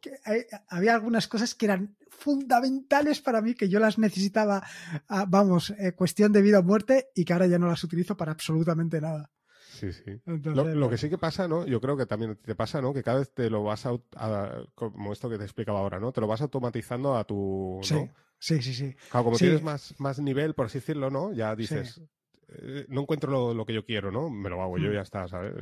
que 0.00 0.12
hay- 0.24 0.44
había 0.68 0.94
algunas 0.94 1.26
cosas 1.28 1.54
que 1.54 1.64
eran 1.66 1.96
fundamentales 2.10 3.20
para 3.20 3.40
mí, 3.40 3.54
que 3.54 3.68
yo 3.68 3.78
las 3.80 3.98
necesitaba, 3.98 4.62
ah, 5.08 5.24
vamos, 5.28 5.70
eh, 5.78 5.92
cuestión 5.94 6.32
de 6.32 6.42
vida 6.42 6.58
o 6.58 6.62
muerte, 6.62 7.08
y 7.14 7.24
que 7.24 7.32
ahora 7.32 7.46
ya 7.46 7.58
no 7.58 7.68
las 7.68 7.82
utilizo 7.84 8.16
para 8.16 8.32
absolutamente 8.32 9.00
nada. 9.00 9.30
Sí, 9.92 10.02
sí. 10.04 10.10
Entonces, 10.26 10.54
Lo, 10.54 10.74
lo 10.74 10.88
que 10.90 10.98
sí 10.98 11.08
que 11.10 11.18
pasa, 11.18 11.48
¿no? 11.48 11.66
Yo 11.66 11.80
creo 11.80 11.96
que 11.96 12.06
también 12.06 12.36
te 12.36 12.54
pasa, 12.54 12.80
¿no? 12.80 12.92
Que 12.94 13.02
cada 13.02 13.18
vez 13.18 13.32
te 13.32 13.50
lo 13.50 13.62
vas 13.64 13.86
a, 13.86 13.92
a- 14.16 14.64
como 14.74 15.12
esto 15.12 15.28
que 15.28 15.38
te 15.38 15.44
explicaba 15.44 15.80
ahora, 15.80 15.98
¿no? 16.00 16.12
Te 16.12 16.20
lo 16.20 16.26
vas 16.26 16.40
automatizando 16.42 17.16
a 17.16 17.24
tu, 17.24 17.80
Sí, 17.82 17.94
¿no? 17.94 18.14
sí, 18.38 18.62
sí, 18.62 18.74
sí. 18.74 18.94
Claro, 19.10 19.24
como 19.24 19.38
Sí. 19.38 19.44
tienes 19.44 19.62
más, 19.62 19.94
más 19.98 20.18
nivel, 20.18 20.54
por 20.54 20.66
así 20.66 20.78
decirlo, 20.78 21.10
¿no? 21.10 21.32
Ya 21.32 21.54
dices, 21.56 22.00
eh, 22.48 22.86
no 22.88 23.02
encuentro 23.02 23.30
lo, 23.30 23.54
lo 23.54 23.66
que 23.66 23.74
yo 23.74 23.84
quiero, 23.84 24.10
¿no? 24.12 24.30
Me 24.30 24.48
lo 24.48 24.62
hago 24.62 24.78
yo 24.78 24.88
Mm. 24.88 24.92
y 24.92 24.94
ya 24.94 25.02
está, 25.02 25.28
¿sabes? 25.28 25.54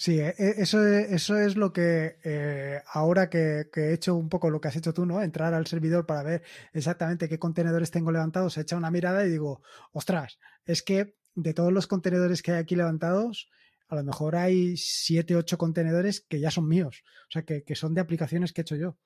Sí, 0.00 0.20
e- 0.20 0.34
e- 0.38 0.54
eso, 0.62 0.86
es- 0.86 1.10
eso 1.10 1.36
es 1.36 1.56
lo 1.56 1.72
que 1.72 2.18
eh, 2.22 2.80
ahora 2.92 3.28
que, 3.28 3.68
que 3.72 3.86
he 3.90 3.92
hecho 3.94 4.14
un 4.14 4.28
poco 4.28 4.48
lo 4.48 4.60
que 4.60 4.68
has 4.68 4.76
hecho 4.76 4.94
tú, 4.94 5.04
¿no? 5.06 5.20
Entrar 5.22 5.54
al 5.54 5.66
servidor 5.66 6.06
para 6.06 6.22
ver 6.22 6.42
exactamente 6.72 7.28
qué 7.28 7.38
contenedores 7.40 7.90
tengo 7.90 8.12
levantados, 8.12 8.56
he 8.56 8.60
echado 8.60 8.78
una 8.78 8.92
mirada 8.92 9.24
y 9.26 9.30
digo, 9.30 9.60
ostras, 9.92 10.38
es 10.66 10.84
que 10.84 11.16
de 11.34 11.52
todos 11.52 11.72
los 11.72 11.88
contenedores 11.88 12.42
que 12.42 12.52
hay 12.52 12.58
aquí 12.58 12.76
levantados, 12.76 13.50
a 13.88 13.96
lo 13.96 14.04
mejor 14.04 14.36
hay 14.36 14.76
siete, 14.76 15.36
ocho 15.36 15.58
contenedores 15.58 16.20
que 16.20 16.40
ya 16.40 16.50
son 16.50 16.68
míos, 16.68 17.02
o 17.28 17.30
sea, 17.30 17.42
que, 17.42 17.64
que 17.64 17.74
son 17.74 17.94
de 17.94 18.00
aplicaciones 18.00 18.52
que 18.52 18.60
he 18.60 18.62
hecho 18.62 18.76
yo, 18.76 18.98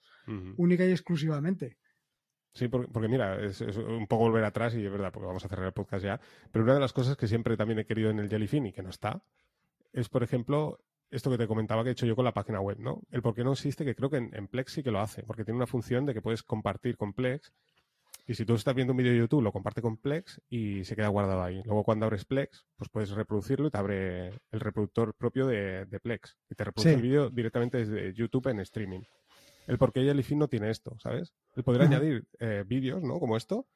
única 0.56 0.84
y 0.84 0.90
exclusivamente. 0.90 1.78
Sí, 2.54 2.68
porque, 2.68 2.88
porque 2.92 3.08
mira, 3.08 3.42
es, 3.42 3.62
es 3.62 3.76
un 3.78 4.06
poco 4.06 4.24
volver 4.24 4.44
atrás 4.44 4.74
y 4.74 4.84
es 4.84 4.92
verdad, 4.92 5.10
porque 5.10 5.26
vamos 5.26 5.44
a 5.44 5.48
cerrar 5.48 5.66
el 5.66 5.72
podcast 5.72 6.04
ya. 6.04 6.20
Pero 6.50 6.64
una 6.64 6.74
de 6.74 6.80
las 6.80 6.92
cosas 6.92 7.16
que 7.16 7.26
siempre 7.26 7.56
también 7.56 7.78
he 7.78 7.86
querido 7.86 8.10
en 8.10 8.18
el 8.18 8.28
Jellyfin 8.28 8.66
y 8.66 8.72
que 8.72 8.82
no 8.82 8.90
está, 8.90 9.22
es, 9.92 10.10
por 10.10 10.22
ejemplo, 10.22 10.78
esto 11.10 11.30
que 11.30 11.38
te 11.38 11.46
comentaba 11.46 11.82
que 11.82 11.90
he 11.90 11.92
hecho 11.92 12.06
yo 12.06 12.14
con 12.14 12.24
la 12.24 12.34
página 12.34 12.60
web, 12.60 12.78
¿no? 12.78 13.02
El 13.10 13.22
por 13.22 13.34
qué 13.34 13.44
no 13.44 13.52
existe, 13.52 13.84
que 13.84 13.94
creo 13.94 14.10
que 14.10 14.18
en, 14.18 14.34
en 14.34 14.48
Plex 14.48 14.72
sí 14.72 14.82
que 14.82 14.90
lo 14.90 15.00
hace, 15.00 15.22
porque 15.22 15.44
tiene 15.44 15.56
una 15.56 15.66
función 15.66 16.04
de 16.04 16.12
que 16.12 16.20
puedes 16.20 16.42
compartir 16.42 16.96
con 16.96 17.14
Plex. 17.14 17.52
Y 18.26 18.34
si 18.34 18.44
tú 18.46 18.54
estás 18.54 18.74
viendo 18.74 18.92
un 18.92 18.96
vídeo 18.96 19.12
de 19.12 19.18
YouTube, 19.18 19.42
lo 19.42 19.50
comparte 19.52 19.82
con 19.82 19.96
Plex 19.96 20.40
y 20.48 20.84
se 20.84 20.94
queda 20.94 21.08
guardado 21.08 21.42
ahí. 21.42 21.60
Luego 21.64 21.82
cuando 21.82 22.06
abres 22.06 22.24
Plex, 22.24 22.64
pues 22.76 22.88
puedes 22.88 23.10
reproducirlo 23.10 23.66
y 23.66 23.70
te 23.70 23.78
abre 23.78 24.28
el 24.28 24.60
reproductor 24.60 25.14
propio 25.14 25.46
de, 25.46 25.86
de 25.86 26.00
Plex. 26.00 26.36
Y 26.48 26.54
te 26.54 26.64
reproduce 26.64 26.90
Sí. 26.90 26.94
el 26.94 27.02
vídeo 27.02 27.30
directamente 27.30 27.78
desde 27.78 28.14
YouTube 28.14 28.46
en 28.48 28.60
streaming. 28.60 29.00
El 29.66 29.78
por 29.78 29.92
qué 29.92 30.02
Jellyfin 30.02 30.38
no 30.38 30.48
tiene 30.48 30.70
esto, 30.70 30.96
¿sabes? 31.00 31.32
El 31.54 31.64
poder 31.64 31.82
añadir 31.82 32.24
eh, 32.38 32.64
vídeos, 32.66 33.02
¿no? 33.02 33.18
Como 33.18 33.36
esto. 33.36 33.66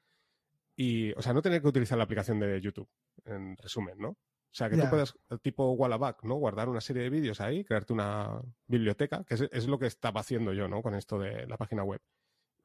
Y, 0.76 1.12
o 1.12 1.22
sea, 1.22 1.32
no 1.32 1.42
tener 1.42 1.62
que 1.62 1.68
utilizar 1.68 1.97
la 1.99 2.05
aplicación 2.05 2.38
de 2.38 2.61
YouTube, 2.61 2.88
en 3.24 3.57
resumen, 3.57 3.99
¿no? 3.99 4.11
O 4.11 4.18
sea, 4.59 4.70
que 4.70 4.76
tú 4.76 4.88
puedas, 4.88 5.14
tipo 5.42 5.72
Wallaback, 5.72 6.22
¿no? 6.24 6.36
Guardar 6.36 6.68
una 6.68 6.80
serie 6.80 7.03
de 7.03 7.11
vídeos 7.11 7.40
ahí, 7.40 7.64
crearte 7.64 7.92
una 7.92 8.40
biblioteca, 8.66 9.22
que 9.24 9.34
es, 9.34 9.42
es 9.53 9.66
lo 9.68 9.78
que 9.78 9.86
estaba 9.86 10.20
haciendo 10.20 10.53
yo, 10.53 10.66
¿no? 10.68 10.82
Con 10.82 10.94
esto 10.94 11.18
de 11.18 11.47
la 11.47 11.57
página 11.57 11.82
web. 11.82 12.01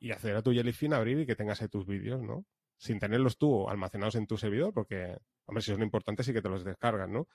Y 0.01 0.11
acceder 0.11 0.35
a 0.35 0.41
tu 0.41 0.51
Jellyfin, 0.51 0.93
abrir 0.93 1.19
y 1.19 1.25
que 1.25 1.37
tengas 1.37 1.59
tus 1.69 1.85
vídeos, 1.85 2.21
¿no? 2.21 2.45
Sin 2.77 2.99
tenerlos 2.99 3.37
tú 3.37 3.69
almacenados 3.69 4.15
en 4.15 4.27
tu 4.27 4.35
servidor, 4.35 4.73
porque, 4.73 5.17
hombre, 5.45 5.61
si 5.61 5.71
son 5.71 5.83
importantes 5.83 6.25
sí 6.25 6.33
que 6.33 6.41
te 6.41 6.49
los 6.49 6.65
descargas, 6.65 7.07
¿no? 7.07 7.27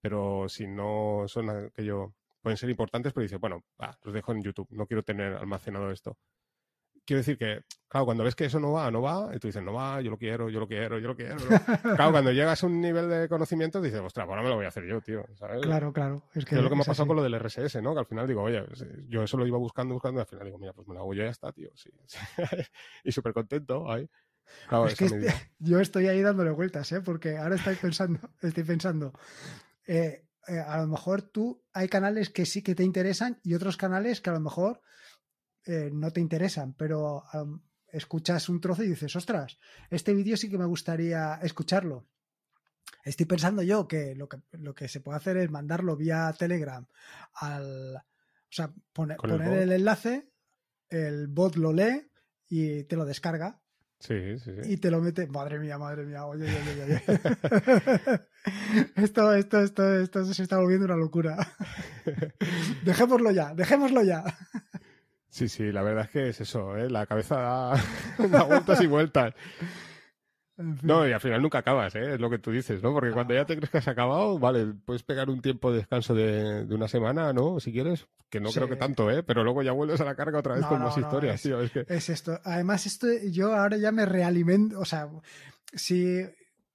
Pero 0.00 0.48
si 0.48 0.68
no 0.68 1.24
son 1.26 1.50
aquello, 1.50 2.14
pueden 2.42 2.58
ser 2.58 2.70
importantes, 2.70 3.12
pero 3.12 3.22
dices, 3.22 3.40
bueno, 3.40 3.64
los 4.04 4.14
dejo 4.14 4.32
en 4.32 4.42
YouTube, 4.42 4.68
no 4.70 4.86
quiero 4.86 5.02
tener 5.02 5.34
almacenado 5.34 5.90
esto. 5.90 6.18
Quiero 7.10 7.22
decir 7.22 7.38
que, 7.38 7.64
claro, 7.88 8.04
cuando 8.04 8.22
ves 8.22 8.36
que 8.36 8.44
eso 8.44 8.60
no 8.60 8.70
va, 8.70 8.88
no 8.88 9.02
va, 9.02 9.34
y 9.34 9.40
tú 9.40 9.48
dices, 9.48 9.64
no 9.64 9.72
va, 9.72 10.00
yo 10.00 10.12
lo 10.12 10.16
quiero, 10.16 10.48
yo 10.48 10.60
lo 10.60 10.68
quiero, 10.68 11.00
yo 11.00 11.08
lo 11.08 11.16
quiero. 11.16 11.38
claro, 11.96 12.12
cuando 12.12 12.30
llegas 12.30 12.62
a 12.62 12.68
un 12.68 12.80
nivel 12.80 13.10
de 13.10 13.28
conocimiento, 13.28 13.82
dices, 13.82 13.98
ostras, 13.98 14.28
ahora 14.28 14.42
me 14.42 14.48
lo 14.48 14.54
voy 14.54 14.64
a 14.64 14.68
hacer 14.68 14.86
yo, 14.86 15.00
tío. 15.00 15.24
¿sabes? 15.34 15.60
Claro, 15.60 15.92
claro. 15.92 16.22
Es, 16.34 16.44
que 16.44 16.54
es 16.54 16.62
lo 16.62 16.68
que 16.68 16.76
me 16.76 16.82
ha 16.82 16.84
pasado 16.84 17.08
con 17.08 17.16
lo 17.16 17.24
del 17.24 17.34
RSS, 17.34 17.82
¿no? 17.82 17.94
Que 17.94 17.98
al 17.98 18.06
final 18.06 18.28
digo, 18.28 18.42
oye, 18.42 18.62
pues, 18.62 18.86
yo 19.08 19.24
eso 19.24 19.36
lo 19.36 19.44
iba 19.44 19.58
buscando, 19.58 19.92
buscando, 19.92 20.20
y 20.20 20.22
al 20.22 20.28
final 20.28 20.44
digo, 20.44 20.58
mira, 20.58 20.72
pues 20.72 20.86
me 20.86 20.94
lo 20.94 21.00
hago 21.00 21.14
yo 21.14 21.22
y 21.22 21.24
ya 21.24 21.32
está, 21.32 21.50
tío. 21.50 21.70
Sí, 21.74 21.90
y 23.04 23.10
súper 23.10 23.32
contento 23.32 23.90
ahí. 23.90 24.08
es 24.86 24.94
que 24.94 25.06
este, 25.06 25.34
yo 25.58 25.80
estoy 25.80 26.06
ahí 26.06 26.22
dándole 26.22 26.50
vueltas, 26.50 26.92
¿eh? 26.92 27.00
Porque 27.00 27.38
ahora 27.38 27.56
estoy 27.56 27.74
pensando, 27.74 28.20
estoy 28.40 28.62
pensando, 28.62 29.12
eh, 29.88 30.28
eh, 30.46 30.60
a 30.60 30.80
lo 30.80 30.86
mejor 30.86 31.22
tú 31.22 31.64
hay 31.72 31.88
canales 31.88 32.30
que 32.30 32.46
sí 32.46 32.62
que 32.62 32.76
te 32.76 32.84
interesan 32.84 33.40
y 33.42 33.54
otros 33.54 33.76
canales 33.76 34.20
que 34.20 34.30
a 34.30 34.34
lo 34.34 34.40
mejor 34.40 34.80
eh, 35.66 35.90
no 35.92 36.12
te 36.12 36.20
interesan, 36.20 36.74
pero 36.74 37.24
escuchas 37.92 38.48
un 38.48 38.60
trozo 38.60 38.82
y 38.82 38.88
dices, 38.88 39.14
ostras, 39.16 39.58
este 39.90 40.14
vídeo 40.14 40.36
sí 40.36 40.48
que 40.48 40.58
me 40.58 40.64
gustaría 40.64 41.38
escucharlo. 41.42 42.06
Estoy 43.04 43.26
pensando 43.26 43.62
yo 43.62 43.88
que 43.88 44.14
lo, 44.14 44.28
que 44.28 44.38
lo 44.52 44.74
que 44.74 44.88
se 44.88 45.00
puede 45.00 45.16
hacer 45.18 45.36
es 45.36 45.50
mandarlo 45.50 45.96
vía 45.96 46.34
Telegram 46.38 46.86
al. 47.34 47.96
O 47.96 48.52
sea, 48.52 48.72
poner 48.92 49.16
el, 49.22 49.72
enlace, 49.72 50.28
el 50.88 51.28
bot 51.28 51.54
lo 51.54 51.72
lee 51.72 52.10
y 52.48 52.82
te 52.84 52.96
lo 52.96 53.04
descarga. 53.04 53.60
Sí, 54.00 54.38
sí, 54.38 54.50
sí. 54.62 54.72
Y 54.72 54.76
te 54.78 54.90
lo 54.90 55.00
mete. 55.00 55.28
Madre 55.28 55.60
mía, 55.60 55.78
madre 55.78 56.04
mía. 56.04 56.24
Oye, 56.24 56.46
oye, 56.46 56.82
oye. 56.82 57.02
esto, 58.96 59.32
esto, 59.34 59.60
esto, 59.60 60.00
esto 60.00 60.24
se 60.24 60.42
está 60.42 60.58
volviendo 60.58 60.86
una 60.86 60.96
locura. 60.96 61.36
dejémoslo 62.84 63.30
ya, 63.30 63.54
dejémoslo 63.54 64.02
ya. 64.02 64.24
Sí, 65.30 65.48
sí, 65.48 65.70
la 65.70 65.82
verdad 65.82 66.04
es 66.04 66.10
que 66.10 66.28
es 66.28 66.40
eso, 66.40 66.76
¿eh? 66.76 66.90
la 66.90 67.06
cabeza 67.06 67.36
da, 68.18 68.42
vueltas 68.44 68.80
y 68.80 68.86
vueltas. 68.86 69.34
No, 70.82 71.08
y 71.08 71.12
al 71.12 71.20
final 71.20 71.40
nunca 71.40 71.58
acabas, 71.58 71.94
¿eh? 71.94 72.14
es 72.14 72.20
lo 72.20 72.28
que 72.28 72.38
tú 72.38 72.50
dices, 72.50 72.82
¿no? 72.82 72.92
Porque 72.92 73.12
cuando 73.12 73.32
ya 73.32 73.46
te 73.46 73.56
crees 73.56 73.70
que 73.70 73.78
has 73.78 73.88
acabado, 73.88 74.38
vale, 74.38 74.74
puedes 74.84 75.02
pegar 75.02 75.30
un 75.30 75.40
tiempo 75.40 75.70
de 75.70 75.78
descanso 75.78 76.14
de, 76.14 76.66
una 76.68 76.86
semana, 76.86 77.32
¿no? 77.32 77.60
Si 77.60 77.72
quieres, 77.72 78.08
que 78.28 78.40
no 78.40 78.50
creo 78.50 78.68
que 78.68 78.76
tanto, 78.76 79.10
¿eh? 79.10 79.22
Pero 79.22 79.42
luego 79.42 79.62
ya 79.62 79.72
vuelves 79.72 80.00
a 80.02 80.04
la 80.04 80.16
carga 80.16 80.40
otra 80.40 80.56
vez 80.56 80.66
con 80.66 80.82
más 80.82 80.98
historias, 80.98 81.36
es, 81.36 81.42
tío. 81.42 81.60
Es, 81.62 81.70
que... 81.70 81.86
es 81.88 82.10
esto. 82.10 82.38
Además, 82.44 82.84
esto 82.84 83.06
yo 83.30 83.54
ahora 83.54 83.78
ya 83.78 83.90
me 83.90 84.04
realimento, 84.04 84.78
o 84.78 84.84
sea, 84.84 85.08
si 85.72 86.26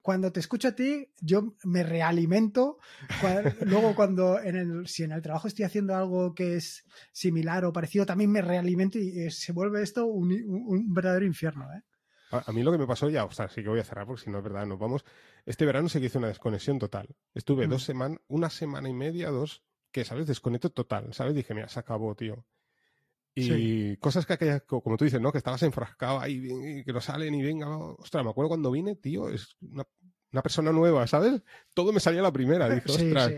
cuando 0.06 0.30
te 0.30 0.38
escucho 0.38 0.68
a 0.68 0.72
ti, 0.72 1.08
yo 1.20 1.56
me 1.64 1.82
realimento. 1.82 2.78
Luego, 3.66 3.96
cuando 3.96 4.38
en 4.38 4.54
el, 4.54 4.86
si 4.86 5.02
en 5.02 5.10
el 5.10 5.20
trabajo 5.20 5.48
estoy 5.48 5.64
haciendo 5.64 5.96
algo 5.96 6.32
que 6.32 6.54
es 6.54 6.84
similar 7.10 7.64
o 7.64 7.72
parecido, 7.72 8.06
también 8.06 8.30
me 8.30 8.40
realimento 8.40 9.00
y 9.00 9.24
eh, 9.24 9.32
se 9.32 9.50
vuelve 9.50 9.82
esto 9.82 10.06
un, 10.06 10.94
verdadero 10.94 11.26
infierno. 11.26 11.66
¿eh? 11.74 11.82
A, 12.30 12.52
mí 12.52 12.62
lo 12.62 12.70
que 12.70 12.78
me 12.78 12.86
pasó 12.86 13.10
ya, 13.10 13.24
o 13.24 13.32
sea, 13.32 13.48
sí 13.48 13.64
que 13.64 13.68
voy 13.68 13.80
a 13.80 13.84
cerrar 13.84 14.06
porque 14.06 14.22
si 14.22 14.30
no 14.30 14.38
es 14.38 14.44
verdad, 14.44 14.64
nos 14.64 14.78
vamos. 14.78 15.04
Este 15.44 15.66
verano 15.66 15.88
que 15.88 15.98
hice 15.98 16.18
una 16.18 16.28
desconexión 16.28 16.78
total. 16.78 17.16
Estuve 17.34 17.66
dos 17.66 17.82
mm. 17.82 17.86
semanas, 17.86 18.20
una 18.28 18.48
semana 18.48 18.88
y 18.88 18.94
media, 18.94 19.30
dos, 19.30 19.64
que, 19.90 20.04
¿sabes? 20.04 20.28
Desconecto 20.28 20.70
total, 20.70 21.14
¿sabes? 21.14 21.34
Dije, 21.34 21.52
mira, 21.52 21.66
se 21.66 21.80
acabó, 21.80 22.14
tío. 22.14 22.46
Y 23.38 23.96
cosas 23.98 24.24
que 24.24 24.32
aquellas, 24.32 24.62
como 24.62 24.96
tú 24.96 25.04
dices, 25.04 25.20
¿no? 25.20 25.30
Que 25.30 25.38
estabas 25.38 25.62
enfrascado 25.62 26.20
ahí 26.20 26.48
y 26.78 26.84
que 26.84 26.92
no 26.92 27.02
salen 27.02 27.34
y 27.34 27.42
venga. 27.42 27.68
Ostras, 27.68 28.24
me 28.24 28.30
acuerdo 28.30 28.48
cuando 28.48 28.70
vine, 28.70 28.96
tío, 28.96 29.28
es 29.28 29.56
una, 29.60 29.84
persona 30.42 30.72
nueva, 30.72 31.06
¿sabes? 31.06 31.42
Todo 31.74 31.92
me 31.92 32.00
salía 32.00 32.20
a 32.20 32.24
la 32.24 32.32
primera. 32.32 32.68
Dije, 32.74 32.90
ostras. 32.90 33.32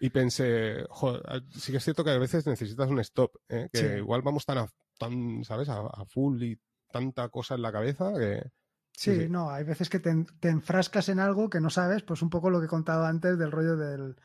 Y 0.00 0.10
pensé, 0.10 0.84
joder, 0.90 1.22
sí 1.50 1.72
que 1.72 1.78
es 1.78 1.84
cierto 1.84 2.04
que 2.04 2.10
a 2.10 2.18
veces 2.18 2.46
necesitas 2.46 2.88
un 2.88 3.00
stop, 3.00 3.36
¿eh? 3.48 3.68
que 3.72 3.98
igual 3.98 4.22
vamos 4.22 4.44
tan, 4.44 4.68
tan 4.96 5.42
¿sabes? 5.44 5.68
A, 5.70 6.04
full 6.06 6.40
y 6.42 6.60
tanta 6.92 7.28
cosa 7.30 7.54
en 7.54 7.62
la 7.62 7.72
cabeza 7.72 8.12
que... 8.16 8.50
Sí, 8.92 9.28
no, 9.28 9.50
hay 9.50 9.64
veces 9.64 9.88
que 9.88 10.00
te, 10.00 10.26
te, 10.40 10.48
enfrascas 10.48 11.08
en 11.08 11.20
algo 11.20 11.48
que 11.48 11.60
no 11.60 11.70
sabes, 11.70 12.02
pues 12.02 12.20
un 12.20 12.30
poco 12.30 12.50
lo 12.50 12.58
que 12.58 12.66
he 12.66 12.68
contado 12.68 13.06
antes 13.06 13.38
del 13.38 13.52
rollo 13.52 13.76
del, 13.76 14.16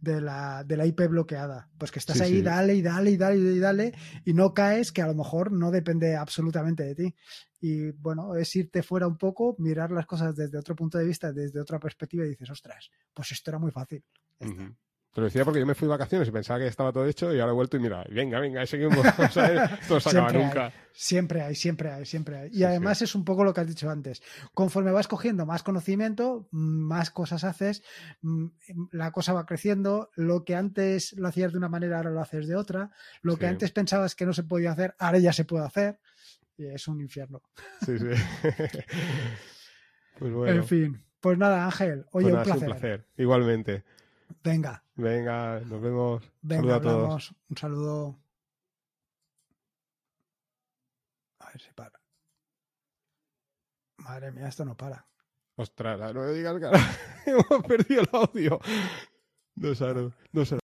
de 0.00 0.20
la, 0.20 0.64
de 0.64 0.76
la 0.76 0.86
IP 0.86 1.08
bloqueada. 1.08 1.68
Pues 1.78 1.90
que 1.90 1.98
estás 1.98 2.20
ahí, 2.20 2.42
dale 2.42 2.74
y 2.74 2.82
dale 2.82 3.10
y 3.10 3.16
dale 3.16 3.36
y 3.36 3.58
dale 3.58 3.94
y 4.24 4.32
no 4.32 4.54
caes, 4.54 4.92
que 4.92 5.02
a 5.02 5.06
lo 5.06 5.14
mejor 5.14 5.52
no 5.52 5.70
depende 5.70 6.16
absolutamente 6.16 6.84
de 6.84 6.94
ti. 6.94 7.14
Y 7.60 7.90
bueno, 7.92 8.36
es 8.36 8.54
irte 8.54 8.82
fuera 8.82 9.06
un 9.06 9.16
poco, 9.16 9.56
mirar 9.58 9.90
las 9.90 10.06
cosas 10.06 10.36
desde 10.36 10.58
otro 10.58 10.76
punto 10.76 10.98
de 10.98 11.04
vista, 11.06 11.32
desde 11.32 11.60
otra 11.60 11.78
perspectiva 11.78 12.24
y 12.24 12.30
dices, 12.30 12.50
ostras, 12.50 12.90
pues 13.12 13.32
esto 13.32 13.50
era 13.50 13.58
muy 13.58 13.70
fácil. 13.70 14.04
Te 15.16 15.22
lo 15.22 15.28
decía 15.28 15.46
porque 15.46 15.60
yo 15.60 15.64
me 15.64 15.74
fui 15.74 15.86
de 15.86 15.92
vacaciones 15.92 16.28
y 16.28 16.30
pensaba 16.30 16.58
que 16.58 16.66
estaba 16.66 16.92
todo 16.92 17.06
hecho 17.06 17.34
y 17.34 17.40
ahora 17.40 17.52
he 17.52 17.54
vuelto 17.54 17.78
y 17.78 17.80
mira, 17.80 18.04
venga, 18.10 18.38
venga, 18.38 18.66
seguimos. 18.66 18.98
O 19.18 19.30
sea, 19.30 19.64
esto 19.80 19.94
no 19.94 20.00
se 20.00 20.10
acaba 20.10 20.30
nunca. 20.30 20.72
siempre 20.92 21.40
hay, 21.40 21.54
siempre 21.54 21.90
hay, 21.90 22.04
siempre 22.04 22.36
hay. 22.36 22.50
Y 22.52 22.64
además 22.64 23.00
es 23.00 23.14
un 23.14 23.24
poco 23.24 23.42
lo 23.42 23.54
que 23.54 23.62
has 23.62 23.66
dicho 23.66 23.88
antes. 23.88 24.22
Conforme 24.52 24.92
vas 24.92 25.08
cogiendo 25.08 25.46
más 25.46 25.62
conocimiento, 25.62 26.48
más 26.50 27.10
cosas 27.10 27.44
haces, 27.44 27.82
mm, 28.20 28.48
la 28.92 29.10
cosa 29.10 29.32
va 29.32 29.46
creciendo. 29.46 30.10
Lo 30.16 30.44
que 30.44 30.54
antes 30.54 31.14
lo 31.14 31.28
hacías 31.28 31.52
de 31.52 31.56
una 31.56 31.70
manera, 31.70 31.96
ahora 31.96 32.10
lo 32.10 32.20
haces 32.20 32.46
de 32.46 32.54
otra. 32.54 32.90
Lo 33.22 33.38
que 33.38 33.46
antes 33.46 33.72
pensabas 33.72 34.16
que 34.16 34.26
no 34.26 34.34
se 34.34 34.42
podía 34.42 34.72
hacer, 34.72 34.96
ahora 34.98 35.18
ya 35.18 35.32
se 35.32 35.46
puede 35.46 35.64
hacer. 35.64 35.98
Y 36.58 36.66
es 36.66 36.88
un 36.88 37.00
infierno. 37.00 37.40
Sí, 37.86 37.98
sí. 37.98 38.04
pues 40.18 40.30
bueno. 40.30 40.56
En 40.56 40.64
fin. 40.66 41.02
Pues 41.20 41.38
nada, 41.38 41.64
Ángel. 41.64 42.04
Oye, 42.12 42.28
pues 42.28 42.34
un 42.34 42.42
placer. 42.42 42.68
Un 42.68 42.74
placer. 42.74 43.06
Igualmente. 43.16 43.82
Venga. 44.46 44.80
Venga, 44.94 45.58
nos 45.58 45.80
vemos. 45.82 46.22
Venga, 46.40 46.76
a 46.76 46.80
todos. 46.80 47.34
Un 47.50 47.56
saludo. 47.56 48.16
A 51.40 51.50
ver 51.50 51.60
si 51.60 51.72
para. 51.72 52.00
Madre 53.96 54.30
mía, 54.30 54.46
esto 54.46 54.64
no 54.64 54.76
para. 54.76 55.04
Ostras, 55.56 56.14
no 56.14 56.20
me 56.20 56.30
digas 56.30 56.60
que 56.60 56.66
hemos 57.30 57.64
perdido 57.66 58.02
el 58.02 58.08
audio. 58.12 58.60
No 59.56 59.74
sé, 59.74 60.12
no 60.30 60.44
sé. 60.44 60.58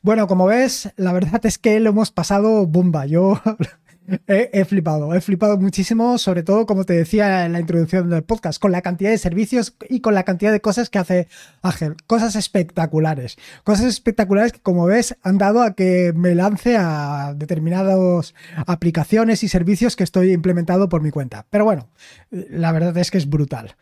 Bueno, 0.00 0.26
como 0.26 0.46
ves, 0.46 0.94
la 0.96 1.12
verdad 1.12 1.44
es 1.44 1.58
que 1.58 1.78
lo 1.78 1.90
hemos 1.90 2.10
pasado 2.10 2.66
bomba. 2.66 3.04
Yo 3.04 3.38
He, 4.26 4.64
flipado, 4.64 5.14
he 5.14 5.20
flipado 5.20 5.58
muchísimo, 5.58 6.18
sobre 6.18 6.42
todo, 6.42 6.66
como 6.66 6.84
te 6.84 6.92
decía 6.92 7.46
en 7.46 7.52
la 7.52 7.60
introducción 7.60 8.10
del 8.10 8.24
podcast, 8.24 8.60
con 8.60 8.72
la 8.72 8.82
cantidad 8.82 9.10
de 9.10 9.18
servicios 9.18 9.76
y 9.88 10.00
con 10.00 10.14
la 10.14 10.24
cantidad 10.24 10.50
de 10.50 10.60
cosas 10.60 10.90
que 10.90 10.98
hace 10.98 11.28
Ángel. 11.62 11.94
Cosas 12.08 12.34
espectaculares. 12.34 13.36
Cosas 13.62 13.86
espectaculares 13.86 14.52
que, 14.52 14.60
como 14.60 14.86
ves, 14.86 15.16
han 15.22 15.38
dado 15.38 15.62
a 15.62 15.74
que 15.74 16.12
me 16.16 16.34
lance 16.34 16.76
a 16.76 17.32
determinadas 17.36 18.34
aplicaciones 18.66 19.44
y 19.44 19.48
servicios 19.48 19.94
que 19.94 20.04
estoy 20.04 20.32
implementando 20.32 20.88
por 20.88 21.00
mi 21.00 21.10
cuenta. 21.10 21.46
Pero 21.50 21.64
bueno, 21.64 21.88
la 22.30 22.72
verdad 22.72 22.96
es 22.98 23.10
que 23.10 23.18
es 23.18 23.30
brutal. 23.30 23.76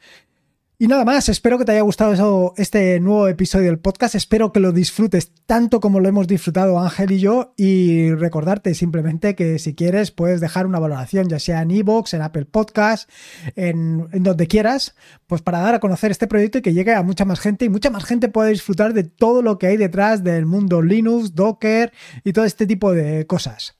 Y 0.82 0.88
nada 0.88 1.04
más, 1.04 1.28
espero 1.28 1.58
que 1.58 1.66
te 1.66 1.72
haya 1.72 1.82
gustado 1.82 2.54
este 2.56 2.98
nuevo 3.00 3.28
episodio 3.28 3.66
del 3.66 3.78
podcast, 3.78 4.14
espero 4.14 4.50
que 4.50 4.60
lo 4.60 4.72
disfrutes 4.72 5.30
tanto 5.44 5.78
como 5.78 6.00
lo 6.00 6.08
hemos 6.08 6.26
disfrutado 6.26 6.80
Ángel 6.80 7.12
y 7.12 7.20
yo. 7.20 7.52
Y 7.58 8.14
recordarte 8.14 8.72
simplemente 8.72 9.34
que 9.34 9.58
si 9.58 9.74
quieres 9.74 10.10
puedes 10.10 10.40
dejar 10.40 10.66
una 10.66 10.78
valoración 10.78 11.28
ya 11.28 11.38
sea 11.38 11.60
en 11.60 11.70
iVoox, 11.70 12.14
en 12.14 12.22
Apple 12.22 12.46
Podcast, 12.46 13.10
en, 13.56 14.08
en, 14.12 14.22
donde 14.22 14.46
quieras, 14.46 14.94
pues 15.26 15.42
para 15.42 15.58
dar 15.58 15.74
a 15.74 15.80
conocer 15.80 16.12
este 16.12 16.26
proyecto 16.26 16.56
y 16.56 16.62
que 16.62 16.72
llegue 16.72 16.94
a 16.94 17.02
mucha 17.02 17.26
más 17.26 17.40
gente. 17.40 17.66
Y 17.66 17.68
mucha 17.68 17.90
más 17.90 18.06
gente 18.06 18.30
pueda 18.30 18.48
disfrutar 18.48 18.94
de 18.94 19.04
todo 19.04 19.42
lo 19.42 19.58
que 19.58 19.66
hay 19.66 19.76
detrás 19.76 20.24
del 20.24 20.46
mundo 20.46 20.80
Linux, 20.80 21.34
Docker 21.34 21.92
y 22.24 22.32
todo 22.32 22.46
este 22.46 22.66
tipo 22.66 22.94
de 22.94 23.26
cosas. 23.26 23.79